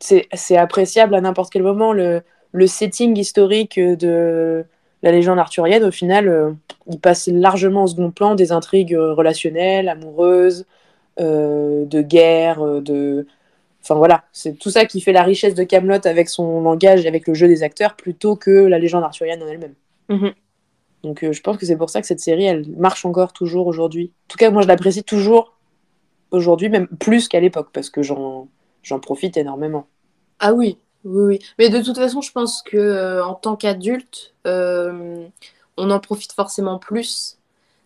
c'est 0.00 0.56
appréciable 0.56 1.14
à 1.14 1.20
n'importe 1.20 1.52
quel 1.52 1.62
moment. 1.62 1.92
Le, 1.92 2.22
le 2.50 2.66
setting 2.66 3.16
historique 3.16 3.78
de 3.78 4.64
la 5.02 5.12
légende 5.12 5.38
arthurienne, 5.38 5.84
au 5.84 5.90
final, 5.90 6.28
euh, 6.28 6.50
il 6.90 6.98
passe 6.98 7.28
largement 7.28 7.84
au 7.84 7.86
second 7.86 8.10
plan 8.10 8.34
des 8.34 8.52
intrigues 8.52 8.94
euh, 8.94 9.14
relationnelles, 9.14 9.88
amoureuses, 9.88 10.66
euh, 11.20 11.84
de 11.84 12.02
guerre, 12.02 12.64
euh, 12.64 12.80
de... 12.80 13.26
Enfin 13.82 13.96
voilà, 13.96 14.24
c'est 14.32 14.58
tout 14.58 14.70
ça 14.70 14.84
qui 14.86 15.00
fait 15.00 15.12
la 15.12 15.22
richesse 15.22 15.54
de 15.54 15.64
Camelot 15.64 16.06
avec 16.06 16.28
son 16.28 16.60
langage 16.60 17.04
et 17.04 17.08
avec 17.08 17.26
le 17.26 17.34
jeu 17.34 17.48
des 17.48 17.62
acteurs 17.62 17.96
plutôt 17.96 18.36
que 18.36 18.50
la 18.50 18.78
légende 18.78 19.02
arthurienne 19.04 19.42
en 19.42 19.48
elle-même. 19.48 19.74
Mhm. 20.08 20.32
Donc 21.02 21.24
euh, 21.24 21.32
je 21.32 21.40
pense 21.40 21.56
que 21.56 21.66
c'est 21.66 21.76
pour 21.76 21.90
ça 21.90 22.00
que 22.00 22.06
cette 22.06 22.20
série, 22.20 22.44
elle 22.44 22.64
marche 22.76 23.04
encore 23.04 23.32
toujours 23.32 23.66
aujourd'hui. 23.66 24.12
En 24.26 24.28
tout 24.28 24.38
cas, 24.38 24.50
moi 24.50 24.62
je 24.62 24.68
l'apprécie 24.68 25.02
toujours 25.02 25.51
aujourd'hui, 26.32 26.68
même 26.68 26.88
plus 26.88 27.28
qu'à 27.28 27.40
l'époque, 27.40 27.70
parce 27.72 27.90
que 27.90 28.02
j'en 28.02 28.48
profite 29.00 29.36
énormément. 29.36 29.86
Ah 30.38 30.52
oui, 30.52 30.78
oui, 31.04 31.22
oui. 31.24 31.38
Mais 31.58 31.68
de 31.68 31.80
toute 31.82 31.96
façon, 31.96 32.20
je 32.20 32.32
pense 32.32 32.62
que 32.62 32.76
euh, 32.76 33.24
en 33.24 33.34
tant 33.34 33.56
qu'adulte, 33.56 34.34
euh, 34.46 35.26
on 35.76 35.90
en 35.90 36.00
profite 36.00 36.32
forcément 36.32 36.78
plus 36.78 37.38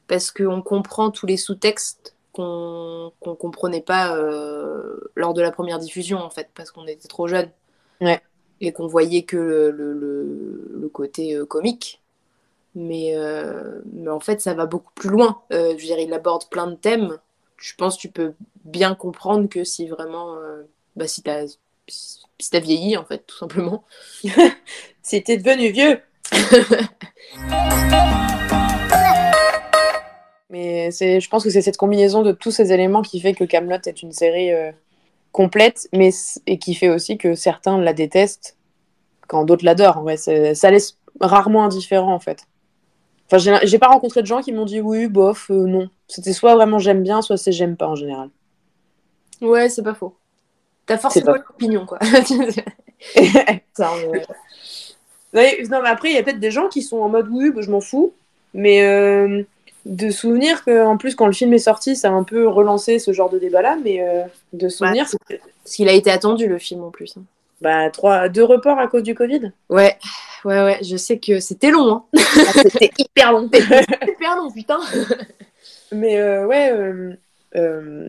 parce 0.08 0.30
qu'on 0.30 0.62
comprend 0.62 1.10
tous 1.10 1.26
les 1.26 1.36
sous-textes 1.36 2.16
qu'on 2.32 3.12
qu'on 3.20 3.36
comprenait 3.36 3.82
pas 3.82 4.16
euh, 4.16 5.00
lors 5.16 5.34
de 5.34 5.42
la 5.42 5.52
première 5.52 5.78
diffusion, 5.78 6.18
en 6.18 6.30
fait, 6.30 6.50
parce 6.54 6.70
qu'on 6.70 6.86
était 6.86 7.08
trop 7.08 7.28
jeunes. 7.28 7.50
Ouais. 8.00 8.20
Et 8.60 8.72
qu'on 8.72 8.86
voyait 8.86 9.24
que 9.24 9.36
le, 9.36 9.92
le, 9.92 10.70
le- 10.80 10.88
côté 10.88 11.38
comique. 11.48 12.00
Mais, 12.74 13.14
mais 13.92 14.10
en 14.10 14.20
fait, 14.20 14.40
ça 14.40 14.54
va 14.54 14.66
beaucoup 14.66 14.92
plus 14.94 15.10
loin. 15.10 15.42
Je 15.50 15.72
veux 15.72 15.76
dire, 15.76 15.98
il 15.98 16.12
aborde 16.14 16.48
plein 16.48 16.66
de 16.68 16.74
thèmes. 16.76 17.18
Je 17.56 17.74
pense 17.74 17.96
que 17.96 18.02
tu 18.02 18.10
peux 18.10 18.34
bien 18.64 18.94
comprendre 18.94 19.48
que 19.48 19.64
si 19.64 19.86
vraiment, 19.88 20.36
euh, 20.36 20.62
bah, 20.94 21.06
si 21.06 21.22
t'as 21.22 21.46
si 21.88 22.50
t'as 22.50 22.60
vieilli, 22.60 22.96
en 22.96 23.04
fait, 23.04 23.26
tout 23.26 23.36
simplement. 23.36 23.84
Si 25.02 25.22
t'es 25.22 25.36
devenu 25.36 25.70
vieux 25.70 26.00
Mais 30.50 30.90
c'est, 30.90 31.20
je 31.20 31.28
pense 31.28 31.44
que 31.44 31.50
c'est 31.50 31.62
cette 31.62 31.76
combinaison 31.76 32.22
de 32.22 32.32
tous 32.32 32.50
ces 32.50 32.72
éléments 32.72 33.02
qui 33.02 33.20
fait 33.20 33.32
que 33.32 33.44
Camelot 33.44 33.78
est 33.86 34.02
une 34.02 34.10
série 34.10 34.52
euh, 34.52 34.72
complète, 35.30 35.88
mais 35.92 36.10
et 36.48 36.58
qui 36.58 36.74
fait 36.74 36.88
aussi 36.88 37.18
que 37.18 37.36
certains 37.36 37.78
la 37.80 37.92
détestent 37.92 38.56
quand 39.28 39.44
d'autres 39.44 39.64
l'adorent. 39.64 40.02
Ouais, 40.02 40.16
ça 40.16 40.70
laisse 40.72 40.98
rarement 41.20 41.64
indifférent 41.64 42.12
en 42.12 42.18
fait. 42.18 42.48
Enfin, 43.30 43.58
j'ai, 43.64 43.78
pas 43.78 43.88
rencontré 43.88 44.22
de 44.22 44.26
gens 44.26 44.40
qui 44.40 44.52
m'ont 44.52 44.64
dit 44.64 44.80
oui, 44.80 45.08
bof, 45.08 45.50
euh, 45.50 45.66
non. 45.66 45.88
C'était 46.06 46.32
soit 46.32 46.54
vraiment 46.54 46.78
j'aime 46.78 47.02
bien, 47.02 47.22
soit 47.22 47.36
c'est 47.36 47.50
j'aime 47.50 47.76
pas 47.76 47.88
en 47.88 47.96
général. 47.96 48.30
Ouais, 49.40 49.68
c'est 49.68 49.82
pas 49.82 49.94
faux. 49.94 50.14
T'as 50.86 50.98
forcément 50.98 51.34
une 51.34 51.42
opinion, 51.50 51.86
quoi. 51.86 51.98
Ça, 53.74 53.92
Ouais, 55.34 55.62
non, 55.68 55.82
mais 55.82 55.88
après, 55.88 56.10
il 56.10 56.14
y 56.14 56.18
a 56.18 56.22
peut-être 56.22 56.40
des 56.40 56.52
gens 56.52 56.68
qui 56.68 56.82
sont 56.82 56.98
en 56.98 57.08
mode 57.08 57.28
oui, 57.30 57.50
bah, 57.50 57.60
je 57.60 57.70
m'en 57.70 57.80
fous. 57.80 58.14
Mais 58.54 58.82
euh, 58.82 59.42
de 59.84 60.10
souvenir 60.10 60.64
qu'en 60.64 60.96
plus, 60.96 61.14
quand 61.14 61.26
le 61.26 61.32
film 61.32 61.52
est 61.52 61.58
sorti, 61.58 61.94
ça 61.96 62.08
a 62.08 62.12
un 62.12 62.22
peu 62.22 62.48
relancé 62.48 62.98
ce 62.98 63.12
genre 63.12 63.28
de 63.28 63.38
débat-là. 63.38 63.76
Mais 63.82 64.00
euh, 64.00 64.22
de 64.52 64.68
souvenir, 64.68 65.08
c'est 65.08 65.18
Parce 65.28 65.74
qu'il 65.74 65.88
a 65.88 65.92
été 65.92 66.10
attendu, 66.10 66.46
le 66.46 66.58
film, 66.58 66.84
en 66.84 66.90
plus. 66.90 67.16
Bah, 67.60 67.90
trois, 67.90 68.28
deux 68.28 68.44
reports 68.44 68.78
à 68.78 68.86
cause 68.86 69.02
du 69.02 69.14
Covid? 69.14 69.52
Ouais, 69.68 69.96
ouais, 70.44 70.62
ouais. 70.62 70.78
Je 70.82 70.96
sais 70.96 71.18
que 71.18 71.40
c'était 71.40 71.70
long. 71.70 71.92
Hein. 71.92 72.04
C'était 72.62 72.90
hyper 72.98 73.32
long. 73.32 73.48
Super 73.52 74.36
long, 74.36 74.50
putain. 74.50 74.78
Mais 75.92 76.18
euh, 76.18 76.46
ouais, 76.46 76.70
euh, 76.72 77.14
euh, 77.54 78.08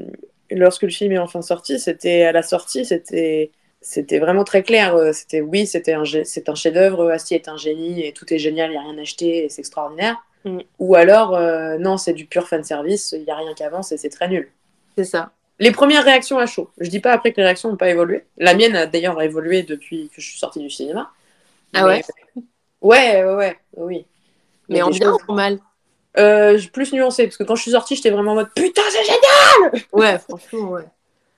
lorsque 0.51 0.83
le 0.83 0.89
film 0.89 1.11
est 1.13 1.17
enfin 1.17 1.41
sorti, 1.41 1.79
c'était 1.79 2.23
à 2.23 2.31
la 2.31 2.41
sortie, 2.41 2.85
c'était 2.85 3.51
c'était 3.81 4.19
vraiment 4.19 4.43
très 4.43 4.63
clair. 4.63 4.97
C'était 5.13 5.41
oui, 5.41 5.67
c'était 5.67 5.93
un 5.93 6.03
c'est 6.05 6.49
un 6.49 6.55
chef-d'œuvre. 6.55 7.09
Asti 7.09 7.35
est 7.35 7.47
un 7.47 7.57
génie 7.57 8.05
et 8.05 8.11
tout 8.11 8.31
est 8.33 8.39
génial, 8.39 8.71
il 8.71 8.73
y 8.73 8.77
a 8.77 8.81
rien 8.81 8.97
à 8.97 9.01
acheter 9.01 9.45
et 9.45 9.49
c'est 9.49 9.61
extraordinaire. 9.61 10.17
Mm. 10.43 10.59
Ou 10.79 10.95
alors 10.95 11.39
non, 11.79 11.97
c'est 11.97 12.13
du 12.13 12.25
pur 12.25 12.47
fan 12.47 12.63
service, 12.63 13.13
il 13.17 13.23
y 13.23 13.31
a 13.31 13.35
rien 13.35 13.53
qui 13.53 13.63
avance 13.63 13.91
et 13.91 13.97
c'est 13.97 14.09
très 14.09 14.27
nul. 14.27 14.49
C'est 14.97 15.05
ça. 15.05 15.31
Les 15.59 15.71
premières 15.71 16.03
réactions 16.03 16.37
à 16.37 16.45
chaud. 16.45 16.69
Je 16.77 16.89
dis 16.89 16.99
pas 16.99 17.11
après 17.13 17.31
que 17.31 17.37
les 17.37 17.43
réactions 17.43 17.69
n'ont 17.69 17.77
pas 17.77 17.89
évolué. 17.89 18.25
La 18.37 18.53
mienne 18.53 18.75
a 18.75 18.85
d'ailleurs 18.85 19.21
évolué 19.21 19.63
depuis 19.63 20.09
que 20.09 20.21
je 20.21 20.29
suis 20.29 20.39
sortie 20.39 20.59
du 20.59 20.69
cinéma. 20.69 21.11
Ah 21.73 21.85
ouais? 21.85 22.03
Ouais, 22.81 23.23
ouais, 23.23 23.35
ouais, 23.35 23.57
oui. 23.77 24.05
Mais 24.69 24.81
en 24.81 24.89
bien 24.89 25.11
choses- 25.11 25.21
ou 25.27 25.31
en 25.31 25.35
mal? 25.35 25.59
Euh, 26.17 26.59
plus 26.73 26.93
nuancé 26.93 27.23
parce 27.25 27.37
que 27.37 27.43
quand 27.43 27.55
je 27.55 27.61
suis 27.61 27.71
sortie, 27.71 27.95
j'étais 27.95 28.09
vraiment 28.09 28.31
en 28.31 28.35
mode 28.35 28.49
putain 28.55 28.81
c'est 28.89 29.03
génial. 29.03 29.83
Ouais, 29.91 30.17
franchement, 30.17 30.69
ouais. 30.71 30.85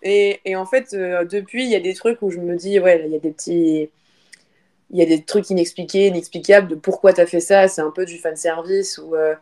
Et, 0.03 0.39
et 0.45 0.55
en 0.55 0.65
fait, 0.65 0.93
euh, 0.93 1.25
depuis, 1.25 1.65
il 1.65 1.69
y 1.69 1.75
a 1.75 1.81
des 1.81 1.93
trucs 1.93 2.21
où 2.21 2.31
je 2.31 2.39
me 2.39 2.55
dis, 2.55 2.79
ouais, 2.79 3.03
il 3.05 3.11
y 3.11 3.15
a 3.15 3.19
des 3.19 3.31
petits. 3.31 3.89
Il 4.91 4.97
y 4.97 5.01
a 5.01 5.05
des 5.05 5.23
trucs 5.23 5.49
inexpliqués, 5.49 6.07
inexplicables 6.07 6.67
de 6.67 6.75
pourquoi 6.75 7.13
t'as 7.13 7.25
fait 7.25 7.41
ça, 7.41 7.67
c'est 7.67 7.81
un 7.81 7.91
peu 7.91 8.05
du 8.05 8.17
fanservice, 8.17 8.97
ou, 8.97 9.15
euh, 9.15 9.35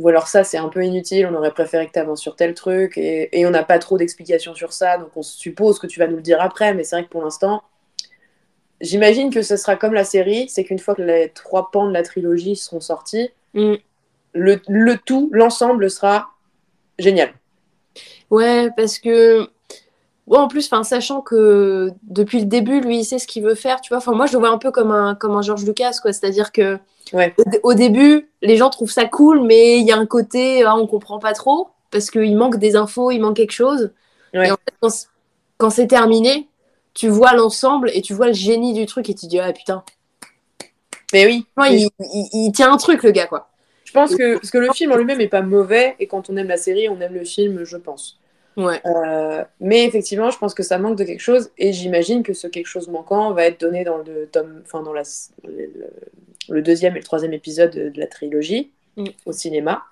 ou 0.00 0.08
alors 0.08 0.26
ça, 0.26 0.42
c'est 0.42 0.58
un 0.58 0.68
peu 0.68 0.84
inutile, 0.84 1.28
on 1.30 1.34
aurait 1.36 1.52
préféré 1.52 1.86
que 1.86 1.92
t'avances 1.92 2.20
sur 2.20 2.34
tel 2.34 2.54
truc, 2.54 2.98
et, 2.98 3.38
et 3.38 3.46
on 3.46 3.50
n'a 3.50 3.62
pas 3.62 3.78
trop 3.78 3.98
d'explications 3.98 4.54
sur 4.54 4.72
ça, 4.72 4.98
donc 4.98 5.10
on 5.14 5.22
suppose 5.22 5.78
que 5.78 5.86
tu 5.86 6.00
vas 6.00 6.08
nous 6.08 6.16
le 6.16 6.22
dire 6.22 6.40
après, 6.40 6.74
mais 6.74 6.82
c'est 6.82 6.96
vrai 6.96 7.04
que 7.04 7.10
pour 7.10 7.22
l'instant, 7.22 7.62
j'imagine 8.80 9.32
que 9.32 9.42
ce 9.42 9.56
sera 9.56 9.76
comme 9.76 9.94
la 9.94 10.04
série, 10.04 10.48
c'est 10.48 10.64
qu'une 10.64 10.78
fois 10.78 10.94
que 10.96 11.02
les 11.02 11.28
trois 11.30 11.70
pans 11.70 11.86
de 11.86 11.92
la 11.92 12.02
trilogie 12.02 12.56
seront 12.56 12.80
sortis, 12.80 13.30
Mm. 13.54 13.74
le, 14.32 14.60
le 14.68 14.96
tout, 14.96 15.28
l'ensemble 15.32 15.90
sera 15.90 16.28
génial. 16.98 17.32
Ouais, 18.30 18.68
parce 18.76 18.98
que. 18.98 19.48
Ouais, 20.26 20.38
en 20.38 20.46
plus, 20.46 20.70
sachant 20.84 21.20
que 21.20 21.90
depuis 22.04 22.38
le 22.38 22.44
début, 22.46 22.80
lui, 22.80 23.00
il 23.00 23.04
sait 23.04 23.18
ce 23.18 23.26
qu'il 23.26 23.42
veut 23.42 23.56
faire, 23.56 23.80
tu 23.80 23.88
vois. 23.88 23.98
Enfin, 23.98 24.12
moi, 24.12 24.26
je 24.26 24.34
le 24.34 24.38
vois 24.38 24.50
un 24.50 24.58
peu 24.58 24.70
comme 24.70 24.92
un, 24.92 25.16
comme 25.16 25.32
un 25.32 25.42
George 25.42 25.64
Lucas, 25.64 25.94
quoi. 26.00 26.12
C'est-à-dire 26.12 26.52
que 26.52 26.78
Ouais. 27.12 27.34
au, 27.38 27.44
dé- 27.50 27.60
au 27.62 27.74
début, 27.74 28.28
les 28.42 28.56
gens 28.56 28.70
trouvent 28.70 28.90
ça 28.90 29.04
cool, 29.06 29.42
mais 29.42 29.78
il 29.80 29.86
y 29.86 29.92
a 29.92 29.96
un 29.96 30.06
côté, 30.06 30.62
ah, 30.62 30.76
on 30.76 30.86
comprend 30.86 31.18
pas 31.18 31.32
trop, 31.32 31.68
parce 31.90 32.10
qu'il 32.10 32.36
manque 32.36 32.56
des 32.58 32.76
infos, 32.76 33.10
il 33.10 33.18
manque 33.20 33.36
quelque 33.36 33.52
chose. 33.52 33.92
Ouais. 34.32 34.48
Et 34.48 34.50
en 34.52 34.56
fait, 34.56 35.08
quand, 35.58 35.70
c'est 35.70 35.86
terminé, 35.88 36.48
tu 36.94 37.08
vois 37.08 37.32
l'ensemble 37.34 37.90
et 37.94 38.02
tu 38.02 38.14
vois 38.14 38.28
le 38.28 38.32
génie 38.32 38.72
du 38.74 38.86
truc 38.86 39.08
et 39.10 39.14
tu 39.14 39.26
dis, 39.26 39.40
ah 39.40 39.52
putain, 39.52 39.84
Mais 41.12 41.26
oui, 41.26 41.46
il, 41.70 41.88
il- 41.98 42.28
il 42.32 42.52
tient 42.52 42.72
un 42.72 42.76
truc, 42.76 43.02
le 43.02 43.10
gars, 43.10 43.26
quoi. 43.26 43.48
Je 43.84 43.92
pense 43.92 44.14
que, 44.14 44.34
parce 44.34 44.50
que 44.52 44.58
le 44.58 44.72
film 44.72 44.92
en 44.92 44.96
lui-même 44.96 45.20
est 45.20 45.26
pas 45.28 45.42
mauvais, 45.42 45.96
et 45.98 46.06
quand 46.06 46.30
on 46.30 46.36
aime 46.36 46.46
la 46.46 46.56
série, 46.56 46.88
on 46.88 47.00
aime 47.00 47.14
le 47.14 47.24
film, 47.24 47.64
je 47.64 47.76
pense. 47.76 48.19
Ouais. 48.64 48.80
Euh, 48.86 49.44
mais 49.60 49.84
effectivement, 49.84 50.30
je 50.30 50.38
pense 50.38 50.54
que 50.54 50.62
ça 50.62 50.78
manque 50.78 50.96
de 50.96 51.04
quelque 51.04 51.20
chose, 51.20 51.50
et 51.58 51.72
j'imagine 51.72 52.22
que 52.22 52.32
ce 52.32 52.46
quelque 52.46 52.66
chose 52.66 52.88
manquant 52.88 53.32
va 53.32 53.44
être 53.46 53.60
donné 53.60 53.84
dans 53.84 53.98
le 53.98 54.26
tome, 54.26 54.62
enfin 54.64 54.82
dans 54.82 54.92
la, 54.92 55.02
le, 55.44 55.70
le 56.48 56.62
deuxième 56.62 56.94
et 56.96 56.98
le 56.98 57.04
troisième 57.04 57.32
épisode 57.32 57.70
de 57.70 57.98
la 58.00 58.06
trilogie 58.06 58.70
Mm. 58.96 59.04
au 59.26 59.32
cinéma, 59.32 59.82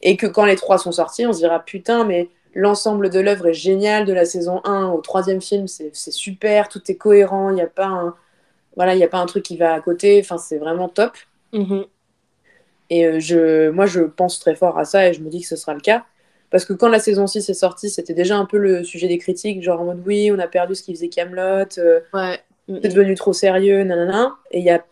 et 0.00 0.16
que 0.16 0.26
quand 0.26 0.44
les 0.44 0.56
trois 0.56 0.78
sont 0.78 0.92
sortis, 0.92 1.26
on 1.26 1.32
se 1.32 1.38
dira 1.38 1.64
putain, 1.64 2.04
mais 2.04 2.28
l'ensemble 2.54 3.10
de 3.10 3.18
l'œuvre 3.18 3.48
est 3.48 3.54
génial 3.54 4.04
de 4.04 4.12
la 4.12 4.24
saison 4.24 4.60
1 4.64 4.90
au 4.90 5.00
troisième 5.00 5.40
film, 5.40 5.66
c'est 5.66 5.92
super, 6.12 6.68
tout 6.68 6.80
est 6.88 6.94
cohérent, 6.94 7.50
il 7.50 7.56
n'y 7.56 7.62
a 7.62 7.66
pas 7.66 7.86
un, 7.86 8.14
voilà, 8.76 8.94
il 8.94 9.00
y 9.00 9.04
a 9.04 9.08
pas 9.08 9.18
un 9.18 9.26
truc 9.26 9.44
qui 9.44 9.56
va 9.56 9.74
à 9.74 9.80
côté, 9.80 10.20
enfin 10.20 10.38
c'est 10.38 10.58
vraiment 10.58 10.88
top. 10.88 11.12
Mhm. 11.52 11.84
Et 12.90 13.06
euh, 13.06 13.18
je, 13.18 13.70
moi, 13.70 13.86
je 13.86 14.00
pense 14.00 14.38
très 14.38 14.54
fort 14.54 14.78
à 14.78 14.84
ça 14.84 15.08
et 15.08 15.14
je 15.14 15.20
me 15.20 15.30
dis 15.30 15.40
que 15.40 15.48
ce 15.48 15.56
sera 15.56 15.74
le 15.74 15.80
cas. 15.80 16.04
Parce 16.54 16.66
que 16.66 16.72
quand 16.72 16.88
la 16.88 17.00
saison 17.00 17.26
6 17.26 17.50
est 17.50 17.52
sortie, 17.52 17.90
c'était 17.90 18.14
déjà 18.14 18.36
un 18.36 18.44
peu 18.44 18.58
le 18.58 18.84
sujet 18.84 19.08
des 19.08 19.18
critiques, 19.18 19.60
genre 19.60 19.80
en 19.80 19.86
mode 19.86 20.04
oui, 20.06 20.30
on 20.30 20.38
a 20.38 20.46
perdu 20.46 20.76
ce 20.76 20.84
qui 20.84 20.94
faisait 20.94 21.08
Camelot, 21.08 21.64
Ouais. 22.12 22.38
Mhm. 22.68 22.78
c'est 22.80 22.90
devenu 22.90 23.16
trop 23.16 23.32
sérieux, 23.32 23.82
nanana. 23.82 24.36
Et 24.52 24.60
il 24.60 24.64
y 24.64 24.70
a 24.70 24.84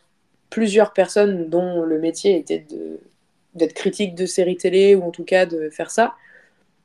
plusieurs 0.50 0.92
personnes 0.92 1.48
dont 1.48 1.82
le 1.82 2.00
métier 2.00 2.36
était 2.36 2.66
de 2.68 2.98
d'être 3.54 3.74
critique 3.74 4.16
de 4.16 4.26
séries 4.26 4.56
télé 4.56 4.96
ou 4.96 5.04
en 5.04 5.12
tout 5.12 5.22
cas 5.22 5.46
de 5.46 5.70
faire 5.70 5.92
ça, 5.92 6.14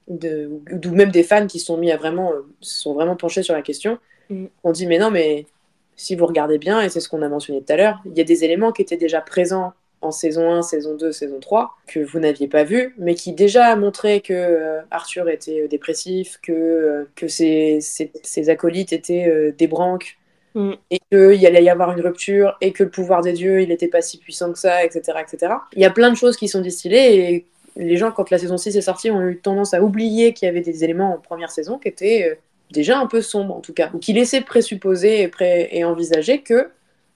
de, 0.10 0.48
ou 0.72 0.92
même 0.92 1.10
des 1.10 1.24
fans 1.24 1.48
qui 1.48 1.58
se 1.58 1.66
sont 1.66 1.78
mis 1.78 1.92
à 1.92 1.98
vraiment, 1.98 2.32
euh, 2.32 2.46
se 2.62 2.80
sont 2.80 2.94
vraiment 2.94 3.16
penchés 3.16 3.42
sur 3.42 3.56
la 3.56 3.64
question. 3.64 3.98
Mm. 4.30 4.46
On 4.64 4.72
dit 4.74 4.86
mais 4.86 5.00
non 5.00 5.10
mais 5.10 5.48
si 5.96 6.16
vous 6.16 6.28
regardez 6.28 6.60
bien 6.60 6.82
et 6.82 6.90
c'est 6.90 7.00
ce 7.00 7.10
qu'on 7.10 7.24
a 7.24 7.30
mentionné 7.30 7.64
tout 7.64 7.74
à 7.74 7.78
l'heure, 7.78 8.04
il 8.06 8.16
y 8.16 8.22
a 8.22 8.24
des 8.24 8.44
éléments 8.44 8.72
qui 8.72 8.84
étaient 8.84 8.96
déjà 8.96 9.22
présents 9.22 9.74
en 10.02 10.12
saison 10.12 10.52
1, 10.52 10.62
saison 10.62 10.96
2, 10.96 11.12
saison 11.12 11.40
3 11.40 11.76
que 11.88 12.00
vous 12.00 12.20
n'aviez 12.20 12.48
pas 12.48 12.64
vu, 12.64 12.94
mais 12.98 13.16
qui 13.16 13.34
déjà 13.34 13.76
montraient 13.76 14.22
que 14.22 14.34
euh, 14.34 14.82
Arthur 14.92 15.28
était 15.30 15.62
euh, 15.62 15.68
dépressif, 15.68 16.40
que 16.42 16.52
euh, 16.54 17.10
que 17.16 17.28
ses, 17.28 17.80
ses, 17.82 18.12
ses 18.24 18.50
acolytes 18.50 18.94
étaient 18.94 19.28
euh, 19.28 19.52
des 19.58 19.68
branques 19.68 20.18
Mm. 20.56 20.72
et 20.90 21.00
qu'il 21.12 21.46
allait 21.46 21.64
y 21.64 21.70
avoir 21.70 21.92
une 21.92 22.02
rupture 22.02 22.58
et 22.62 22.72
que 22.72 22.84
le 22.84 22.90
pouvoir 22.90 23.22
des 23.22 23.34
dieux 23.34 23.62
il 23.62 23.68
n'était 23.70 23.90
pas 23.90 24.02
si 24.02 24.18
puissant 24.18 24.52
que 24.52 24.58
ça, 24.58 24.84
etc., 24.84 25.20
etc. 25.22 25.54
Il 25.76 25.82
y 25.82 25.86
a 25.86 25.92
plein 25.92 26.10
de 26.10 26.16
choses 26.16 26.36
qui 26.38 26.48
sont 26.48 26.62
distillées 26.62 27.32
et 27.36 27.46
les 27.76 27.98
gens, 27.98 28.12
quand 28.12 28.30
la 28.32 28.40
saison 28.40 28.58
6 28.58 28.76
est 28.76 28.82
sortie, 28.82 29.12
ont 29.12 29.22
eu 29.22 29.38
tendance 29.38 29.74
à 29.76 29.84
oublier 29.84 30.34
qu'il 30.34 30.48
y 30.48 30.50
avait 30.50 30.62
des 30.62 30.84
éléments 30.84 31.14
en 31.14 31.18
première 31.20 31.52
saison 31.52 31.78
qui 31.78 31.90
étaient 31.90 32.40
déjà 32.72 32.98
un 32.98 33.06
peu 33.08 33.22
sombres, 33.22 33.56
en 33.56 33.60
tout 33.62 33.74
cas, 33.74 33.92
ou 33.94 34.00
qui 34.00 34.14
laissaient 34.14 34.42
présupposer 34.42 35.22
et, 35.22 35.28
pré- 35.28 35.70
et 35.72 35.84
envisager 35.84 36.42
que 36.42 36.70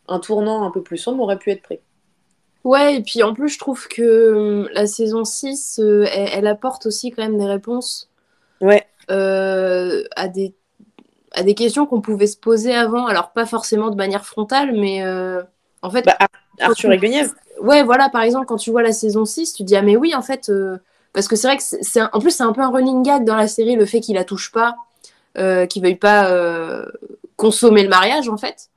un 0.08 0.20
tournant 0.20 0.64
un 0.68 0.70
peu 0.72 0.84
plus 0.84 0.98
sombre 0.98 1.24
aurait 1.24 1.40
pu 1.40 1.50
être 1.52 1.62
pris. 1.64 1.80
Ouais, 2.64 2.96
et 2.98 3.02
puis 3.02 3.24
en 3.24 3.34
plus, 3.34 3.50
je 3.50 3.60
trouve 3.60 3.88
que 3.88 4.34
hum, 4.34 4.70
la 4.74 4.86
saison 4.88 5.24
6, 5.26 5.80
euh, 5.80 6.06
elle, 6.12 6.30
elle 6.34 6.48
apporte 6.48 6.86
aussi 6.86 7.12
quand 7.12 7.24
même 7.24 7.38
des 7.38 7.46
réponses 7.46 8.10
Ouais, 8.62 8.86
euh, 9.10 10.04
à, 10.16 10.28
des, 10.28 10.54
à 11.34 11.44
des 11.44 11.56
questions 11.56 11.86
qu'on 11.86 12.02
pouvait 12.02 12.28
se 12.28 12.38
poser 12.38 12.74
avant. 12.76 13.08
Alors, 13.08 13.32
pas 13.32 13.46
forcément 13.46 13.90
de 13.90 13.96
manière 13.96 14.26
frontale, 14.26 14.74
mais 14.74 15.04
euh, 15.04 15.42
en 15.82 15.90
fait, 15.90 16.06
bah, 16.06 16.18
Ar- 16.20 16.30
Arthur 16.60 16.92
et 16.92 16.98
Guenièvre. 16.98 17.34
ouais, 17.62 17.84
voilà, 17.84 18.10
par 18.10 18.22
exemple, 18.22 18.46
quand 18.46 18.58
tu 18.58 18.72
vois 18.72 18.84
la 18.84 18.94
saison 18.94 19.26
6, 19.26 19.54
tu 19.54 19.64
te 19.64 19.68
dis, 19.68 19.76
ah, 19.76 19.82
mais 19.82 19.98
oui, 19.98 20.14
en 20.16 20.22
fait, 20.22 20.52
parce 21.14 21.28
que 21.28 21.36
c'est 21.36 21.48
vrai 21.48 21.58
que 21.58 21.64
c'est, 21.64 22.02
en 22.02 22.20
plus, 22.20 22.32
c'est 22.32 22.44
un 22.44 22.54
peu 22.54 22.62
un 22.62 22.72
running 22.72 23.04
gag 23.04 23.26
dans 23.26 23.36
la 23.36 23.48
série, 23.48 23.76
le 23.76 23.86
fait 23.86 24.02
qu'il 24.02 24.16
la 24.16 24.24
touche 24.26 24.52
pas, 24.52 24.76
qu'il 25.68 25.82
veuille 25.82 25.96
pas 25.96 26.86
consommer 27.38 27.84
le 27.84 27.90
mariage, 27.90 28.30
en 28.30 28.38
fait. 28.38 28.70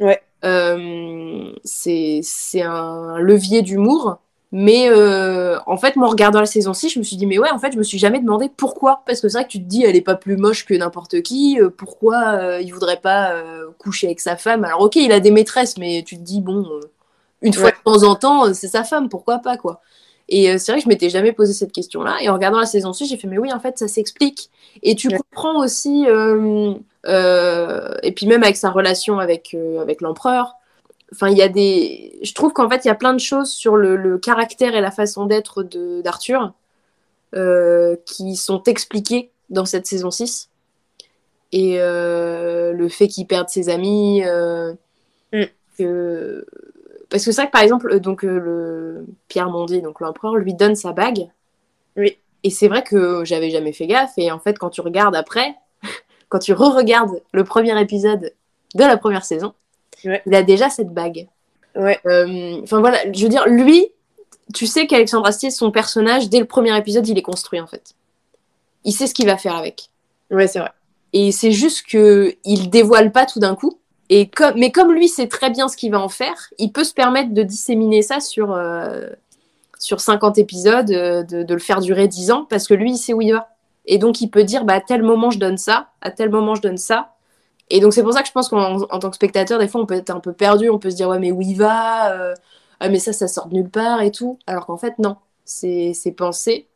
Ouais. 0.00 0.22
Euh, 0.44 1.52
c'est, 1.64 2.22
un 2.62 3.18
levier 3.18 3.62
d'humour. 3.62 4.18
Mais 4.54 4.88
euh, 4.90 5.58
en 5.66 5.78
fait, 5.78 5.96
moi, 5.96 6.08
en 6.08 6.10
regardant 6.10 6.40
la 6.40 6.46
saison 6.46 6.74
6, 6.74 6.90
je 6.90 6.98
me 6.98 7.04
suis 7.04 7.16
dit, 7.16 7.26
mais 7.26 7.38
ouais, 7.38 7.50
en 7.50 7.58
fait, 7.58 7.72
je 7.72 7.78
me 7.78 7.82
suis 7.82 7.98
jamais 7.98 8.20
demandé 8.20 8.50
pourquoi. 8.54 9.02
Parce 9.06 9.20
que 9.20 9.28
c'est 9.28 9.38
vrai 9.38 9.44
que 9.46 9.50
tu 9.50 9.58
te 9.58 9.68
dis, 9.68 9.82
elle 9.84 9.96
est 9.96 10.02
pas 10.02 10.14
plus 10.14 10.36
moche 10.36 10.66
que 10.66 10.74
n'importe 10.74 11.22
qui. 11.22 11.58
euh, 11.58 11.70
pourquoi 11.70 12.34
euh, 12.34 12.60
il 12.60 12.72
voudrait 12.72 13.00
pas 13.00 13.34
coucher 13.78 14.08
avec 14.08 14.20
sa 14.20 14.36
femme? 14.36 14.64
Alors, 14.64 14.82
ok, 14.82 14.96
il 14.96 15.12
a 15.12 15.20
des 15.20 15.30
maîtresses, 15.30 15.78
mais 15.78 16.02
tu 16.06 16.16
te 16.16 16.22
dis, 16.22 16.40
bon, 16.40 16.68
une 17.40 17.54
fois 17.54 17.70
de 17.70 17.76
temps 17.84 18.02
en 18.02 18.14
temps, 18.14 18.52
c'est 18.52 18.68
sa 18.68 18.84
femme, 18.84 19.08
pourquoi 19.08 19.38
pas, 19.38 19.56
quoi. 19.56 19.80
Et 20.34 20.50
euh, 20.50 20.56
c'est 20.58 20.72
vrai 20.72 20.80
que 20.80 20.84
je 20.84 20.88
m'étais 20.88 21.10
jamais 21.10 21.32
posé 21.32 21.52
cette 21.52 21.72
question-là. 21.72 22.16
Et 22.22 22.28
en 22.30 22.32
regardant 22.34 22.58
la 22.58 22.64
saison 22.66 22.94
6, 22.94 23.06
j'ai 23.06 23.18
fait, 23.18 23.28
mais 23.28 23.36
oui, 23.36 23.52
en 23.52 23.60
fait, 23.60 23.78
ça 23.78 23.86
s'explique. 23.86 24.48
Et 24.82 24.94
tu 24.96 25.08
Ouais. 25.08 25.18
comprends 25.18 25.62
aussi, 25.62 26.06
euh, 26.08 26.72
euh, 27.06 27.94
et 28.02 28.12
puis 28.12 28.26
même 28.26 28.42
avec 28.42 28.56
sa 28.56 28.70
relation 28.70 29.18
avec, 29.18 29.52
euh, 29.54 29.82
avec 29.82 30.00
l'empereur, 30.00 30.54
enfin, 31.12 31.28
il 31.28 31.36
y 31.36 31.42
a 31.42 31.48
des. 31.48 32.18
Je 32.22 32.32
trouve 32.32 32.54
qu'en 32.54 32.66
fait, 32.70 32.82
il 32.86 32.88
y 32.88 32.90
a 32.90 32.94
plein 32.94 33.12
de 33.12 33.20
choses 33.20 33.50
sur 33.50 33.76
le, 33.76 33.96
le 33.96 34.16
caractère 34.16 34.74
et 34.74 34.80
la 34.80 34.90
façon 34.90 35.26
d'être 35.26 35.62
d'Arthur 36.02 36.54
qui 38.06 38.36
sont 38.36 38.62
expliquées 38.64 39.30
dans 39.50 39.64
cette 39.66 39.86
saison 39.86 40.10
6. 40.10 40.48
Et 41.52 41.76
le 41.78 42.88
fait 42.88 43.08
qu'il 43.08 43.26
perde 43.26 43.50
ses 43.50 43.68
amis. 43.68 44.22
Mm. 45.32 45.44
que... 45.78 46.46
Parce 47.12 47.24
que 47.24 47.30
c'est 47.30 47.42
vrai 47.42 47.46
que 47.46 47.52
par 47.52 47.60
exemple, 47.62 47.92
euh, 47.92 48.00
donc, 48.00 48.24
euh, 48.24 48.40
le 48.40 49.06
Pierre 49.28 49.50
Mondy, 49.50 49.82
donc 49.82 50.00
l'empereur, 50.00 50.34
lui 50.36 50.54
donne 50.54 50.74
sa 50.74 50.92
bague. 50.92 51.28
Oui. 51.96 52.16
Et 52.42 52.50
c'est 52.50 52.66
vrai 52.68 52.82
que 52.82 53.24
j'avais 53.24 53.50
jamais 53.50 53.72
fait 53.72 53.86
gaffe. 53.86 54.14
Et 54.16 54.32
en 54.32 54.38
fait, 54.40 54.58
quand 54.58 54.70
tu 54.70 54.80
regardes 54.80 55.14
après, 55.14 55.54
quand 56.30 56.38
tu 56.40 56.52
re-regardes 56.54 57.20
le 57.32 57.44
premier 57.44 57.78
épisode 57.80 58.32
de 58.74 58.80
la 58.84 58.96
première 58.96 59.24
saison, 59.24 59.52
Ouais. 60.04 60.20
il 60.26 60.34
a 60.34 60.42
déjà 60.42 60.68
cette 60.70 60.88
bague. 60.92 61.28
Ouais, 61.76 62.00
Euh, 62.06 62.58
Enfin 62.64 62.80
voilà, 62.80 62.98
je 63.12 63.22
veux 63.22 63.28
dire, 63.28 63.46
lui, 63.46 63.86
tu 64.52 64.66
sais 64.66 64.86
qu'Alexandre 64.88 65.26
Astier, 65.26 65.50
son 65.50 65.70
personnage, 65.70 66.28
dès 66.28 66.40
le 66.40 66.46
premier 66.46 66.76
épisode, 66.76 67.06
il 67.06 67.16
est 67.18 67.22
construit 67.22 67.60
en 67.60 67.66
fait. 67.68 67.94
Il 68.84 68.92
sait 68.92 69.06
ce 69.06 69.14
qu'il 69.14 69.26
va 69.26 69.36
faire 69.36 69.54
avec. 69.54 69.90
ouais 70.30 70.46
c'est 70.48 70.58
vrai. 70.58 70.72
Et 71.12 71.30
c'est 71.30 71.52
juste 71.52 71.86
que 71.86 72.34
il 72.44 72.68
dévoile 72.70 73.12
pas 73.12 73.26
tout 73.26 73.38
d'un 73.38 73.54
coup. 73.54 73.78
Mais 74.56 74.70
comme 74.72 74.92
lui 74.92 75.08
sait 75.08 75.28
très 75.28 75.50
bien 75.50 75.68
ce 75.68 75.76
qu'il 75.76 75.90
va 75.92 76.00
en 76.00 76.08
faire, 76.08 76.50
il 76.58 76.72
peut 76.72 76.84
se 76.84 76.94
permettre 76.94 77.32
de 77.32 77.42
disséminer 77.42 78.02
ça 78.02 78.20
sur, 78.20 78.52
euh, 78.52 79.08
sur 79.78 80.00
50 80.00 80.38
épisodes, 80.38 80.90
euh, 80.90 81.22
de, 81.22 81.52
le 81.54 81.60
faire 81.60 81.80
durer 81.80 82.08
10 82.08 82.30
ans, 82.30 82.46
parce 82.48 82.66
que 82.68 82.74
lui, 82.74 82.92
il 82.92 82.98
sait 82.98 83.14
où 83.14 83.22
il 83.22 83.32
va. 83.32 83.48
Et 83.86 83.98
donc, 83.98 84.20
il 84.20 84.28
peut 84.30 84.44
dire, 84.44 84.64
bah, 84.64 84.74
à 84.74 84.80
tel 84.80 85.02
moment, 85.02 85.30
je 85.30 85.38
donne 85.38 85.58
ça, 85.58 85.88
à 86.02 86.10
tel 86.10 86.30
moment, 86.30 86.54
je 86.54 86.62
donne 86.62 86.78
ça. 86.78 87.14
Et 87.70 87.80
donc, 87.80 87.94
c'est 87.94 88.02
pour 88.02 88.12
ça 88.14 88.22
que 88.22 88.28
je 88.28 88.32
pense 88.32 88.48
qu'en 88.50 88.82
en 88.82 88.98
tant 88.98 89.10
que 89.10 89.16
spectateur, 89.16 89.58
des 89.58 89.68
fois, 89.68 89.80
on 89.80 89.86
peut 89.86 89.94
être 89.94 90.10
un 90.10 90.20
peu 90.20 90.32
perdu, 90.32 90.70
on 90.70 90.78
peut 90.78 90.90
se 90.90 90.96
dire, 90.96 91.08
ouais, 91.08 91.18
mais 91.18 91.32
où 91.32 91.40
il 91.42 91.56
va 91.56 92.12
Euh, 92.14 92.34
Ah, 92.80 92.88
mais 92.90 92.98
ça, 92.98 93.12
ça 93.12 93.28
sort 93.28 93.48
de 93.48 93.54
nulle 93.54 93.70
part 93.70 94.02
et 94.02 94.10
tout. 94.12 94.38
Alors 94.46 94.66
qu'en 94.66 94.76
fait, 94.76 94.98
non, 94.98 95.16
c'est 95.44 95.94
pensé. 96.16 96.66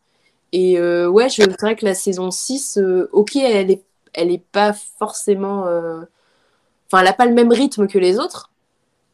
Et 0.53 0.78
euh, 0.78 1.09
ouais, 1.09 1.28
je- 1.28 1.43
vrai 1.61 1.76
que 1.76 1.84
la 1.84 1.95
saison 1.95 2.30
6, 2.30 2.78
euh, 2.78 3.09
ok, 3.12 3.37
elle 3.37 3.70
est, 3.70 3.84
elle 4.14 4.30
est 4.32 4.45
pas 4.53 4.72
forcément. 4.72 5.66
Enfin, 6.87 7.03
elle 7.03 7.09
a 7.09 7.12
pas 7.12 7.26
le 7.26 7.34
même 7.34 7.53
rythme 7.53 7.87
que 7.89 7.99
les 7.99 8.18
autres. 8.18 8.51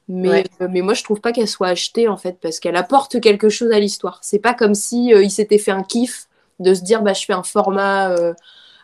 Mais, 0.08 0.28
Ouais. 0.28 0.44
euh, 0.60 0.68
mais 0.70 0.80
moi, 0.82 0.94
je 0.94 1.02
trouve 1.04 1.20
pas 1.20 1.32
qu'elle 1.32 1.48
soit 1.48 1.68
achetée, 1.68 2.08
en 2.08 2.16
fait, 2.16 2.38
parce 2.40 2.60
qu'elle 2.60 2.76
apporte 2.76 3.20
quelque 3.20 3.48
chose 3.48 3.70
à 3.72 3.78
l'histoire. 3.78 4.18
C'est 4.22 4.40
pas 4.40 4.52
comme 4.52 4.74
si 4.74 5.14
euh, 5.14 5.22
il 5.22 5.30
s'était 5.30 5.58
fait 5.58 5.70
un 5.70 5.82
kiff 5.84 6.28
de 6.58 6.74
se 6.74 6.82
dire, 6.82 7.02
bah, 7.02 7.12
je 7.14 7.24
fais 7.24 7.32
un 7.32 7.42
format, 7.44 8.10
euh, 8.10 8.34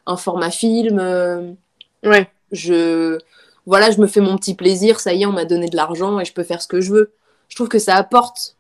un 0.07 0.16
format 0.16 0.51
film. 0.51 0.99
Ouais. 2.05 2.30
je 2.53 3.18
voilà, 3.66 3.91
je 3.91 4.01
me 4.01 4.07
fais 4.07 4.20
mon 4.22 4.36
petit 4.39 4.55
plaisir, 4.55 4.99
ça 5.01 5.12
y 5.12 5.22
est, 5.24 5.26
on 5.26 5.32
m'a 5.32 5.45
donné 5.45 5.68
de 5.68 5.76
l'argent 5.76 6.18
et 6.20 6.24
je 6.24 6.32
peux 6.32 6.43
faire 6.45 6.62
ce 6.62 6.68
que 6.68 6.80
je 6.80 6.91
veux. 6.91 7.12
Je 7.49 7.57
trouve 7.57 7.68
que 7.68 7.78
ça 7.78 7.97
apporte 7.97 8.57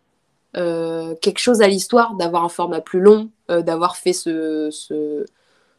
quelque 0.52 1.38
chose 1.38 1.62
à 1.62 1.68
l'histoire 1.68 2.14
d'avoir 2.16 2.44
un 2.44 2.48
format 2.50 2.82
plus 2.82 3.00
long, 3.00 3.30
d'avoir 3.48 3.96
fait 3.96 4.12
ce, 4.12 4.68
ce, 4.70 5.24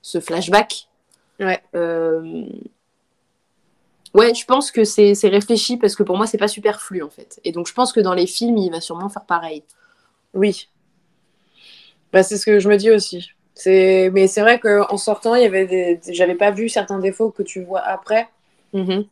ce 0.01 0.19
flashback. 0.19 0.87
Ouais. 1.39 1.61
Ouais, 4.13 4.33
je 4.33 4.45
pense 4.45 4.71
que 4.71 4.83
c'est 4.83 5.13
réfléchi 5.23 5.77
parce 5.77 5.95
que 5.95 6.03
pour 6.03 6.17
moi, 6.17 6.25
c'est 6.25 6.37
pas 6.37 6.47
superflu 6.47 7.03
en 7.03 7.09
fait. 7.09 7.39
Et 7.43 7.51
donc, 7.51 7.67
je 7.67 7.73
pense 7.73 7.93
que 7.93 7.99
dans 7.99 8.13
les 8.13 8.27
films, 8.27 8.57
il 8.57 8.71
va 8.71 8.81
sûrement 8.81 9.09
faire 9.09 9.25
pareil. 9.25 9.63
Oui. 10.33 10.69
Bah, 12.11 12.23
c'est 12.23 12.37
ce 12.37 12.45
que 12.45 12.59
je 12.59 12.69
me 12.69 12.77
dis 12.77 12.89
aussi. 12.89 13.31
Mais 13.65 14.27
c'est 14.27 14.41
vrai 14.41 14.59
qu'en 14.59 14.97
sortant, 14.97 15.35
il 15.35 15.43
y 15.43 15.45
avait 15.45 15.67
des... 15.67 15.99
j'avais 16.13 16.35
pas 16.35 16.51
vu 16.51 16.69
certains 16.69 16.99
défauts 16.99 17.29
que 17.29 17.43
tu 17.43 17.63
vois 17.63 17.81
après. 17.81 18.27
Mhm. 18.73 19.05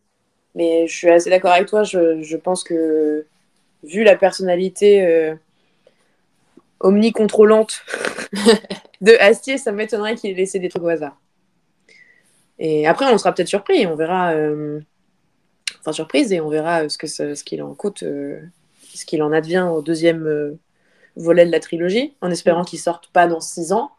Mais 0.55 0.87
je 0.87 0.95
suis 0.95 1.09
assez 1.09 1.29
d'accord 1.29 1.51
avec 1.51 1.67
toi. 1.67 1.83
Je, 1.83 2.21
je 2.23 2.37
pense 2.37 2.63
que, 2.63 3.25
vu 3.83 4.03
la 4.03 4.15
personnalité 4.15 5.05
euh, 5.05 5.35
omnicontrôlante 6.79 7.83
de 9.01 9.13
Astier, 9.19 9.57
ça 9.57 9.71
m'étonnerait 9.71 10.15
qu'il 10.15 10.31
ait 10.31 10.33
laissé 10.33 10.59
des 10.59 10.69
trucs 10.69 10.83
au 10.83 10.87
hasard. 10.87 11.17
Et 12.59 12.87
après, 12.87 13.05
on 13.11 13.17
sera 13.17 13.33
peut-être 13.33 13.47
surpris. 13.47 13.85
On 13.87 13.95
verra. 13.95 14.31
euh, 14.33 14.79
Enfin, 15.81 15.91
surprise, 15.93 16.33
et 16.33 16.41
on 16.41 16.49
verra 16.49 16.83
euh, 16.83 16.89
ce 16.89 17.07
ça- 17.07 17.35
ce 17.35 17.43
qu'il 17.43 17.61
en 17.63 17.73
coûte, 17.73 18.03
euh, 18.03 18.39
ce 18.93 19.05
qu'il 19.05 19.21
en 19.23 19.31
advient 19.31 19.67
au 19.71 19.81
deuxième 19.81 20.57
volet 21.15 21.45
de 21.45 21.51
la 21.51 21.59
trilogie, 21.59 22.13
en 22.21 22.29
espérant 22.29 22.63
qu'il 22.63 22.79
sorte 22.79 23.07
pas 23.11 23.27
dans 23.27 23.39
six 23.39 23.71
ans. 23.71 23.91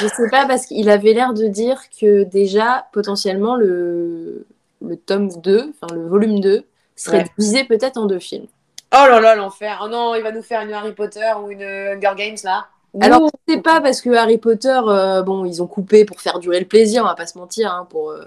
Je 0.00 0.06
sais 0.08 0.28
pas 0.30 0.46
parce 0.46 0.66
qu'il 0.66 0.90
avait 0.90 1.12
l'air 1.12 1.34
de 1.34 1.46
dire 1.46 1.80
que 2.00 2.24
déjà, 2.24 2.88
potentiellement, 2.92 3.54
le, 3.56 4.46
le 4.84 4.96
tome 4.96 5.28
2, 5.40 5.72
enfin 5.80 5.94
le 5.94 6.06
volume 6.08 6.40
2, 6.40 6.64
serait 6.96 7.18
Ouais. 7.18 7.26
divisé 7.38 7.64
peut-être 7.64 7.96
en 7.96 8.06
deux 8.06 8.18
films. 8.18 8.46
Oh 8.92 9.04
là 9.08 9.20
là, 9.20 9.36
l'enfer. 9.36 9.80
Oh 9.84 9.88
non, 9.88 10.14
il 10.16 10.22
va 10.22 10.32
nous 10.32 10.42
faire 10.42 10.62
une 10.62 10.72
Harry 10.72 10.92
Potter 10.94 11.30
ou 11.40 11.50
une 11.50 11.62
Hunger 11.62 12.12
Games 12.16 12.36
là. 12.42 12.66
Alors, 13.00 13.22
Ouh. 13.22 13.28
je 13.48 13.54
sais 13.54 13.60
pas 13.60 13.80
parce 13.80 14.00
que 14.00 14.10
Harry 14.10 14.38
Potter, 14.38 14.80
euh, 14.86 15.22
bon, 15.22 15.44
ils 15.44 15.62
ont 15.62 15.66
coupé 15.66 16.04
pour 16.04 16.20
faire 16.20 16.38
durer 16.38 16.60
le 16.60 16.66
plaisir, 16.66 17.02
on 17.02 17.06
va 17.06 17.14
pas 17.14 17.26
se 17.26 17.38
mentir. 17.38 17.70
hein, 17.72 17.86
pour, 17.90 18.10
euh, 18.10 18.20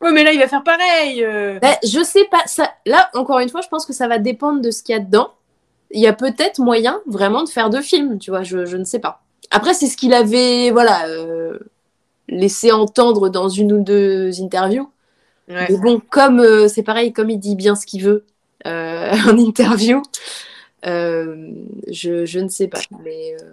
Ouais, 0.00 0.12
mais 0.12 0.24
là, 0.24 0.32
il 0.32 0.38
va 0.38 0.48
faire 0.48 0.62
pareil. 0.64 1.22
euh. 1.24 1.58
Ben, 1.60 1.74
je 1.84 2.02
sais 2.02 2.24
pas. 2.30 2.42
Ça, 2.46 2.70
là, 2.86 3.10
encore 3.14 3.38
une 3.40 3.48
fois, 3.48 3.60
je 3.62 3.68
pense 3.68 3.84
que 3.86 3.92
ça 3.92 4.08
va 4.08 4.18
dépendre 4.18 4.60
de 4.60 4.70
ce 4.70 4.82
qu'il 4.82 4.94
y 4.94 4.96
a 4.98 5.00
dedans. 5.00 5.30
Il 5.90 6.00
y 6.00 6.06
a 6.06 6.12
peut-être 6.12 6.58
moyen 6.58 7.00
vraiment 7.06 7.44
de 7.44 7.48
faire 7.48 7.70
deux 7.70 7.82
films, 7.82 8.18
tu 8.18 8.30
vois, 8.30 8.42
je, 8.42 8.64
je 8.66 8.76
ne 8.76 8.84
sais 8.84 8.98
pas. 8.98 9.22
Après, 9.50 9.74
c'est 9.74 9.86
ce 9.86 9.96
qu'il 9.96 10.14
avait, 10.14 10.70
voilà, 10.70 11.06
euh, 11.08 11.58
laissé 12.28 12.72
entendre 12.72 13.28
dans 13.28 13.48
une 13.48 13.72
ou 13.72 13.82
deux 13.84 14.42
interviews. 14.42 14.90
Ouais. 15.48 15.66
Mais 15.70 15.76
bon, 15.78 16.00
comme 16.10 16.40
euh, 16.40 16.68
c'est 16.68 16.82
pareil, 16.82 17.12
comme 17.12 17.30
il 17.30 17.38
dit 17.38 17.56
bien 17.56 17.76
ce 17.76 17.86
qu'il 17.86 18.02
veut 18.04 18.24
euh, 18.66 19.12
en 19.28 19.38
interview, 19.38 20.02
euh, 20.86 21.52
je, 21.88 22.26
je 22.26 22.38
ne 22.40 22.48
sais 22.48 22.68
pas. 22.68 22.80
Mais, 23.04 23.36
euh, 23.40 23.52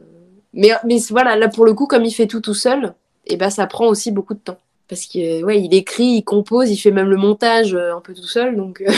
mais, 0.53 0.71
mais 0.85 0.97
voilà, 1.09 1.35
là 1.35 1.47
pour 1.49 1.65
le 1.65 1.73
coup, 1.73 1.87
comme 1.87 2.05
il 2.05 2.11
fait 2.11 2.27
tout 2.27 2.41
tout 2.41 2.53
seul, 2.53 2.93
et 3.25 3.37
ben 3.37 3.49
ça 3.49 3.67
prend 3.67 3.87
aussi 3.87 4.11
beaucoup 4.11 4.33
de 4.33 4.39
temps. 4.39 4.57
Parce 4.87 5.05
qu'il 5.05 5.43
ouais, 5.45 5.61
il 5.61 5.73
écrit, 5.73 6.05
il 6.17 6.23
compose, 6.23 6.69
il 6.69 6.77
fait 6.77 6.91
même 6.91 7.09
le 7.09 7.15
montage 7.17 7.73
euh, 7.73 7.95
un 7.95 8.01
peu 8.01 8.13
tout 8.13 8.27
seul. 8.27 8.55
Donc 8.55 8.81
euh, 8.81 8.91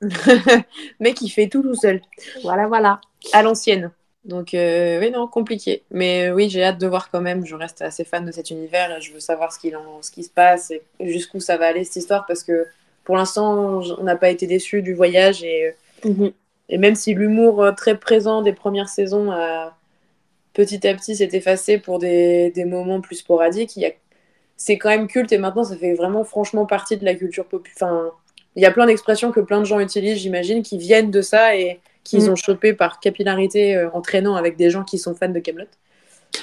Mec, 1.00 1.20
il 1.22 1.28
fait 1.28 1.48
tout 1.48 1.62
tout 1.62 1.74
seul. 1.74 2.00
voilà, 2.42 2.66
voilà. 2.66 3.00
à 3.32 3.42
l'ancienne. 3.42 3.90
Donc, 4.24 4.52
euh, 4.52 5.00
oui, 5.00 5.10
non, 5.10 5.26
compliqué. 5.26 5.82
Mais 5.90 6.30
oui, 6.30 6.50
j'ai 6.50 6.62
hâte 6.62 6.78
de 6.78 6.86
voir 6.86 7.10
quand 7.10 7.20
même. 7.20 7.46
Je 7.46 7.54
reste 7.54 7.82
assez 7.82 8.04
fan 8.04 8.24
de 8.26 8.30
cet 8.32 8.50
univers 8.50 8.96
et 8.96 9.00
je 9.00 9.12
veux 9.12 9.20
savoir 9.20 9.52
ce, 9.52 9.58
qu'il 9.58 9.76
en, 9.76 10.02
ce 10.02 10.10
qui 10.10 10.22
se 10.22 10.30
passe 10.30 10.70
et 10.70 10.82
jusqu'où 11.00 11.40
ça 11.40 11.56
va 11.56 11.66
aller 11.66 11.84
cette 11.84 11.96
histoire 11.96 12.26
parce 12.26 12.42
que 12.44 12.66
pour 13.04 13.16
l'instant, 13.16 13.80
on 13.98 14.02
n'a 14.02 14.16
pas 14.16 14.28
été 14.30 14.46
déçus 14.46 14.82
du 14.82 14.92
voyage 14.94 15.42
et, 15.42 15.74
Mhm. 16.04 16.32
et 16.68 16.78
même 16.78 16.94
si 16.94 17.14
l'humour 17.14 17.70
très 17.76 17.96
présent 17.98 18.42
des 18.42 18.52
premières 18.52 18.88
saisons 18.88 19.30
a 19.32 19.74
petit 20.58 20.82
à 20.88 20.94
petit 20.94 21.14
s'est 21.16 21.30
effacé 21.32 21.78
pour 21.78 21.98
des, 21.98 22.50
des 22.58 22.64
moments 22.66 23.00
plus 23.00 23.16
sporadiques, 23.24 23.76
il 23.76 23.82
y 23.84 23.86
a... 23.86 23.92
c'est 24.56 24.76
quand 24.80 24.90
même 24.90 25.06
culte 25.06 25.32
et 25.32 25.38
maintenant 25.38 25.64
ça 25.64 25.76
fait 25.76 25.94
vraiment 25.94 26.24
franchement 26.24 26.66
partie 26.66 26.96
de 26.96 27.04
la 27.04 27.14
culture 27.14 27.46
populaire. 27.46 27.76
Enfin, 27.80 28.10
il 28.56 28.62
y 28.62 28.66
a 28.66 28.72
plein 28.72 28.86
d'expressions 28.86 29.30
que 29.32 29.40
plein 29.40 29.60
de 29.60 29.64
gens 29.70 29.80
utilisent, 29.80 30.18
j'imagine, 30.18 30.62
qui 30.62 30.76
viennent 30.78 31.10
de 31.12 31.22
ça 31.22 31.54
et 31.56 31.80
qu'ils 32.04 32.24
Mm. 32.24 32.32
ont 32.32 32.36
chopé 32.36 32.72
par 32.72 33.00
capillarité 33.00 33.76
euh, 33.76 33.88
en 33.92 34.00
traînant 34.00 34.34
avec 34.42 34.56
des 34.56 34.70
gens 34.70 34.84
qui 34.84 34.98
sont 34.98 35.14
fans 35.14 35.28
de 35.28 35.40
Camelot. 35.40 35.66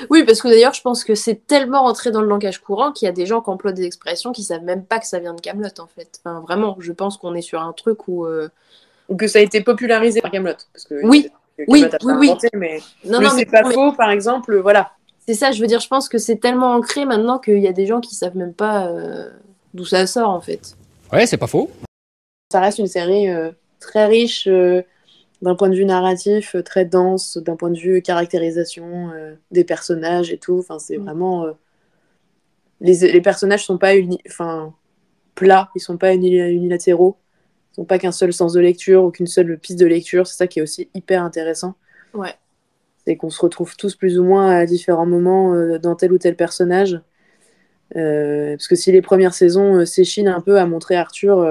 Oui, 0.10 0.24
parce 0.24 0.42
que 0.42 0.48
d'ailleurs, 0.48 0.74
je 0.74 0.82
pense 0.82 1.04
que 1.04 1.14
c'est 1.16 1.40
tellement 1.48 1.84
rentré 1.84 2.10
dans 2.12 2.22
le 2.22 2.28
langage 2.28 2.60
courant 2.60 2.92
qu'il 2.92 3.06
y 3.08 3.10
a 3.10 3.12
des 3.14 3.26
gens 3.26 3.42
qui 3.42 3.50
emploient 3.50 3.72
des 3.74 3.84
expressions 3.86 4.32
qui 4.32 4.44
savent 4.44 4.64
même 4.64 4.84
pas 4.86 5.00
que 5.00 5.08
ça 5.08 5.20
vient 5.20 5.34
de 5.34 5.42
Camelot 5.42 5.78
en 5.80 5.88
fait. 5.88 6.10
Enfin, 6.24 6.40
vraiment, 6.42 6.76
je 6.80 6.92
pense 6.94 7.18
qu'on 7.18 7.36
est 7.36 7.42
sur 7.52 7.62
un 7.62 7.74
truc 7.74 8.08
où. 8.08 8.26
euh, 8.26 8.50
Ou 9.10 9.16
que 9.16 9.28
ça 9.28 9.40
a 9.40 9.42
été 9.44 9.62
popularisé 9.62 10.22
par 10.22 10.32
Camelot. 10.32 10.58
Que 10.90 11.06
Oui, 11.06 11.30
oui, 11.58 11.86
oui, 12.04 12.14
oui. 12.20 12.30
inventé, 12.30 12.50
mais 12.54 12.80
Non, 13.06 13.14
non, 13.14 13.20
mais, 13.22 13.30
c'est 13.30 13.46
pas 13.46 13.64
mais 13.64 13.74
faux, 13.74 13.92
par 13.94 14.10
exemple, 14.12 14.58
voilà. 14.60 14.92
c'est 15.26 15.34
ça, 15.34 15.52
je 15.52 15.62
veux 15.62 15.68
dire, 15.68 15.80
je 15.80 15.88
pense 15.88 16.10
que 16.10 16.18
c'est 16.18 16.38
tellement 16.38 16.74
ancré 16.74 17.06
maintenant 17.06 17.40
qu'il 17.40 17.60
y 17.60 17.68
a 17.68 17.74
des 17.74 17.86
gens 17.86 18.02
qui 18.02 18.16
savent 18.16 18.36
même 18.38 18.54
pas 18.54 18.88
euh, 18.88 19.30
d'où 19.74 19.86
ça 19.86 20.06
sort 20.08 20.30
en 20.30 20.42
fait. 20.42 20.76
Ouais, 21.14 21.26
c'est 21.26 21.38
pas 21.38 21.48
faux. 21.48 21.70
Ça 22.52 22.60
reste 22.60 22.80
une 22.80 22.88
série 22.88 23.30
euh, 23.30 23.52
très 23.80 24.06
riche 24.06 24.48
euh, 24.48 24.82
d'un 25.42 25.56
point 25.56 25.70
de 25.70 25.76
vue 25.76 25.86
narratif, 25.86 26.56
euh, 26.56 26.64
très 26.64 26.86
dense, 26.86 27.38
d'un 27.38 27.56
point 27.56 27.70
de 27.70 27.78
vue 27.80 28.02
caractérisation 28.02 29.12
euh, 29.14 29.36
des 29.52 29.64
personnages 29.64 30.32
et 30.32 30.38
tout. 30.38 30.60
Enfin, 30.60 30.80
c'est 30.80 30.98
Mm. 30.98 31.04
vraiment. 31.04 31.46
euh, 31.46 31.52
les, 32.82 33.12
les 33.12 33.22
personnages 33.22 33.66
sont 33.66 33.78
pas 33.78 33.96
uni... 33.96 34.20
enfin, 34.28 34.74
plats, 35.34 35.70
ils 35.76 35.80
sont 35.82 35.98
pas 35.98 36.14
uni- 36.14 36.38
unilatéraux. 36.38 37.16
N'ont 37.78 37.86
pas 37.86 38.00
qu'un 38.00 38.12
seul 38.14 38.32
sens 38.34 38.54
de 38.54 38.60
lecture 38.62 39.04
ou 39.04 39.12
qu'une 39.12 39.28
seule 39.28 39.58
piste 39.60 39.80
de 39.80 39.86
lecture. 39.86 40.28
C'est 40.28 40.38
ça 40.38 40.48
qui 40.48 40.60
est 40.60 40.62
aussi 40.62 40.90
hyper 40.94 41.24
intéressant. 41.24 41.76
Ouais. 42.14 42.34
c'est 43.06 43.18
qu'on 43.18 43.30
se 43.30 43.42
retrouve 43.42 43.76
tous 43.78 43.96
plus 43.96 44.18
ou 44.20 44.24
moins 44.24 44.50
à 44.52 44.66
différents 44.66 45.06
moments 45.06 45.54
euh, 45.54 45.78
dans 45.80 45.96
tel 45.96 46.12
ou 46.14 46.18
tel 46.18 46.36
personnage. 46.36 47.02
Euh, 47.96 48.56
parce 48.56 48.68
que 48.68 48.76
si 48.76 48.92
les 48.92 49.02
premières 49.02 49.34
saisons 49.36 49.76
euh, 49.76 49.86
s'échinent 49.86 50.28
un 50.28 50.42
peu 50.42 50.58
à 50.60 50.66
montrer 50.66 50.96
Arthur 50.96 51.46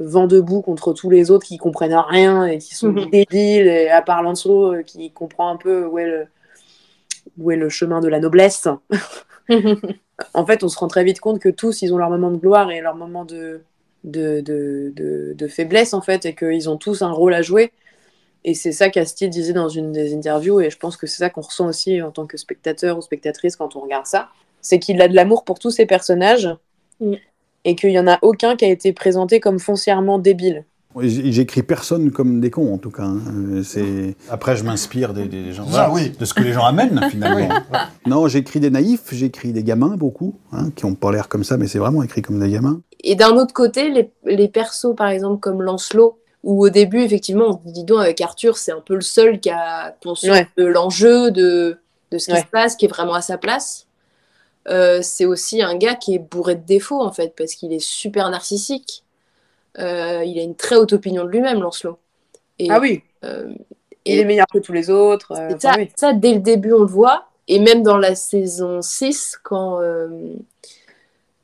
vent 0.00 0.26
debout 0.26 0.62
contre 0.62 0.92
tous 0.92 1.10
les 1.10 1.30
autres 1.30 1.46
qui 1.46 1.58
comprennent 1.58 1.94
rien 1.94 2.44
et 2.46 2.58
qui 2.58 2.74
sont 2.74 2.88
Mhm. 2.92 3.10
débiles, 3.10 3.68
et 3.68 3.88
à 3.88 4.02
part 4.02 4.22
Lancelot 4.22 4.82
qui 4.84 5.12
comprend 5.12 5.50
un 5.50 5.56
peu 5.56 5.86
où 5.86 5.98
est 5.98 6.06
le, 6.06 6.26
où 7.38 7.50
est 7.52 7.56
le 7.56 7.68
chemin 7.68 8.00
de 8.00 8.08
la 8.08 8.18
noblesse, 8.20 8.66
en 10.34 10.46
fait, 10.46 10.62
on 10.64 10.68
se 10.68 10.78
rend 10.78 10.88
très 10.88 11.04
vite 11.04 11.20
compte 11.20 11.38
que 11.40 11.48
tous, 11.48 11.82
ils 11.82 11.92
ont 11.94 11.98
leur 11.98 12.10
moment 12.10 12.30
de 12.30 12.36
gloire 12.36 12.70
et 12.70 12.80
leur 12.80 12.96
moment 12.96 13.24
de, 13.24 13.62
de, 14.04 14.40
de, 14.40 14.92
de, 14.96 15.34
de 15.36 15.48
faiblesse, 15.48 15.94
en 15.94 16.00
fait, 16.02 16.26
et 16.26 16.34
qu'ils 16.34 16.68
ont 16.70 16.76
tous 16.78 17.02
un 17.02 17.12
rôle 17.12 17.34
à 17.34 17.42
jouer. 17.42 17.72
Et 18.44 18.54
c'est 18.54 18.72
ça 18.72 18.90
qu'Astier 18.90 19.28
disait 19.28 19.52
dans 19.52 19.68
une 19.68 19.92
des 19.92 20.14
interviews, 20.14 20.60
et 20.60 20.70
je 20.70 20.78
pense 20.78 20.96
que 20.96 21.06
c'est 21.06 21.18
ça 21.18 21.30
qu'on 21.30 21.42
ressent 21.42 21.68
aussi 21.68 22.02
en 22.02 22.10
tant 22.10 22.26
que 22.26 22.36
spectateur 22.36 22.98
ou 22.98 23.02
spectatrice 23.02 23.56
quand 23.56 23.76
on 23.76 23.80
regarde 23.80 24.06
ça. 24.06 24.30
C'est 24.60 24.78
qu'il 24.80 25.00
a 25.02 25.08
de 25.08 25.14
l'amour 25.14 25.44
pour 25.44 25.58
tous 25.58 25.70
ces 25.70 25.86
personnages, 25.86 26.48
Mm. 27.00 27.16
et 27.64 27.74
qu'il 27.76 27.90
n'y 27.90 27.98
en 27.98 28.06
a 28.08 28.18
aucun 28.22 28.56
qui 28.56 28.64
a 28.64 28.68
été 28.68 28.92
présenté 28.92 29.40
comme 29.40 29.58
foncièrement 29.58 30.18
débile. 30.18 30.64
J'écris 31.00 31.62
personne 31.62 32.10
comme 32.10 32.40
des 32.40 32.50
cons, 32.50 32.74
en 32.74 32.78
tout 32.78 32.90
cas. 32.90 33.04
hein. 33.04 33.18
Euh, 33.52 33.62
C'est... 33.62 34.16
Après, 34.30 34.56
je 34.56 34.64
m'inspire 34.64 35.14
des, 35.14 35.24
des 35.26 35.52
gens, 35.52 35.64
Ah 35.68 35.88
voilà, 35.88 35.92
oui. 35.92 36.10
de 36.18 36.24
ce 36.24 36.34
que 36.34 36.42
les 36.42 36.52
gens 36.52 36.64
amènent 36.64 37.00
finalement. 37.10 37.48
Non, 38.06 38.28
j'écris 38.28 38.60
des 38.60 38.70
naïfs, 38.70 39.12
j'écris 39.12 39.52
des 39.52 39.62
gamins, 39.64 39.96
beaucoup, 39.96 40.34
hein, 40.52 40.70
qui 40.76 40.84
ont 40.84 40.94
pas 40.94 41.10
l'air 41.12 41.28
comme 41.28 41.44
ça, 41.44 41.56
mais 41.56 41.66
c'est 41.66 41.78
vraiment 41.78 42.02
écrit 42.02 42.22
comme 42.22 42.38
des 42.40 42.50
gamins. 42.50 42.80
Et 43.04 43.14
d'un 43.14 43.36
autre 43.36 43.54
côté, 43.54 43.90
les, 43.90 44.10
les 44.26 44.48
persos, 44.48 44.94
par 44.96 45.08
exemple, 45.08 45.40
comme 45.40 45.62
Lancelot, 45.62 46.18
où 46.44 46.64
au 46.64 46.68
début, 46.70 47.00
effectivement, 47.00 47.60
on 47.64 47.68
se 47.68 47.72
dit 47.72 47.84
donc 47.84 48.00
avec 48.00 48.20
Arthur, 48.20 48.56
c'est 48.58 48.72
un 48.72 48.80
peu 48.84 48.94
le 48.94 49.00
seul 49.00 49.40
qui 49.40 49.50
a 49.50 49.94
conscience 50.02 50.36
Ouais. 50.36 50.48
de 50.56 50.64
l'enjeu, 50.64 51.30
de, 51.30 51.78
de 52.10 52.18
ce 52.18 52.26
qui 52.26 52.32
Ouais. 52.32 52.40
se 52.40 52.46
passe, 52.46 52.76
qui 52.76 52.84
est 52.84 52.88
vraiment 52.88 53.14
à 53.14 53.22
sa 53.22 53.38
place. 53.38 53.86
Euh, 54.68 55.00
c'est 55.02 55.24
aussi 55.24 55.62
un 55.62 55.76
gars 55.76 55.94
qui 55.94 56.14
est 56.14 56.18
bourré 56.18 56.54
de 56.54 56.64
défauts, 56.66 57.00
en 57.00 57.10
fait, 57.12 57.34
parce 57.36 57.54
qu'il 57.54 57.72
est 57.72 57.82
super 57.82 58.30
narcissique. 58.30 59.01
Euh, 59.78 60.22
il 60.24 60.38
a 60.38 60.42
une 60.42 60.54
très 60.56 60.76
haute 60.76 60.92
opinion 60.92 61.24
de 61.24 61.30
lui-même, 61.30 61.60
Lancelot. 61.60 61.98
Et, 62.58 62.70
Ah 62.70 62.78
oui, 62.80 63.02
euh, 63.24 63.52
il 64.04 64.18
est 64.18 64.24
meilleur 64.24 64.46
que 64.52 64.58
tous 64.58 64.72
les 64.72 64.90
autres. 64.90 65.32
euh, 65.32 65.58
ça, 65.58 65.74
oui. 65.76 65.90
ça, 65.96 66.12
dès 66.12 66.34
le 66.34 66.40
début, 66.40 66.72
on 66.72 66.80
le 66.80 66.86
voit. 66.86 67.26
Et 67.48 67.58
même 67.58 67.82
dans 67.82 67.96
la 67.96 68.14
saison 68.14 68.82
6, 68.82 69.38
quand, 69.42 69.80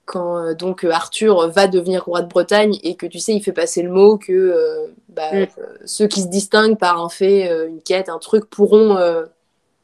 quand 0.04 0.54
donc 0.54 0.84
Arthur 0.84 1.48
va 1.50 1.66
devenir 1.66 2.04
roi 2.04 2.22
de 2.22 2.28
Bretagne 2.28 2.78
et 2.82 2.94
que 2.94 3.06
tu 3.06 3.18
sais, 3.18 3.34
il 3.34 3.42
fait 3.42 3.52
passer 3.52 3.82
le 3.82 3.90
mot 3.90 4.16
que 4.16 4.88
bah, 5.08 5.32
Mm. 5.32 5.46
ceux 5.84 6.06
qui 6.06 6.22
se 6.22 6.28
distinguent 6.28 6.78
par 6.78 7.02
un 7.02 7.08
fait, 7.08 7.50
une 7.68 7.82
quête, 7.82 8.08
un 8.08 8.18
truc, 8.18 8.48
pourront 8.48 8.96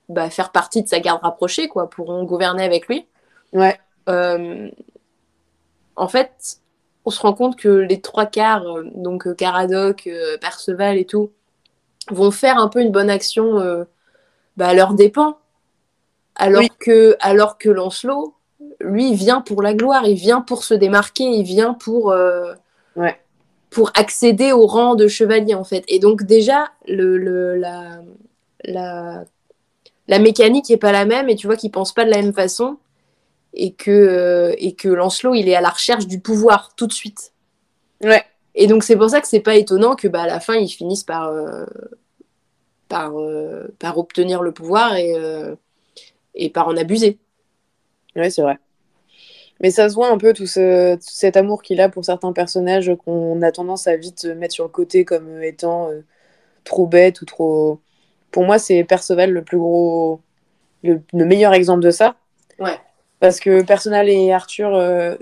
bah, 0.09 0.30
faire 0.30 0.53
partie 0.53 0.82
de 0.82 0.88
sa 0.88 1.01
garde 1.01 1.20
rapprochée, 1.22 1.66
quoi, 1.68 1.90
pourront 1.90 2.22
gouverner 2.24 2.62
avec 2.64 2.86
lui. 2.86 3.07
Ouais. 3.53 3.78
En 5.97 6.09
fait, 6.09 6.59
on 7.05 7.11
se 7.11 7.20
rend 7.20 7.34
compte 7.34 7.57
que 7.57 7.68
les 7.68 8.00
trois 8.00 8.26
quarts, 8.26 8.66
euh, 8.66 8.84
donc 8.94 9.26
euh, 9.26 9.34
Caradoc, 9.34 10.07
euh, 10.07 10.38
Perceval 10.38 10.96
et 10.98 11.05
tout, 11.05 11.30
vont 12.11 12.30
faire 12.30 12.59
un 12.59 12.68
peu 12.68 12.80
une 12.80 12.92
bonne 12.92 13.11
action 13.11 13.59
euh, 13.59 13.84
bah, 14.57 14.68
à 14.68 14.74
leur 14.74 14.94
dépens. 14.94 15.38
Alors, 16.36 16.61
Oui. 16.62 16.68
que, 16.80 17.16
alors 17.20 17.59
que 17.59 17.68
Lancelot, 17.68 18.34
lui, 18.80 19.11
il 19.11 19.16
vient 19.16 19.40
pour 19.40 19.62
la 19.62 19.74
gloire, 19.74 20.07
il 20.07 20.16
vient 20.16 20.40
pour 20.40 20.64
se 20.64 20.74
démarquer, 20.74 21.24
il 21.24 21.44
vient 21.44 21.74
pour, 21.74 22.11
euh, 22.11 22.55
Ouais. 22.96 23.20
pour 23.70 23.90
accéder 23.94 24.52
au 24.52 24.66
rang 24.66 24.94
de 24.94 25.07
chevalier, 25.07 25.55
en 25.55 25.64
fait. 25.64 25.84
Et 25.88 25.98
donc, 25.98 26.24
déjà, 26.24 26.70
le, 26.88 27.18
le- 27.18 27.57
la, 27.57 28.00
la, 28.64 29.24
la 30.09 30.18
mécanique 30.18 30.68
n'est 30.70 30.76
pas 30.76 30.92
la 30.92 31.05
même, 31.05 31.28
et 31.28 31.36
tu 31.36 31.46
vois 31.46 31.57
qu'ils 31.57 31.70
pensent 31.70 31.92
pas 31.94 32.05
de 32.05 32.11
la 32.11 32.20
même 32.20 32.32
façon, 32.32 32.78
et 33.55 33.72
que, 33.72 33.90
euh, 33.90 34.55
et 34.59 34.74
que 34.74 34.88
Lancelot, 34.88 35.34
il 35.34 35.48
est 35.48 35.55
à 35.55 35.61
la 35.61 35.70
recherche 35.70 36.07
du 36.07 36.20
pouvoir 36.20 36.74
tout 36.76 36.86
de 36.86 36.92
suite. 36.92 37.32
Ouais. 38.02 38.22
Et 38.55 38.66
donc, 38.66 38.84
c'est 38.84 38.96
pour 38.96 39.09
ça 39.11 39.20
que 39.20 39.26
c'est 39.28 39.40
pas 39.40 39.57
étonnant 39.57 39.96
que 39.96 40.09
bah, 40.09 40.22
à 40.22 40.26
la 40.26 40.40
fin, 40.40 40.55
ils 40.55 40.68
finissent 40.68 41.05
par, 41.05 41.28
euh, 41.28 41.64
par, 42.88 43.18
euh, 43.18 43.68
par 43.78 43.98
obtenir 43.98 44.42
le 44.42 44.52
pouvoir 44.52 44.96
et, 44.96 45.14
euh, 45.16 45.55
et 46.34 46.50
par 46.50 46.68
en 46.68 46.76
abuser. 46.76 47.18
Ouais, 48.16 48.30
c'est 48.30 48.42
vrai. 48.42 48.59
Mais 49.61 49.70
ça 49.70 49.88
se 49.88 49.94
voit 49.94 50.11
un 50.11 50.18
peu 50.18 50.32
tout, 50.32 50.46
ce- 50.46 50.96
tout 50.96 51.00
cet 51.02 51.36
amour 51.36 51.62
qu'il 51.62 51.80
a 51.80 51.88
pour 51.88 52.05
certains 52.05 52.32
personnages 52.32 52.92
qu'on 53.05 53.40
a 53.42 53.52
tendance 53.52 53.86
à 53.86 53.96
vite 53.96 54.24
mettre 54.24 54.55
sur 54.55 54.64
le 54.64 54.70
côté 54.70 55.05
comme 55.05 55.42
étant 55.42 55.90
trop 56.64 56.86
bêtes 56.86 57.22
ou 57.22 57.24
trop. 57.24 57.80
Pour 58.30 58.44
moi, 58.44 58.59
c'est 58.59 58.82
Perceval 58.84 59.30
le 59.30 59.44
plus 59.44 59.59
gros, 59.59 60.20
le, 60.82 61.00
le 61.12 61.24
meilleur 61.24 61.55
exemple 61.55 61.82
de 61.82 61.90
ça. 61.90 62.16
Ouais. 62.59 62.78
Parce 63.25 63.41
que 63.41 63.62
Perceval 63.62 64.11
et 64.11 64.35
Arthur 64.35 64.75
euh, 64.75 65.14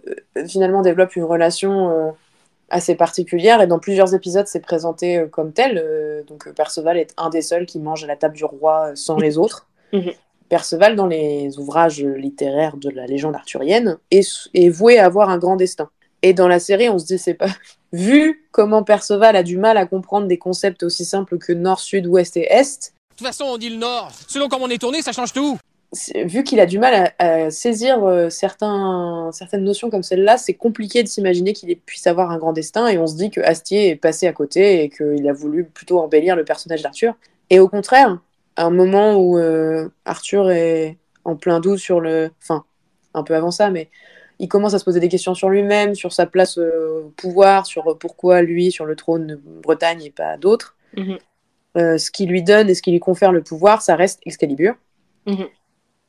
finalement 0.49 0.83
développent 0.83 1.15
une 1.15 1.23
relation 1.23 1.91
euh, 1.91 2.11
assez 2.69 2.97
particulière 2.97 3.63
et 3.63 3.69
dans 3.69 3.79
plusieurs 3.79 4.13
épisodes, 4.13 4.49
c'est 4.49 4.59
présenté 4.59 5.19
euh, 5.19 5.29
comme 5.29 5.53
tel. 5.53 5.79
Euh, 5.79 6.25
donc 6.25 6.53
Perceval 6.53 6.97
est 6.97 7.15
un 7.17 7.31
des 7.31 7.43
seuls 7.43 7.65
qui 7.65 7.79
mange 7.79 8.03
à 8.03 8.09
la 8.09 8.17
table 8.17 8.35
du 8.35 8.45
roi 8.45 8.91
sans 8.97 9.19
les 9.19 9.39
autres. 9.39 9.69
Mhm. 9.93 10.15
Perceval, 10.49 10.97
dans 10.97 11.07
les 11.07 11.57
ouvrages 11.61 12.03
littéraires 12.03 12.77
de 12.77 12.91
la 12.91 13.07
légende 13.07 13.37
arthurienne, 13.37 13.99
est, 14.11 14.29
est 14.53 14.69
voué 14.69 14.99
à 14.99 15.07
avoir 15.07 15.31
un 15.31 15.39
grand 15.39 15.55
destin. 15.55 15.89
Et 16.23 16.35
dans 16.35 16.49
la 16.49 16.59
série, 16.59 16.89
on 16.89 16.99
se 16.99 17.07
dit, 17.07 17.21
c'est 17.21 17.35
pas. 17.35 17.51
Vu 17.93 18.49
comment 18.51 18.83
Perceval 18.83 19.37
a 19.37 19.45
du 19.45 19.59
mal 19.59 19.77
à 19.77 19.87
comprendre 19.87 20.27
des 20.27 20.39
concepts 20.39 20.83
aussi 20.83 21.05
simples 21.05 21.39
que 21.39 21.53
nord, 21.53 21.79
sud, 21.79 22.09
ouest 22.09 22.37
et 22.37 22.53
est, 22.53 22.95
De 23.13 23.17
toute 23.19 23.27
façon, 23.29 23.45
on 23.45 23.59
dit 23.59 23.71
le 23.71 23.77
Nord. 23.77 24.11
Selon 24.27 24.49
comment 24.49 24.65
on 24.65 24.71
est 24.71 24.79
tourné, 24.79 25.03
ça 25.03 25.13
change 25.13 25.33
tout. 25.33 25.57
Vu 26.25 26.43
qu'il 26.43 26.61
a 26.61 26.67
du 26.67 26.79
mal 26.79 27.13
à, 27.19 27.45
à 27.45 27.51
saisir 27.51 28.03
euh, 28.05 28.31
certains, 28.31 29.31
certaines 29.33 29.65
notions 29.65 29.91
comme 29.91 30.03
celle-là, 30.03 30.39
c'est 30.39 30.55
compliqué 30.55 31.03
de 31.03 31.09
s'imaginer 31.09 31.53
qu'il 31.53 31.77
puisse 31.79 32.07
avoir 32.07 32.31
un 32.31 32.39
grand 32.39 32.53
destin. 32.53 32.89
Et 32.89 32.99
on 32.99 33.07
se 33.07 33.17
dit 33.17 33.31
que 33.31 33.41
Astier 33.41 33.91
est 33.91 33.97
passé 33.97 34.27
à 34.27 34.33
côté 34.33 34.83
et 34.83 34.89
qu'il 34.89 35.29
a 35.29 35.33
voulu 35.33 35.65
plutôt 35.65 35.99
embellir 36.01 36.35
le 36.35 36.45
personnage 36.45 36.83
d'Arthur. 36.83 37.15
Et 37.51 37.59
au 37.59 37.69
contraire, 37.69 38.19
à 38.57 38.65
un 38.65 38.71
moment 38.71 39.17
où 39.17 39.39
euh, 39.39 39.89
Arthur 40.05 40.51
est 40.51 40.99
en 41.25 41.37
plein 41.37 41.61
doute 41.61 41.79
sur 41.79 42.01
le. 42.01 42.31
Enfin, 42.43 42.65
un 43.15 43.23
peu 43.23 43.35
avant 43.35 43.51
ça, 43.51 43.71
mais 43.71 43.91
il 44.39 44.49
commence 44.49 44.73
à 44.73 44.79
se 44.79 44.85
poser 44.85 44.99
des 44.99 45.11
questions 45.11 45.35
sur 45.35 45.51
lui-même, 45.51 45.95
sur 45.95 46.13
sa 46.15 46.25
place 46.25 46.57
euh, 46.57 47.03
au 47.05 47.09
pouvoir, 47.11 47.67
sur 47.67 47.99
pourquoi 47.99 48.41
lui 48.41 48.73
sur 48.73 48.87
le 48.87 48.97
trône 48.97 49.27
de 49.27 49.37
Bretagne 49.37 50.03
et 50.05 50.11
pas 50.11 50.39
d'autres. 50.39 50.77
Mhm. 50.97 51.19
Ce 51.75 52.11
qui 52.11 52.27
lui 52.27 52.43
donne 52.43 52.69
et 52.69 52.75
ce 52.75 52.83
qui 52.83 52.91
lui 52.91 53.01
confère 53.01 53.33
le 53.33 53.43
pouvoir, 53.43 53.81
ça 53.81 53.97
reste 53.97 54.21
Excalibur 54.27 54.75
Mhm. 55.27 55.47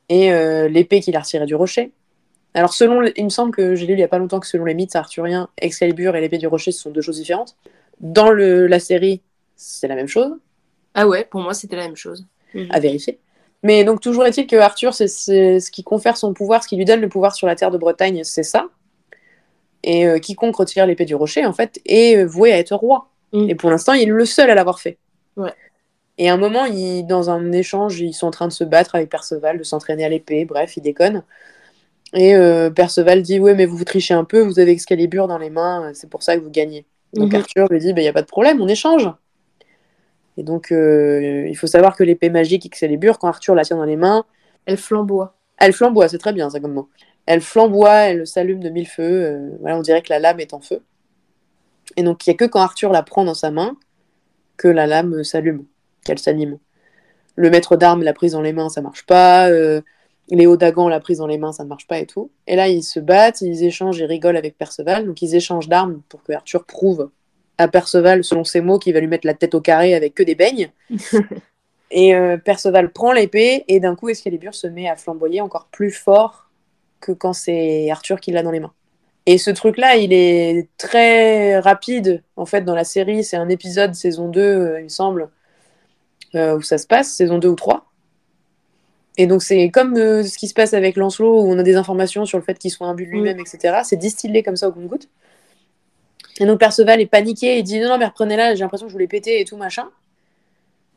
Et 0.08 0.32
euh, 0.32 0.68
l'épée 0.68 1.00
qu'il 1.00 1.16
a 1.16 1.20
retirée 1.20 1.46
du 1.46 1.54
rocher. 1.54 1.92
Alors, 2.54 2.72
selon, 2.72 3.02
il 3.16 3.24
me 3.24 3.30
semble 3.30 3.52
que 3.52 3.74
j'ai 3.74 3.86
lu 3.86 3.94
il 3.94 3.96
n'y 3.96 4.02
a 4.02 4.08
pas 4.08 4.18
longtemps 4.18 4.38
que 4.40 4.46
selon 4.46 4.64
les 4.64 4.74
mythes 4.74 4.94
arthuriens, 4.94 5.48
Excalibur 5.58 6.14
et 6.14 6.20
l'épée 6.20 6.38
du 6.38 6.46
rocher, 6.46 6.70
ce 6.72 6.80
sont 6.80 6.90
deux 6.90 7.00
choses 7.00 7.16
différentes. 7.16 7.56
Dans 8.00 8.30
le, 8.30 8.66
la 8.66 8.78
série, 8.78 9.22
c'est 9.56 9.88
la 9.88 9.94
même 9.96 10.08
chose, 10.08 10.32
Ah 10.94 11.08
ouais, 11.08 11.24
pour 11.24 11.40
moi, 11.40 11.54
c'était 11.54 11.76
la 11.76 11.82
même 11.86 11.96
chose. 11.96 12.26
à 12.70 12.78
vérifier. 12.78 13.18
Mais 13.64 13.82
donc, 13.82 14.00
toujours 14.00 14.24
est-il 14.26 14.46
que 14.46 14.56
Arthur, 14.56 14.94
c'est 14.94 15.08
ce 15.08 15.70
qui 15.70 15.82
confère 15.82 16.16
son 16.16 16.32
pouvoir, 16.34 16.62
ce 16.62 16.68
qui 16.68 16.76
lui 16.76 16.84
donne 16.84 17.00
le 17.00 17.08
pouvoir 17.08 17.34
sur 17.34 17.46
la 17.46 17.56
terre 17.56 17.70
de 17.70 17.78
Bretagne, 17.78 18.22
c'est 18.22 18.42
ça. 18.42 18.68
Et 19.82 20.06
euh, 20.06 20.18
quiconque 20.18 20.56
retire 20.56 20.86
l'épée 20.86 21.04
du 21.04 21.14
rocher, 21.14 21.44
en 21.46 21.52
fait, 21.52 21.80
est 21.86 22.24
voué 22.24 22.52
à 22.52 22.58
être 22.58 22.74
roi. 22.74 23.10
Mm. 23.32 23.50
Et 23.50 23.54
pour 23.54 23.70
l'instant, 23.70 23.92
il 23.94 24.02
est 24.02 24.12
le 24.12 24.24
seul 24.24 24.50
à 24.50 24.54
l'avoir 24.54 24.78
fait. 24.80 24.98
Ouais. 25.36 25.52
Et 26.18 26.28
à 26.30 26.34
un 26.34 26.36
moment, 26.36 26.64
il, 26.66 27.06
dans 27.06 27.30
un 27.30 27.52
échange, 27.52 28.00
ils 28.00 28.14
sont 28.14 28.26
en 28.28 28.30
train 28.30 28.48
de 28.48 28.52
se 28.52 28.64
battre 28.64 28.94
avec 28.94 29.10
Perceval, 29.10 29.58
de 29.58 29.64
s'entraîner 29.64 30.04
à 30.04 30.08
l'épée, 30.08 30.44
bref, 30.44 30.76
ils 30.76 30.82
déconnent. 30.82 31.24
Et 32.14 32.34
euh, 32.36 32.70
Perceval 32.70 33.22
dit 33.22 33.40
Ouais, 33.40 33.54
mais 33.54 33.66
vous 33.66 33.76
vous 33.76 33.84
trichez 33.84 34.14
un 34.14 34.24
peu, 34.24 34.40
vous 34.42 34.58
avez 34.60 34.72
Excalibur 34.72 35.28
dans 35.28 35.38
les 35.38 35.50
mains, 35.50 35.92
c'est 35.94 36.08
pour 36.10 36.22
ça 36.22 36.36
que 36.36 36.42
vous 36.42 36.50
gagnez. 36.50 36.86
Donc 37.14 37.32
Mhm. 37.32 37.40
Arthur 37.40 37.66
lui 37.70 37.80
dit 37.80 37.88
Il 37.88 37.94
n'y 37.94 38.08
a 38.08 38.12
pas 38.12 38.22
de 38.22 38.26
problème, 38.26 38.60
on 38.60 38.68
échange. 38.68 39.08
Et 40.36 40.42
donc, 40.42 40.72
euh, 40.72 41.46
il 41.48 41.56
faut 41.56 41.66
savoir 41.66 41.96
que 41.96 42.02
l'épée 42.04 42.30
magique 42.30 42.66
Excalibur, 42.66 43.18
quand 43.18 43.28
Arthur 43.28 43.54
la 43.54 43.64
tient 43.64 43.76
dans 43.76 43.84
les 43.84 43.96
mains, 43.96 44.24
Elle 44.66 44.76
flamboie. 44.78 45.36
elle 45.58 45.72
flamboie, 45.72 46.08
c'est 46.08 46.18
très 46.18 46.32
bien 46.32 46.50
ça 46.50 46.60
comme 46.60 46.72
mot. 46.74 46.88
Elle 47.26 47.40
flamboie, 47.40 47.92
elle 48.10 48.26
s'allume 48.26 48.60
de 48.60 48.68
mille 48.70 48.88
feux, 48.88 49.02
euh, 49.24 49.50
voilà, 49.60 49.78
on 49.78 49.82
dirait 49.82 50.02
que 50.02 50.10
la 50.12 50.18
lame 50.18 50.40
est 50.40 50.52
en 50.54 50.60
feu. 50.60 50.82
Et 51.96 52.02
donc, 52.02 52.26
il 52.26 52.30
n'y 52.30 52.34
a 52.34 52.36
que 52.36 52.44
quand 52.46 52.60
Arthur 52.60 52.92
la 52.92 53.02
prend 53.02 53.24
dans 53.24 53.34
sa 53.34 53.50
main 53.50 53.76
que 54.56 54.68
la 54.68 54.86
lame 54.86 55.24
s'allume, 55.24 55.64
qu'elle 56.04 56.18
s'anime. 56.18 56.58
Le 57.36 57.50
maître 57.50 57.76
d'armes 57.76 58.02
l'a 58.02 58.12
prise 58.12 58.32
dans 58.32 58.42
les 58.42 58.52
mains, 58.52 58.68
ça 58.68 58.80
marche 58.80 59.04
pas. 59.06 59.48
euh, 59.48 59.80
Léo 60.30 60.56
Dagan 60.56 60.88
l'a 60.88 61.00
prise 61.00 61.18
dans 61.18 61.26
les 61.26 61.38
mains, 61.38 61.52
ça 61.52 61.64
ne 61.64 61.68
marche 61.68 61.86
pas 61.86 61.98
et 61.98 62.06
tout. 62.06 62.30
Et 62.46 62.56
là, 62.56 62.68
ils 62.68 62.82
se 62.82 63.00
battent, 63.00 63.40
ils 63.40 63.64
échangent, 63.64 63.98
ils 63.98 64.04
rigolent 64.04 64.36
avec 64.36 64.56
Perceval. 64.56 65.06
Donc, 65.06 65.20
ils 65.22 65.34
échangent 65.34 65.68
d'armes 65.68 66.00
pour 66.08 66.22
que 66.22 66.32
Arthur 66.32 66.64
prouve 66.64 67.10
à 67.58 67.68
Perceval, 67.68 68.24
selon 68.24 68.44
ses 68.44 68.60
mots, 68.60 68.78
qu'il 68.78 68.94
va 68.94 69.00
lui 69.00 69.06
mettre 69.06 69.26
la 69.26 69.34
tête 69.34 69.54
au 69.54 69.60
carré 69.60 69.94
avec 69.94 70.14
que 70.14 70.22
des 70.22 70.34
beignes. 70.34 70.70
et 71.90 72.14
euh, 72.14 72.36
Perceval 72.36 72.90
prend 72.90 73.12
l'épée, 73.12 73.64
et 73.68 73.80
d'un 73.80 73.94
coup, 73.96 74.08
Excalibur 74.08 74.54
se 74.54 74.66
met 74.66 74.88
à 74.88 74.96
flamboyer 74.96 75.40
encore 75.40 75.68
plus 75.70 75.90
fort 75.90 76.48
que 77.00 77.12
quand 77.12 77.34
c'est 77.34 77.90
Arthur 77.90 78.18
qui 78.18 78.32
l'a 78.32 78.42
dans 78.42 78.50
les 78.50 78.60
mains. 78.60 78.72
Et 79.26 79.38
ce 79.38 79.50
truc-là, 79.50 79.96
il 79.96 80.12
est 80.12 80.68
très 80.76 81.58
rapide, 81.58 82.22
en 82.36 82.46
fait, 82.46 82.62
dans 82.62 82.74
la 82.74 82.84
série. 82.84 83.24
C'est 83.24 83.36
un 83.36 83.48
épisode, 83.48 83.94
saison 83.94 84.28
2, 84.28 84.40
euh, 84.40 84.80
il 84.80 84.84
me 84.84 84.88
semble, 84.88 85.28
où 86.34 86.62
ça 86.62 86.78
se 86.78 86.86
passe, 86.86 87.12
saison 87.12 87.38
2 87.38 87.48
ou 87.48 87.54
3. 87.54 87.86
Et 89.16 89.26
donc, 89.26 89.42
c'est 89.42 89.70
comme 89.70 89.96
euh, 89.96 90.24
ce 90.24 90.38
qui 90.38 90.48
se 90.48 90.54
passe 90.54 90.74
avec 90.74 90.96
Lancelot, 90.96 91.42
où 91.42 91.50
on 91.50 91.58
a 91.58 91.62
des 91.62 91.76
informations 91.76 92.24
sur 92.24 92.38
le 92.38 92.44
fait 92.44 92.58
qu'il 92.58 92.70
soit 92.70 92.86
imbu 92.86 93.06
de 93.06 93.10
lui-même, 93.10 93.38
etc. 93.38 93.80
C'est 93.84 93.96
distillé 93.96 94.42
comme 94.42 94.56
ça 94.56 94.68
au 94.68 94.72
compte-goutte. 94.72 95.08
Et 96.40 96.46
donc, 96.46 96.58
Perceval 96.58 97.00
est 97.00 97.06
paniqué 97.06 97.58
et 97.58 97.62
dit 97.62 97.80
Non, 97.80 97.90
non, 97.90 97.98
mais 97.98 98.06
reprenez-la, 98.06 98.54
j'ai 98.54 98.60
l'impression 98.60 98.86
que 98.86 98.90
je 98.90 98.94
voulais 98.94 99.06
péter 99.06 99.40
et 99.40 99.44
tout, 99.44 99.56
machin. 99.56 99.88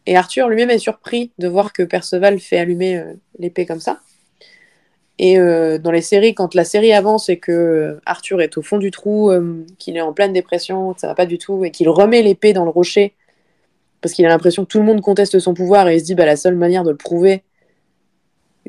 Et 0.07 0.15
Arthur 0.15 0.47
lui-même 0.47 0.71
est 0.71 0.79
surpris 0.79 1.31
de 1.37 1.47
voir 1.47 1.73
que 1.73 1.83
Perceval 1.83 2.39
fait 2.39 2.57
allumer 2.57 2.97
euh, 2.97 3.13
l'épée 3.37 3.65
comme 3.65 3.81
ça. 3.81 3.99
Et 5.19 5.39
euh, 5.39 5.79
dans 5.79 5.91
les 5.91 6.01
séries, 6.01 6.35
quand 6.35 6.53
la 6.53 6.63
série 6.63 6.93
avance 6.93 7.29
et 7.29 7.37
que 7.37 7.51
euh, 7.51 8.01
Arthur 8.05 8.41
est 8.41 8.57
au 8.57 8.61
fond 8.61 8.77
du 8.77 8.91
trou, 8.91 9.31
euh, 9.31 9.65
qu'il 9.79 9.97
est 9.97 10.01
en 10.01 10.13
pleine 10.13 10.31
dépression, 10.31 10.93
que 10.93 10.99
ça 10.99 11.07
va 11.07 11.15
pas 11.15 11.25
du 11.25 11.39
tout, 11.39 11.65
et 11.65 11.71
qu'il 11.71 11.89
remet 11.89 12.21
l'épée 12.21 12.53
dans 12.53 12.65
le 12.65 12.69
rocher, 12.69 13.13
parce 14.01 14.13
qu'il 14.13 14.25
a 14.25 14.29
l'impression 14.29 14.63
que 14.63 14.69
tout 14.69 14.79
le 14.79 14.85
monde 14.85 15.01
conteste 15.01 15.39
son 15.39 15.53
pouvoir, 15.53 15.87
et 15.87 15.95
il 15.95 15.99
se 15.99 16.05
dit 16.05 16.15
bah, 16.15 16.25
la 16.25 16.37
seule 16.37 16.55
manière 16.55 16.83
de 16.83 16.91
le 16.91 16.97
prouver 16.97 17.43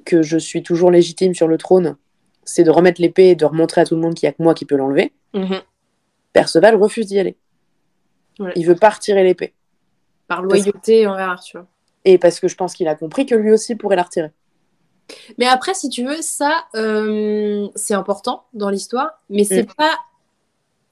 que 0.05 0.23
je 0.23 0.39
suis 0.39 0.63
toujours 0.63 0.91
légitime 0.91 1.35
sur 1.35 1.49
le 1.49 1.59
trône, 1.59 1.97
c'est 2.45 2.65
de 2.65 2.71
remettre 2.71 3.01
l'épée 3.01 3.31
et 3.31 3.35
de 3.35 3.45
remontrer 3.45 3.83
à 3.83 3.85
tout 3.85 3.95
le 3.95 4.01
monde 4.01 4.15
qu'il 4.15 4.27
n'y 4.27 4.31
a 4.31 4.33
que 4.33 4.43
moi 4.43 4.55
qui 4.55 4.65
peux 4.65 4.77
l'enlever. 4.77 5.13
Mhm. 5.35 5.61
Perceval 6.33 6.77
refuse 6.77 7.07
d'y 7.07 7.19
aller. 7.19 7.37
Ouais. 8.39 8.53
Il 8.57 8.67
veut 8.67 8.77
pas 8.77 8.91
retirer 8.91 9.23
l'épée. 9.25 9.55
Par 10.29 10.43
loyauté 10.43 11.07
envers 11.07 11.31
Arthur. 11.31 11.65
Et 12.05 12.19
parce 12.19 12.41
que 12.41 12.49
je 12.49 12.55
pense 12.55 12.75
qu'il 12.75 12.89
a 12.89 12.95
compris 12.95 13.27
que 13.27 13.35
lui 13.35 13.51
aussi 13.51 13.75
pourrait 13.75 13.97
la 13.97 14.05
retirer. 14.05 14.31
Mais 15.39 15.47
après, 15.47 15.75
si 15.75 15.89
tu 15.89 16.05
veux, 16.05 16.21
ça, 16.21 16.65
euh, 16.75 17.69
c'est 17.75 17.95
important 17.95 18.45
dans 18.53 18.71
l'histoire, 18.71 19.23
mais 19.31 19.45
c'est 19.45 19.67
pas, 19.75 19.99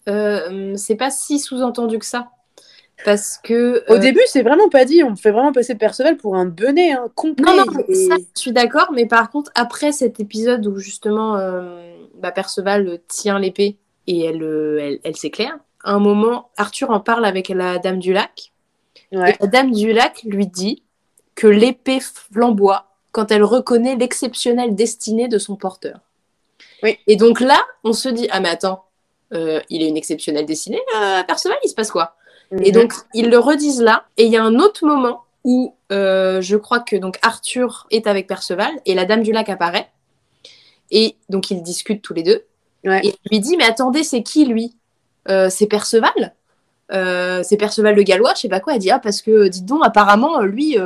euh, 0.09 0.74
c'est 0.76 0.97
pas 0.97 1.11
si 1.11 1.39
sous-entendu 1.39 1.99
que 1.99 2.07
ça. 2.07 2.30
Parce 3.05 3.38
que. 3.42 3.84
Au 3.88 3.94
euh, 3.94 3.99
début, 3.99 4.22
c'est 4.26 4.42
vraiment 4.42 4.68
pas 4.68 4.84
dit. 4.84 5.03
On 5.03 5.11
me 5.11 5.16
fait 5.16 5.30
vraiment 5.30 5.53
passer 5.53 5.74
Perceval 5.74 6.16
pour 6.16 6.36
un 6.36 6.47
benet 6.47 6.92
hein, 6.92 7.09
complet. 7.14 7.44
Non, 7.44 7.64
non, 7.66 7.84
Et- 7.88 8.09
ça, 8.09 8.16
je 8.16 8.40
suis 8.40 8.53
d'accord, 8.53 8.90
mais 8.92 9.07
par 9.07 9.30
contre, 9.30 9.51
après 9.55 9.92
cet 9.92 10.18
épisode 10.20 10.66
où 10.66 10.78
justement 10.78 11.36
euh, 11.36 11.94
bah, 12.14 12.32
Perceval 12.32 12.99
tient 13.09 13.38
l'épée 13.38 13.76
et 14.07 14.24
elle, 14.24 14.42
euh, 14.42 14.78
elle, 14.80 15.01
elle 15.05 15.16
s'éclaire, 15.16 15.59
à 15.84 15.92
un 15.92 15.99
moment, 15.99 16.51
Arthur 16.57 16.90
en 16.90 17.01
parle 17.01 17.24
avec 17.24 17.49
la 17.49 17.78
Dame 17.78 17.99
du 17.99 18.12
Lac. 18.12 18.53
Ouais. 19.12 19.30
Et 19.30 19.36
la 19.40 19.47
Dame 19.47 19.72
du 19.72 19.92
Lac 19.92 20.22
lui 20.24 20.47
dit 20.47 20.82
que 21.34 21.47
l'épée 21.47 22.01
flamboie 22.01 22.86
quand 23.12 23.30
elle 23.30 23.44
reconnaît 23.44 23.97
l'exceptionnelle 23.97 24.74
destinée 24.74 25.28
de 25.28 25.38
son 25.38 25.57
porteur. 25.57 26.01
Oui. 26.82 26.99
Et 27.07 27.16
donc 27.16 27.40
là, 27.40 27.59
on 27.84 27.92
se 27.92 28.09
dit 28.09 28.26
ah 28.30 28.40
mais 28.40 28.49
attends, 28.49 28.84
euh, 29.32 29.61
il 29.70 29.82
est 29.82 29.88
une 29.88 29.97
exceptionnelle 29.97 30.47
destinée, 30.47 30.80
Perceval, 31.26 31.59
il 31.64 31.68
se 31.68 31.74
passe 31.74 31.90
quoi? 31.90 32.16
Et 32.53 32.70
Mhm. 32.70 32.80
donc, 32.82 32.92
ils 33.14 33.28
le 33.30 33.38
redisent 33.38 33.82
là. 33.82 34.05
Et 34.16 34.24
il 34.24 34.32
y 34.32 34.36
a 34.36 34.42
un 34.44 34.57
autre 34.59 34.86
moment 34.86 35.22
où 35.44 35.74
euh, 35.92 36.40
je 36.40 36.57
crois 36.57 36.80
que 36.80 36.97
donc 36.97 37.18
Arthur 37.22 37.86
est 37.90 38.07
avec 38.07 38.26
Perceval 38.26 38.70
et 38.86 38.94
la 38.94 39.05
Dame 39.05 39.22
du 39.22 39.32
Lac 39.32 39.49
apparaît. 39.49 39.88
Et 40.90 41.16
donc, 41.28 41.51
ils 41.51 41.62
discutent 41.62 42.03
tous 42.03 42.14
les 42.14 42.22
deux. 42.22 42.44
Ouais. 42.84 43.01
Et 43.05 43.14
il 43.24 43.28
lui 43.30 43.40
dit 43.40 43.57
Mais 43.57 43.64
attendez, 43.64 44.03
c'est 44.05 44.22
qui 44.22 44.44
lui? 44.44 44.74
Euh, 45.28 45.49
C'est 45.51 45.66
Perceval? 45.66 46.34
Euh, 46.92 47.42
C'est 47.42 47.57
Perceval 47.57 47.94
le 47.97 48.03
Gallois? 48.05 48.32
Je 48.34 48.42
sais 48.42 48.49
pas 48.49 48.61
quoi. 48.61 48.74
Elle 48.74 48.80
dit 48.80 48.90
Ah, 48.90 48.99
parce 49.01 49.22
que, 49.22 49.49
dites 49.49 49.66
donc, 49.66 49.80
apparemment, 49.84 50.40
lui, 50.42 50.78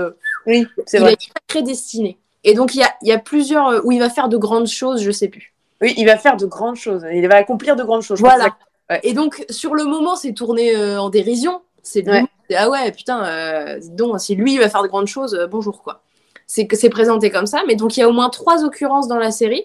Oui, 0.46 0.66
c'est 0.86 0.96
il 0.96 1.00
vrai. 1.00 1.11
a 1.11 1.12
une 1.12 1.18
sacrée 1.48 1.62
destinée. 1.62 2.16
Et 2.44 2.54
donc, 2.54 2.74
il 2.74 2.78
y 2.80 2.82
a, 2.82 2.94
y 3.02 3.12
a 3.12 3.18
plusieurs 3.18 3.84
où 3.84 3.92
il 3.92 3.98
va 3.98 4.08
faire 4.08 4.30
de 4.30 4.38
grandes 4.38 4.66
choses, 4.66 5.02
je 5.02 5.11
sais 5.11 5.28
plus. 5.28 5.52
Oui, 5.82 5.92
il 5.98 6.06
va 6.06 6.16
faire 6.16 6.36
de 6.38 6.46
grandes 6.46 6.76
choses. 6.76 7.04
Il 7.12 7.26
va 7.28 7.36
accomplir 7.36 7.76
de 7.76 7.82
grandes 7.82 8.02
choses. 8.02 8.18
Voilà. 8.20 8.56
Et 9.03 9.12
donc, 9.12 9.45
sur 9.51 9.74
le 9.74 9.84
moment, 9.84 10.16
c'est 10.16 10.32
tourné 10.32 10.74
euh, 10.76 11.01
en 11.01 11.11
dérision. 11.11 11.62
C'est 11.82 12.07
Ouais. 12.09 12.24
ah 12.57 12.68
ouais, 12.68 12.93
putain, 12.93 13.24
euh, 13.24 13.80
donc, 13.93 14.20
si 14.20 14.34
lui 14.34 14.55
il 14.55 14.59
va 14.59 14.68
faire 14.68 14.82
de 14.82 14.88
grandes 14.88 15.07
choses, 15.07 15.34
euh, 15.34 15.47
bonjour 15.47 15.82
quoi. 15.82 16.03
C'est 16.47 16.66
que 16.66 16.76
c'est 16.76 16.91
présenté 16.91 17.30
comme 17.30 17.47
ça, 17.47 17.62
mais 17.66 17.76
donc 17.76 17.97
il 17.97 18.01
y 18.01 18.03
a 18.03 18.09
au 18.09 18.12
moins 18.12 18.28
trois 18.28 18.64
occurrences 18.64 19.07
dans 19.09 19.18
la 19.18 19.30
série 19.30 19.64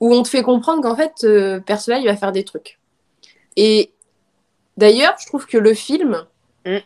où 0.00 0.14
on 0.14 0.22
te 0.22 0.28
fait 0.28 0.42
comprendre 0.42 0.82
qu'en 0.82 0.94
fait, 0.94 1.26
Perceval 1.66 2.02
il 2.02 2.06
va 2.06 2.16
faire 2.16 2.30
des 2.32 2.44
trucs. 2.44 2.78
Et 3.56 3.90
d'ailleurs, 4.76 5.14
je 5.20 5.26
trouve 5.26 5.46
que 5.46 5.58
le 5.58 5.74
film, 5.74 6.24
Mm. 6.66 6.76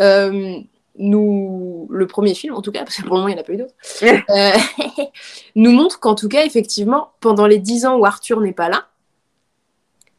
euh, 0.00 0.58
nous, 0.98 1.86
le 1.90 2.06
premier 2.06 2.34
film 2.34 2.54
en 2.54 2.62
tout 2.62 2.72
cas, 2.72 2.80
parce 2.80 2.96
que 2.96 3.02
pour 3.02 3.16
le 3.16 3.20
moment 3.22 3.28
il 3.28 3.34
n'y 3.34 3.38
en 3.38 3.42
a 3.42 3.44
pas 3.44 3.52
eu 3.52 3.56
d'autres, 3.58 3.74
euh, 4.30 5.04
nous 5.54 5.70
montre 5.72 6.00
qu'en 6.00 6.14
tout 6.14 6.28
cas, 6.28 6.44
effectivement, 6.44 7.10
pendant 7.20 7.46
les 7.46 7.58
dix 7.58 7.84
ans 7.86 7.96
où 7.96 8.04
Arthur 8.06 8.40
n'est 8.40 8.52
pas 8.52 8.68
là, 8.68 8.86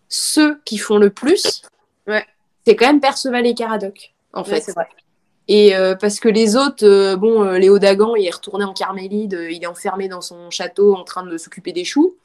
ceux 0.09 0.59
qui 0.65 0.77
font 0.77 0.97
le 0.97 1.09
plus, 1.09 1.63
Ouais. 2.07 2.25
c'est 2.65 2.75
quand 2.75 2.87
même 2.87 3.01
Perceval 3.01 3.45
et 3.45 3.53
Caradoc, 3.53 4.13
en 4.33 4.43
fait. 4.43 4.61
c'est 4.61 4.73
vrai. 4.73 4.87
Et 5.49 5.75
euh, 5.75 5.95
parce 5.95 6.19
que 6.19 6.27
les 6.27 6.55
autres, 6.57 6.85
euh, 6.85 7.15
bon, 7.15 7.43
euh, 7.43 7.57
Léo 7.57 7.79
Dagan, 7.79 8.15
il 8.15 8.25
est 8.27 8.33
retourné 8.33 8.65
en 8.65 8.73
Carmélide, 8.73 9.47
il 9.49 9.63
est 9.63 9.67
enfermé 9.67 10.09
dans 10.09 10.19
son 10.21 10.49
château 10.49 10.93
en 10.95 11.03
train 11.05 11.23
de 11.23 11.37
s'occuper 11.37 11.71
des 11.71 11.85
choux. 11.85 12.15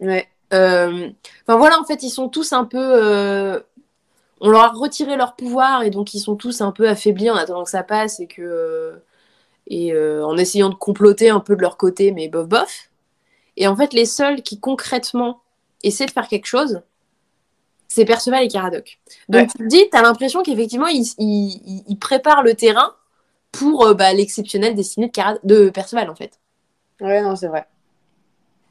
Ouais. 0.00 0.28
Enfin 0.52 1.56
voilà, 1.56 1.80
en 1.80 1.84
fait, 1.84 2.02
ils 2.02 2.10
sont 2.10 2.28
tous 2.28 2.52
un 2.52 2.64
peu. 2.64 3.60
On 4.40 4.50
leur 4.50 4.62
a 4.62 4.68
retiré 4.68 5.16
leur 5.16 5.36
pouvoir 5.36 5.82
et 5.84 5.90
donc 5.90 6.12
ils 6.14 6.20
sont 6.20 6.34
tous 6.36 6.60
un 6.60 6.70
peu 6.72 6.88
affaiblis 6.88 7.30
en 7.30 7.36
attendant 7.36 7.64
que 7.64 7.70
ça 7.70 7.82
passe 7.82 8.20
et 8.20 8.26
que. 8.26 8.94
Et 9.68 9.94
euh, 9.94 10.24
en 10.26 10.36
essayant 10.36 10.68
de 10.68 10.74
comploter 10.74 11.30
un 11.30 11.40
peu 11.40 11.56
de 11.56 11.62
leur 11.62 11.76
côté, 11.78 12.12
mais 12.12 12.28
bof 12.28 12.46
bof. 12.46 12.90
Et 13.56 13.66
en 13.66 13.74
fait, 13.76 13.92
les 13.94 14.04
seuls 14.04 14.42
qui 14.42 14.60
concrètement 14.60 15.40
essaient 15.82 16.06
de 16.06 16.10
faire 16.10 16.28
quelque 16.28 16.46
chose, 16.46 16.82
c'est 17.94 18.04
Perceval 18.04 18.42
et 18.44 18.48
Caradoc. 18.48 18.98
Donc 19.28 19.42
Ouais. 19.42 19.46
tu 19.46 19.58
te 19.58 19.68
dis, 19.68 19.88
t'as 19.90 20.02
l'impression 20.02 20.42
qu'effectivement, 20.42 20.86
ils, 20.88 21.04
ils- 21.18 21.60
ils- 21.66 21.84
ils 21.88 21.98
préparent 21.98 22.42
le 22.42 22.54
terrain 22.54 22.92
pour 23.52 23.86
euh, 23.86 23.94
bah, 23.94 24.12
l'exceptionnelle 24.12 24.74
destinée 24.74 25.06
de, 25.06 25.12
Cara- 25.12 25.38
de 25.44 25.70
Perceval, 25.70 26.10
en 26.10 26.14
fait. 26.14 26.38
Ouais, 27.00 27.22
non, 27.22 27.36
c'est 27.36 27.46
vrai. 27.48 27.64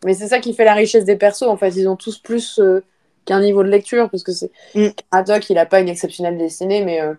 Mais 0.06 0.14
c'est 0.14 0.28
ça 0.28 0.40
qui 0.40 0.54
fait 0.54 0.66
la 0.66 0.74
richesse 0.74 1.06
des 1.06 1.16
persos. 1.16 1.44
En 1.48 1.56
fait, 1.58 1.70
ils 1.70 1.88
ont 1.88 1.96
tous 1.96 2.18
plus 2.18 2.60
euh, 2.60 2.84
qu'un 3.26 3.40
niveau 3.40 3.64
de 3.64 3.70
lecture. 3.70 4.10
Parce 4.10 4.24
que 4.24 4.34
c'est. 4.34 4.52
Mm. 4.76 4.88
Haddock, 5.12 5.50
il 5.50 5.54
n'a 5.56 5.66
pas 5.66 5.80
une 5.80 5.88
exceptionnelle 5.88 6.38
destinée, 6.38 6.84
mais 6.84 7.00
euh, 7.02 7.14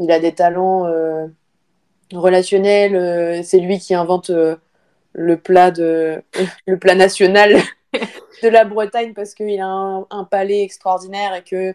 il 0.00 0.10
a 0.10 0.18
des 0.18 0.32
talents 0.32 0.86
euh, 0.86 1.26
relationnels. 2.12 2.96
euh, 2.96 3.42
c'est 3.42 3.58
lui 3.60 3.78
qui 3.78 3.94
invente 3.94 4.30
euh, 4.30 4.56
le 5.12 5.36
plat 5.36 5.70
de 5.70 6.22
le 6.66 6.78
plat 6.78 6.94
national 6.94 7.56
de 8.42 8.48
la 8.48 8.64
Bretagne 8.64 9.14
parce 9.14 9.34
qu'il 9.34 9.60
a 9.60 9.66
un, 9.66 10.06
un 10.10 10.24
palais 10.24 10.62
extraordinaire 10.62 11.34
et 11.34 11.42
que 11.42 11.74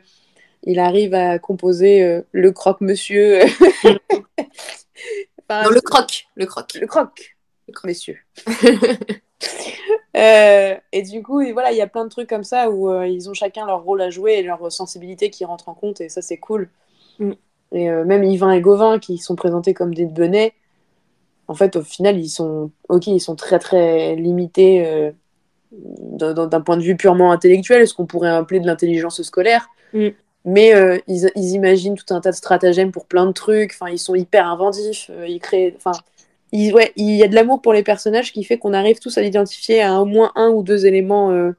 il 0.64 0.80
arrive 0.80 1.14
à 1.14 1.40
composer 1.40 2.04
euh, 2.04 2.22
le 2.32 2.52
croque-monsieur. 2.52 3.42
Enfin, 5.50 5.64
Non, 5.64 5.70
le 5.72 5.82
croc, 5.82 6.28
le 6.36 6.46
croc. 6.46 6.76
le 6.76 6.88
croc, 6.88 7.34
messieurs. 7.84 8.18
Euh, 10.18 10.76
et 10.92 11.02
du 11.04 11.24
coup, 11.24 11.42
voilà, 11.54 11.72
il 11.72 11.78
y 11.78 11.82
a 11.82 11.88
plein 11.88 12.04
de 12.04 12.10
trucs 12.10 12.30
comme 12.30 12.44
ça 12.44 12.70
où 12.70 12.92
euh, 12.92 13.08
ils 13.08 13.30
ont 13.30 13.34
chacun 13.34 13.66
leur 13.66 13.82
rôle 13.82 14.02
à 14.02 14.10
jouer 14.10 14.34
et 14.34 14.44
leur 14.44 14.70
sensibilité 14.70 15.30
qui 15.30 15.46
rentre 15.46 15.70
en 15.70 15.74
compte, 15.74 16.02
et 16.02 16.10
ça, 16.10 16.22
c'est 16.22 16.38
cool. 16.38 16.70
Mm. 17.18 17.32
Et 17.72 17.90
même 17.90 18.24
Yvain 18.26 18.52
et 18.52 18.60
Gauvin, 18.60 19.00
qui 19.00 19.18
sont 19.18 19.38
présentés 19.38 19.74
comme 19.74 19.94
des 19.94 20.06
benets, 20.06 20.54
en 21.48 21.56
fait, 21.56 21.78
au 21.78 21.82
final, 21.82 22.20
ils 22.20 22.30
sont, 22.30 22.72
ok, 22.90 23.08
ils 23.08 23.22
sont 23.22 23.38
très 23.38 23.58
très 23.58 24.16
limités 24.18 25.14
d'un 25.72 26.62
point 26.62 26.78
de 26.78 26.82
vue 26.84 26.96
purement 26.98 27.32
intellectuel, 27.32 27.88
ce 27.88 27.94
qu'on 27.94 28.06
pourrait 28.06 28.30
appeler 28.30 28.60
de 28.60 28.68
l'intelligence 28.68 29.22
scolaire. 29.22 29.70
Mm. 29.94 30.08
Mais 30.44 30.74
euh, 30.74 30.98
ils, 31.08 31.30
ils 31.36 31.50
imaginent 31.54 31.96
tout 31.96 32.14
un 32.14 32.20
tas 32.20 32.32
de 32.32 32.36
stratagèmes 32.36 32.92
pour 32.92 33.06
plein 33.06 33.26
de 33.28 33.32
trucs. 33.32 33.72
Enfin, 33.80 33.92
ils 33.92 34.00
sont 34.00 34.16
hyper 34.16 34.48
inventifs. 34.48 35.10
euh, 35.12 35.28
ils 35.28 35.40
créent. 35.40 35.74
Enfin, 35.78 35.92
il, 36.52 36.74
ouais, 36.74 36.92
il 36.96 37.16
y 37.16 37.24
a 37.24 37.28
de 37.28 37.36
l'amour 37.36 37.62
pour 37.62 37.74
les 37.74 37.84
personnages 37.84 38.34
qui 38.34 38.44
fait 38.44 38.58
qu'on 38.58 38.74
arrive 38.74 39.00
tous 39.00 39.18
à 39.18 39.22
l'identifier 39.22 39.82
à 39.84 40.02
au 40.02 40.06
moins 40.06 40.32
un 40.36 40.50
ou 40.50 40.64
deux 40.64 40.86
éléments, 40.86 41.32
euh, 41.32 41.52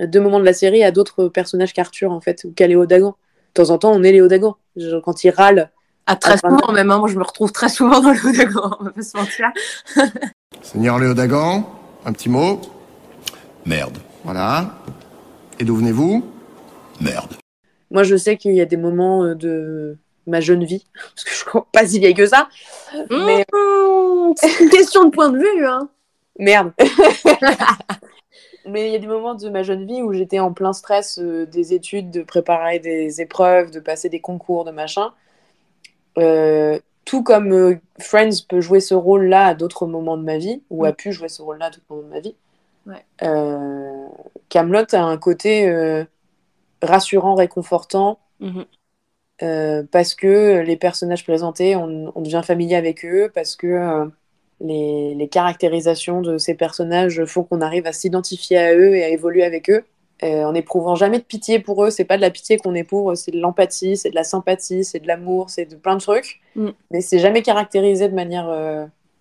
deux 0.00 0.20
moments 0.20 0.40
de 0.40 0.44
la 0.44 0.54
série, 0.54 0.82
à 0.82 0.90
d'autres 0.90 1.28
personnages 1.28 1.72
qu'Arthur, 1.74 2.10
en 2.12 2.20
fait, 2.20 2.44
ou 2.44 2.52
qu'à 2.52 2.66
Léo 2.66 2.86
Dagan. 2.86 3.14
De 3.54 3.62
temps 3.62 3.70
en 3.70 3.78
temps, 3.78 3.92
on 3.92 4.02
est 4.02 4.12
Léo 4.12 4.26
Dagan. 4.26 4.56
Genre, 4.76 5.02
Quand 5.02 5.22
il 5.22 5.30
râle, 5.30 5.70
Ah, 6.06 6.16
très 6.16 6.32
Ah, 6.42 6.48
souvent 6.48 6.72
même, 6.72 6.90
hein. 6.90 6.98
moi 6.98 7.08
je 7.08 7.16
me 7.18 7.22
retrouve 7.22 7.52
très 7.52 7.68
souvent 7.68 8.00
dans 8.00 8.10
haut 8.12 8.32
d'accord, 8.36 8.78
on 8.80 8.84
va 8.84 8.90
pas 8.90 9.02
se 9.02 9.16
mentir. 9.16 9.50
Seigneur 10.62 10.98
Léo 10.98 11.14
Dagan, 11.14 11.68
un 12.06 12.12
petit 12.12 12.28
mot? 12.30 12.60
Merde. 13.66 13.98
Voilà. 14.24 14.74
Et 15.58 15.64
d'où 15.64 15.76
venez-vous? 15.76 16.24
Merde. 17.00 17.32
moi, 17.90 18.02
je 18.02 18.16
sais 18.16 18.36
qu'il 18.36 18.54
y 18.54 18.60
a 18.60 18.66
des 18.66 18.76
moments 18.76 19.24
euh, 19.24 19.34
de 19.34 19.96
ma 20.26 20.40
jeune 20.40 20.64
vie, 20.64 20.84
parce 20.94 21.24
que 21.24 21.30
je 21.30 21.36
suis 21.36 21.46
pas 21.72 21.86
si 21.86 21.98
vieille 21.98 22.14
que 22.14 22.26
ça, 22.26 22.48
mais 23.10 23.44
Mmh, 24.30 24.34
c'est 24.36 24.60
une 24.60 24.70
question 24.70 25.04
de 25.04 25.10
point 25.10 25.30
de 25.30 25.38
vue, 25.38 25.66
hein. 25.66 25.88
merde. 26.38 26.72
Mais 28.66 28.88
il 28.88 28.92
y 28.92 28.94
a 28.96 28.98
des 28.98 29.06
moments 29.06 29.34
de 29.34 29.48
ma 29.48 29.62
jeune 29.62 29.86
vie 29.86 30.02
où 30.02 30.12
j'étais 30.12 30.38
en 30.38 30.52
plein 30.52 30.74
stress 30.74 31.18
euh, 31.18 31.46
des 31.46 31.72
études, 31.72 32.10
de 32.10 32.22
préparer 32.22 32.78
des 32.78 33.22
épreuves, 33.22 33.70
de 33.70 33.80
passer 33.80 34.10
des 34.10 34.20
concours, 34.20 34.64
de 34.66 34.70
machin. 34.70 35.12
Euh, 36.18 36.78
tout 37.06 37.22
comme 37.22 37.52
euh, 37.52 37.80
Friends 37.98 38.44
peut 38.48 38.60
jouer 38.60 38.80
ce 38.80 38.94
rôle-là 38.94 39.46
à 39.46 39.54
d'autres 39.54 39.86
moments 39.86 40.18
de 40.18 40.22
ma 40.22 40.36
vie, 40.36 40.62
ou 40.68 40.84
a 40.84 40.92
pu 40.92 41.10
jouer 41.10 41.28
ce 41.28 41.40
rôle-là 41.40 41.66
à 41.66 41.70
d'autres 41.70 41.86
moments 41.88 42.02
de 42.02 42.08
ma 42.12 42.20
vie. 42.20 42.34
Euh, 43.22 44.06
Camelot 44.48 44.94
a 44.94 45.00
un 45.02 45.16
côté 45.18 45.68
euh, 45.68 46.04
rassurant, 46.82 47.34
réconfortant, 47.34 48.18
Mhm. 48.40 48.64
euh, 49.42 49.82
parce 49.90 50.14
que 50.14 50.60
les 50.60 50.76
personnages 50.76 51.24
présentés, 51.24 51.76
on, 51.76 52.12
on 52.14 52.20
devient 52.22 52.42
familier 52.44 52.76
avec 52.76 53.04
eux, 53.04 53.30
parce 53.34 53.56
que 53.56 53.66
euh, 53.66 54.06
les, 54.60 55.14
les 55.14 55.28
caractérisations 55.28 56.20
de 56.20 56.38
ces 56.38 56.54
personnages 56.54 57.24
font 57.24 57.44
qu'on 57.44 57.60
arrive 57.60 57.86
à 57.86 57.92
s'identifier 57.92 58.58
à 58.58 58.74
eux 58.74 58.94
et 58.96 59.04
à 59.04 59.08
évoluer 59.08 59.44
avec 59.44 59.70
eux, 59.70 59.84
euh, 60.22 60.44
en 60.44 60.52
n'éprouvant 60.52 60.94
jamais 60.96 61.18
de 61.18 61.24
pitié 61.24 61.58
pour 61.60 61.82
eux. 61.84 61.90
C'est 61.90 62.04
pas 62.04 62.16
de 62.16 62.22
la 62.22 62.30
pitié 62.30 62.58
qu'on 62.58 62.74
éprouve, 62.74 63.14
c'est 63.14 63.30
de 63.30 63.40
l'empathie, 63.40 63.96
c'est 63.96 64.10
de 64.10 64.14
la 64.14 64.24
sympathie, 64.24 64.84
c'est 64.84 65.00
de 65.00 65.06
l'amour, 65.06 65.48
c'est 65.48 65.64
de 65.64 65.76
plein 65.76 65.96
de 65.96 66.00
trucs, 66.00 66.40
Mm. 66.56 66.70
mais 66.90 67.00
c'est 67.00 67.18
jamais 67.18 67.42
caractérisé 67.42 68.08
de 68.08 68.14
manière 68.14 68.48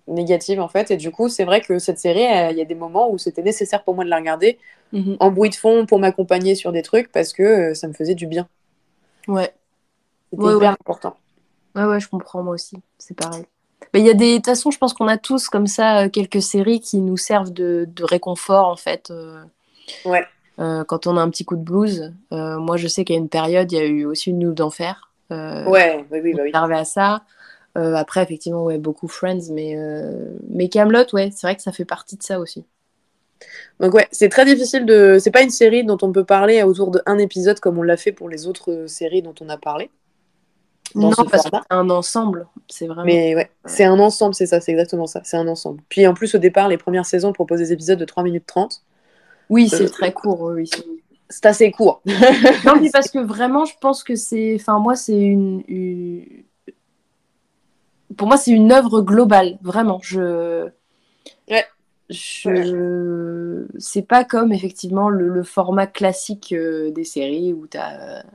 négative 0.10 0.60
en 0.60 0.68
fait. 0.68 0.91
Et 0.91 0.97
du 0.97 1.12
coup, 1.12 1.30
c'est 1.30 1.45
vrai 1.45 1.62
que 1.62 1.80
cette 1.80 1.99
série, 1.99 2.26
il 2.51 2.57
y 2.57 2.62
a 2.62 2.66
des 2.66 2.76
moments 2.76 3.10
où 3.12 3.18
c'était 3.18 3.41
nécessaire 3.43 3.84
pour 3.84 3.95
moi 3.95 4.03
de 4.03 4.10
la 4.10 4.18
regarder 4.18 4.57
Mhm. 4.91 5.18
en 5.20 5.30
bruit 5.30 5.51
de 5.51 5.55
fond 5.55 5.86
pour 5.86 5.99
m'accompagner 5.99 6.55
sur 6.55 6.72
des 6.72 6.82
trucs 6.82 7.12
parce 7.12 7.32
que 7.32 7.43
euh, 7.43 7.74
ça 7.76 7.88
me 7.88 7.93
faisait 7.93 8.16
du 8.16 8.26
bien. 8.26 8.47
Ouais. 9.28 9.53
C'était 10.32 10.43
Ouais, 10.43 10.55
hyper 10.55 10.72
ouais. 10.72 10.78
important. 10.82 11.16
Ouais, 11.76 11.84
ouais, 11.86 11.99
je 11.99 12.10
comprends, 12.10 12.41
moi 12.43 12.55
aussi. 12.55 12.78
C'est 12.97 13.16
pareil. 13.16 13.45
Mais 13.93 13.99
il 13.99 14.05
y 14.05 14.10
a 14.10 14.14
des. 14.16 14.32
De 14.32 14.36
toute 14.38 14.45
façon, 14.47 14.72
je 14.72 14.78
pense 14.80 14.93
qu'on 14.95 15.07
a 15.07 15.18
tous 15.18 15.47
comme 15.49 15.68
ça 15.68 16.05
euh, 16.05 16.10
quelques 16.10 16.41
séries 16.41 16.80
qui 16.80 16.97
nous 17.01 17.18
servent 17.18 17.51
de, 17.53 17.88
de 17.88 18.03
réconfort, 18.03 18.68
en 18.68 18.76
fait. 18.76 19.12
euh, 19.12 19.43
Ouais. 20.05 20.26
euh, 20.60 20.84
quand 20.84 21.07
on 21.07 21.18
a 21.18 21.22
un 21.22 21.30
petit 21.30 21.45
coup 21.45 21.55
de 21.55 21.62
blues. 21.64 22.12
Moi, 22.32 22.78
je 22.78 22.88
sais 22.88 23.05
a 23.18 23.20
une 23.20 23.30
période, 23.30 23.72
il 23.72 23.76
y 23.78 23.82
a 23.82 23.86
eu 23.86 24.05
aussi 24.05 24.32
une 24.32 24.39
nuit 24.39 24.53
d'enfer. 24.55 25.10
Ouais, 25.32 26.03
oui, 26.12 26.20
oui, 26.24 26.34
bah 26.34 26.41
oui. 26.45 26.51
à 26.76 26.84
ça. 26.86 27.22
Euh, 27.80 27.96
après, 27.96 28.22
effectivement, 28.22 28.64
ouais, 28.66 28.78
beaucoup 28.78 29.08
Friends, 29.08 29.52
mais, 29.52 29.76
euh, 29.78 30.38
mais 30.50 30.70
Camelot, 30.70 31.06
ouais, 31.14 31.30
c'est 31.36 31.48
vrai 31.48 31.56
que 31.56 31.62
ça 31.62 31.72
fait 31.72 31.86
partie 31.86 32.18
de 32.18 32.24
ça 32.24 32.40
aussi. 32.40 32.66
Donc 33.80 33.94
ouais, 33.94 34.08
c'est 34.12 34.28
très 34.30 34.44
difficile 34.46 34.86
de. 34.86 35.18
C'est 35.20 35.32
pas 35.32 35.42
une 35.42 35.50
série 35.50 35.86
dont 35.86 35.98
on 36.02 36.12
peut 36.12 36.26
parler 36.26 36.62
autour 36.64 36.92
d'un 36.92 37.18
épisode 37.18 37.60
comme 37.62 37.78
on 37.78 37.84
l'a 37.84 37.96
fait 37.96 38.12
pour 38.12 38.28
les 38.28 38.48
autres 38.48 38.72
euh, 38.72 38.88
séries 38.88 39.22
dont 39.22 39.34
on 39.40 39.48
a 39.48 39.58
parlé. 39.58 39.90
Non, 40.96 41.12
ce 41.12 41.22
parce 41.22 41.44
que 41.44 41.50
c'est 41.54 41.62
un 41.70 41.90
ensemble. 41.90 42.48
C'est 42.68 42.88
vraiment. 42.88 43.06
Mais 43.06 43.36
ouais, 43.36 43.50
c'est 43.66 43.86
un 43.86 43.98
ensemble, 44.00 44.34
c'est 44.36 44.48
ça, 44.48 44.60
c'est 44.60 44.72
exactement 44.72 45.08
ça, 45.08 45.22
c'est 45.24 45.38
un 45.38 45.48
ensemble. 45.48 45.82
Puis 45.88 46.06
en 46.08 46.14
plus, 46.14 46.36
au 46.36 46.40
départ, 46.40 46.68
les 46.68 46.78
premières 46.78 47.06
saisons 47.06 47.32
proposent 47.32 47.60
des 47.60 47.72
épisodes 47.72 48.00
de 48.00 48.06
3 48.06 48.24
minutes 48.24 48.46
30. 48.46 48.84
Oui, 49.50 49.70
c'est 49.70 49.84
Euh, 49.84 49.88
très 49.90 50.12
court, 50.12 50.42
oui. 50.42 50.70
c'est 51.30 51.46
assez 51.46 51.72
court. 51.72 52.02
non, 52.66 52.82
mais 52.82 52.90
parce 52.92 53.10
que 53.10 53.20
vraiment, 53.20 53.66
je 53.66 53.74
pense 53.80 54.04
que 54.04 54.16
c'est. 54.16 54.56
Enfin, 54.60 54.80
moi, 54.80 54.96
c'est 54.96 55.18
une, 55.18 55.64
une- 55.68 56.26
Pour 58.18 58.28
moi, 58.28 58.38
c'est 58.38 58.51
une 58.51 58.72
œuvre 58.72 59.01
globale, 59.01 59.57
vraiment. 59.62 59.99
Je. 60.01 60.70
Ouais. 61.49 61.66
Je... 62.10 63.68
C'est 63.78 64.01
pas 64.01 64.24
comme 64.24 64.51
effectivement 64.51 65.10
le, 65.10 65.28
le 65.30 65.43
format 65.43 65.86
classique 65.86 66.53
euh, 66.53 66.89
des 66.91 67.03
séries 67.03 67.53
où 67.53 67.68
tu 67.68 67.78
as 67.78 68.26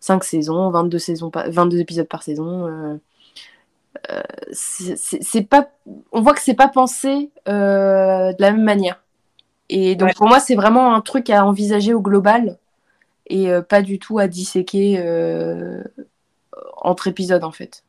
5 0.00 0.22
saisons, 0.22 0.70
22, 0.70 0.98
saisons 0.98 1.30
par- 1.30 1.50
22 1.50 1.80
épisodes 1.80 2.06
par 2.08 2.22
saison. 2.22 2.68
euh, 2.68 2.96
euh, 4.10 4.22
c'est 4.52 5.42
pas... 5.42 5.70
On 6.12 6.20
voit 6.20 6.34
que 6.34 6.40
c'est 6.40 6.54
pas 6.54 6.68
pensé 6.68 7.30
de 7.46 8.40
la 8.40 8.52
même 8.52 8.62
manière. 8.62 9.02
Et 9.68 9.96
donc 9.96 10.08
Ouais. 10.08 10.14
pour 10.14 10.28
moi, 10.28 10.38
c'est 10.40 10.54
vraiment 10.54 10.94
un 10.94 11.00
truc 11.00 11.30
à 11.30 11.44
envisager 11.44 11.94
au 11.94 12.00
global 12.00 12.58
et 13.28 13.48
pas 13.68 13.82
du 13.82 13.98
tout 13.98 14.18
à 14.18 14.28
disséquer 14.28 14.98
entre 16.82 17.08
épisodes 17.08 17.44
en 17.44 17.52
fait. 17.52 17.84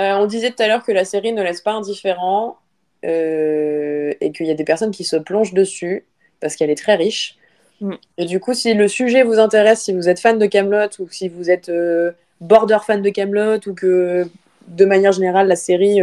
Euh, 0.00 0.14
on 0.14 0.26
disait 0.26 0.50
tout 0.50 0.62
à 0.62 0.66
l'heure 0.66 0.82
que 0.82 0.92
la 0.92 1.04
série 1.04 1.32
ne 1.32 1.42
laisse 1.42 1.60
pas 1.60 1.72
indifférent 1.72 2.58
euh, 3.04 4.12
et 4.20 4.32
qu'il 4.32 4.46
y 4.46 4.50
a 4.50 4.54
des 4.54 4.64
personnes 4.64 4.90
qui 4.90 5.04
se 5.04 5.16
plongent 5.16 5.52
dessus 5.52 6.06
parce 6.40 6.56
qu'elle 6.56 6.70
est 6.70 6.76
très 6.76 6.94
riche. 6.94 7.36
Mm. 7.80 7.94
Et 8.18 8.24
du 8.24 8.40
coup, 8.40 8.54
si 8.54 8.72
le 8.72 8.88
sujet 8.88 9.22
vous 9.22 9.38
intéresse, 9.38 9.82
si 9.82 9.92
vous 9.92 10.08
êtes 10.08 10.20
fan 10.20 10.38
de 10.38 10.46
Camelot 10.46 10.88
ou 11.00 11.08
si 11.10 11.28
vous 11.28 11.50
êtes 11.50 11.68
euh, 11.68 12.12
border 12.40 12.78
fan 12.84 13.02
de 13.02 13.10
Camelot 13.10 13.60
ou 13.66 13.74
que 13.74 14.26
de 14.68 14.84
manière 14.86 15.12
générale 15.12 15.48
la 15.48 15.56
série 15.56 16.00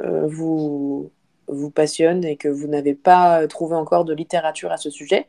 vous, 0.00 1.10
vous 1.48 1.70
passionne 1.70 2.24
et 2.24 2.36
que 2.36 2.48
vous 2.48 2.66
n'avez 2.66 2.94
pas 2.94 3.46
trouvé 3.48 3.74
encore 3.74 4.04
de 4.04 4.12
littérature 4.12 4.70
à 4.70 4.76
ce 4.76 4.90
sujet, 4.90 5.26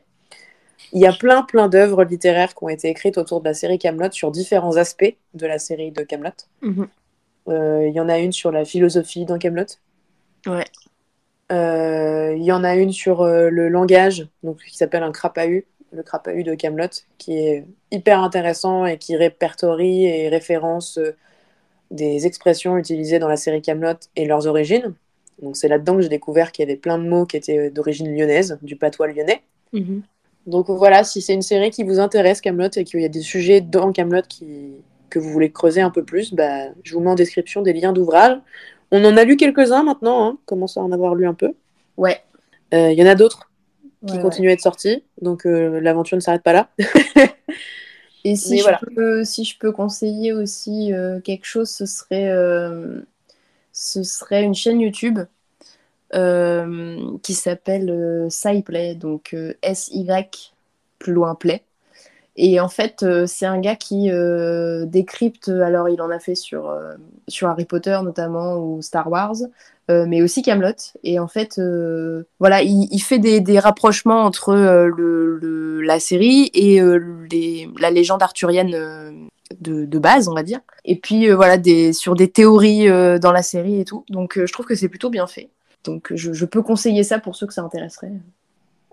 il 0.92 1.00
y 1.00 1.06
a 1.06 1.12
plein 1.12 1.42
plein 1.42 1.68
d'œuvres 1.68 2.04
littéraires 2.04 2.54
qui 2.54 2.64
ont 2.64 2.68
été 2.68 2.88
écrites 2.88 3.18
autour 3.18 3.40
de 3.40 3.48
la 3.48 3.54
série 3.54 3.78
Camelot 3.78 4.12
sur 4.12 4.30
différents 4.30 4.76
aspects 4.76 5.14
de 5.34 5.46
la 5.46 5.58
série 5.58 5.90
de 5.90 6.02
Camelot. 6.02 6.30
Euh, 6.64 6.86
Il 7.48 7.92
y 7.92 8.00
en 8.00 8.08
a 8.08 8.18
une 8.18 8.32
sur 8.32 8.50
la 8.50 8.64
philosophie 8.64 9.24
dans 9.24 9.38
Camelot. 9.38 9.66
Ouais. 10.46 10.64
Euh, 11.52 12.34
Il 12.36 12.44
y 12.44 12.52
en 12.52 12.64
a 12.64 12.74
une 12.76 12.92
sur 12.92 13.22
euh, 13.22 13.50
le 13.50 13.68
langage, 13.68 14.28
donc 14.42 14.62
qui 14.64 14.76
s'appelle 14.76 15.02
un 15.02 15.12
crapahut, 15.12 15.66
le 15.92 16.02
crapahut 16.02 16.42
de 16.42 16.54
Camelot, 16.54 16.88
qui 17.18 17.38
est 17.38 17.64
hyper 17.92 18.20
intéressant 18.20 18.84
et 18.84 18.98
qui 18.98 19.16
répertorie 19.16 20.06
et 20.06 20.28
référence 20.28 20.98
euh, 20.98 21.16
des 21.90 22.26
expressions 22.26 22.76
utilisées 22.76 23.18
dans 23.18 23.28
la 23.28 23.36
série 23.36 23.62
Camelot 23.62 23.98
et 24.16 24.26
leurs 24.26 24.46
origines. 24.46 24.94
Donc 25.40 25.56
c'est 25.56 25.68
là-dedans 25.68 25.96
que 25.96 26.02
j'ai 26.02 26.08
découvert 26.08 26.50
qu'il 26.50 26.64
y 26.64 26.68
avait 26.68 26.78
plein 26.78 26.98
de 26.98 27.08
mots 27.08 27.26
qui 27.26 27.36
étaient 27.36 27.70
d'origine 27.70 28.12
lyonnaise, 28.12 28.58
du 28.62 28.74
patois 28.74 29.06
lyonnais. 29.08 29.42
Donc 30.46 30.70
voilà, 30.70 31.04
si 31.04 31.20
c'est 31.20 31.34
une 31.34 31.42
série 31.42 31.70
qui 31.70 31.84
vous 31.84 32.00
intéresse, 32.00 32.40
Camelot, 32.40 32.70
et 32.76 32.84
qu'il 32.84 33.00
y 33.00 33.04
a 33.04 33.08
des 33.08 33.20
sujets 33.20 33.60
dans 33.60 33.92
Camelot 33.92 34.22
qui... 34.28 34.72
que 35.10 35.18
vous 35.18 35.30
voulez 35.30 35.50
creuser 35.52 35.80
un 35.80 35.90
peu 35.90 36.04
plus, 36.04 36.34
bah, 36.34 36.66
je 36.84 36.94
vous 36.94 37.00
mets 37.00 37.10
en 37.10 37.14
description 37.14 37.62
des 37.62 37.72
liens 37.72 37.92
d'ouvrages. 37.92 38.38
On 38.90 39.04
en 39.04 39.16
a 39.16 39.24
lu 39.24 39.36
quelques-uns 39.36 39.82
maintenant, 39.84 40.26
hein, 40.28 40.38
commence 40.46 40.76
à 40.76 40.80
en 40.82 40.92
avoir 40.92 41.14
lu 41.14 41.26
un 41.26 41.34
peu. 41.34 41.54
Ouais. 41.96 42.22
Euh, 42.74 42.92
Il 42.92 42.98
y 42.98 43.02
en 43.02 43.06
a 43.06 43.14
d'autres 43.14 43.50
qui 44.06 44.18
Ouais, 44.18 44.20
continuent 44.20 44.50
à 44.50 44.52
être 44.52 44.60
sortis, 44.60 45.04
donc 45.20 45.46
euh, 45.46 45.80
l'aventure 45.80 46.16
ne 46.16 46.20
s'arrête 46.22 46.42
pas 46.42 46.52
là. 46.52 46.70
Et 48.24 48.36
si, 48.36 48.56
Mais 48.56 48.58
je 48.58 48.62
voilà. 48.62 48.80
peux, 48.94 49.24
si 49.24 49.44
je 49.44 49.58
peux 49.58 49.72
conseiller 49.72 50.32
aussi 50.32 50.92
euh, 50.92 51.20
quelque 51.20 51.46
chose, 51.46 51.70
ce 51.70 51.86
serait, 51.86 52.28
euh, 52.30 53.00
ce 53.72 54.02
serait 54.02 54.42
une 54.44 54.54
chaîne 54.54 54.80
YouTube 54.80 55.20
euh, 56.14 57.18
qui 57.22 57.34
s'appelle 57.34 57.90
euh, 57.90 58.30
SciPlay, 58.30 58.94
donc 58.94 59.34
euh, 59.34 59.54
S-Y 59.62 60.54
plus 60.98 61.12
loin 61.12 61.34
Play. 61.34 61.64
Et 62.36 62.60
en 62.60 62.68
fait, 62.68 63.02
euh, 63.02 63.26
c'est 63.26 63.46
un 63.46 63.58
gars 63.58 63.76
qui 63.76 64.10
euh, 64.10 64.84
décrypte, 64.84 65.48
alors 65.48 65.88
il 65.88 66.02
en 66.02 66.10
a 66.10 66.18
fait 66.18 66.34
sur, 66.34 66.68
euh, 66.68 66.94
sur 67.28 67.48
Harry 67.48 67.64
Potter 67.64 67.98
notamment 68.04 68.58
ou 68.58 68.82
Star 68.82 69.10
Wars, 69.10 69.36
mais 69.88 70.20
aussi 70.20 70.42
Camelot. 70.42 70.74
Et 71.04 71.20
en 71.20 71.28
fait, 71.28 71.60
voilà, 72.40 72.60
il, 72.62 72.98
fait 72.98 73.20
des, 73.20 73.40
des 73.40 73.60
rapprochements 73.60 74.24
entre 74.24 74.52
le, 74.52 75.80
la 75.80 76.00
série 76.00 76.50
et 76.54 76.80
la 77.78 77.90
légende 77.92 78.20
arthurienne 78.20 79.28
de, 79.60 79.84
de 79.84 79.98
base, 80.00 80.26
on 80.26 80.34
va 80.34 80.42
dire. 80.42 80.58
Et 80.84 80.96
puis 80.96 81.30
voilà, 81.30 81.56
sur 81.92 82.16
des 82.16 82.28
théories 82.28 82.88
dans 83.20 83.30
la 83.30 83.44
série 83.44 83.80
et 83.80 83.84
tout. 83.84 84.04
Donc 84.08 84.44
je 84.44 84.52
trouve 84.52 84.66
que 84.66 84.74
c'est 84.74 84.88
plutôt 84.88 85.08
bien 85.08 85.28
fait. 85.28 85.50
Donc 85.84 86.12
je 86.12 86.44
peux 86.46 86.62
conseiller 86.62 87.04
ça 87.04 87.20
pour 87.20 87.36
ceux 87.36 87.46
que 87.46 87.54
ça 87.54 87.62
intéresserait. 87.62 88.10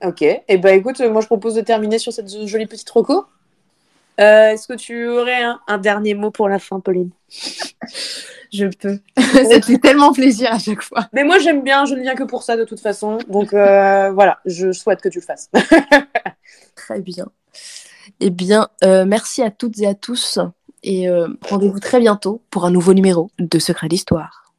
Ok, 0.04 0.22
et 0.22 0.58
bah 0.58 0.74
écoute, 0.74 1.00
euh, 1.02 1.12
moi 1.12 1.22
je 1.22 1.28
propose 1.28 1.56
de 1.56 1.62
terminer 1.62 1.98
sur 1.98 2.12
cette 2.12 2.30
jolie 2.48 2.66
petite 2.66 2.90
roco. 2.90 3.26
Euh, 4.20 4.52
Est-ce 4.52 4.68
que 4.68 4.74
tu 4.74 5.08
aurais 5.08 5.42
un, 5.42 5.60
un 5.68 5.78
dernier 5.78 6.14
mot 6.14 6.30
pour 6.30 6.50
la 6.50 6.60
fin, 6.60 6.80
Pauline? 6.80 7.10
Je 8.54 8.68
peux. 8.68 9.00
ça 9.20 9.60
te 9.60 9.66
fait 9.66 9.80
tellement 9.80 10.14
plaisir 10.14 10.54
à 10.54 10.60
chaque 10.60 10.84
fois. 10.84 11.08
Mais 11.12 11.24
moi 11.24 11.40
j'aime 11.40 11.64
bien, 11.64 11.86
je 11.86 11.96
ne 11.96 12.02
viens 12.02 12.14
que 12.14 12.24
pour 12.24 12.44
ça 12.44 12.56
de 12.56 12.64
toute 12.64 12.80
façon. 12.80 13.18
Donc 13.28 13.54
euh, 13.54 14.12
voilà, 14.14 14.40
je 14.46 14.72
souhaite 14.72 15.02
que 15.02 15.10
tu 15.10 15.20
le 15.20 15.26
fasses. 15.26 15.50
Très 16.76 17.02
bien. 17.02 17.26
Eh 18.20 18.30
bien, 18.30 18.68
euh, 18.84 19.06
merci 19.06 19.42
à 19.42 19.50
toutes 19.50 19.80
et 19.80 19.88
à 19.88 19.96
tous. 19.96 20.40
Et 20.84 21.10
euh, 21.10 21.30
rendez-vous 21.50 21.80
très 21.80 22.00
bientôt 22.00 22.42
pour 22.52 22.66
un 22.66 22.72
nouveau 22.72 22.94
numéro 22.94 23.32
de 23.40 23.58
Secret 23.58 23.88
d'Histoire. 23.88 24.53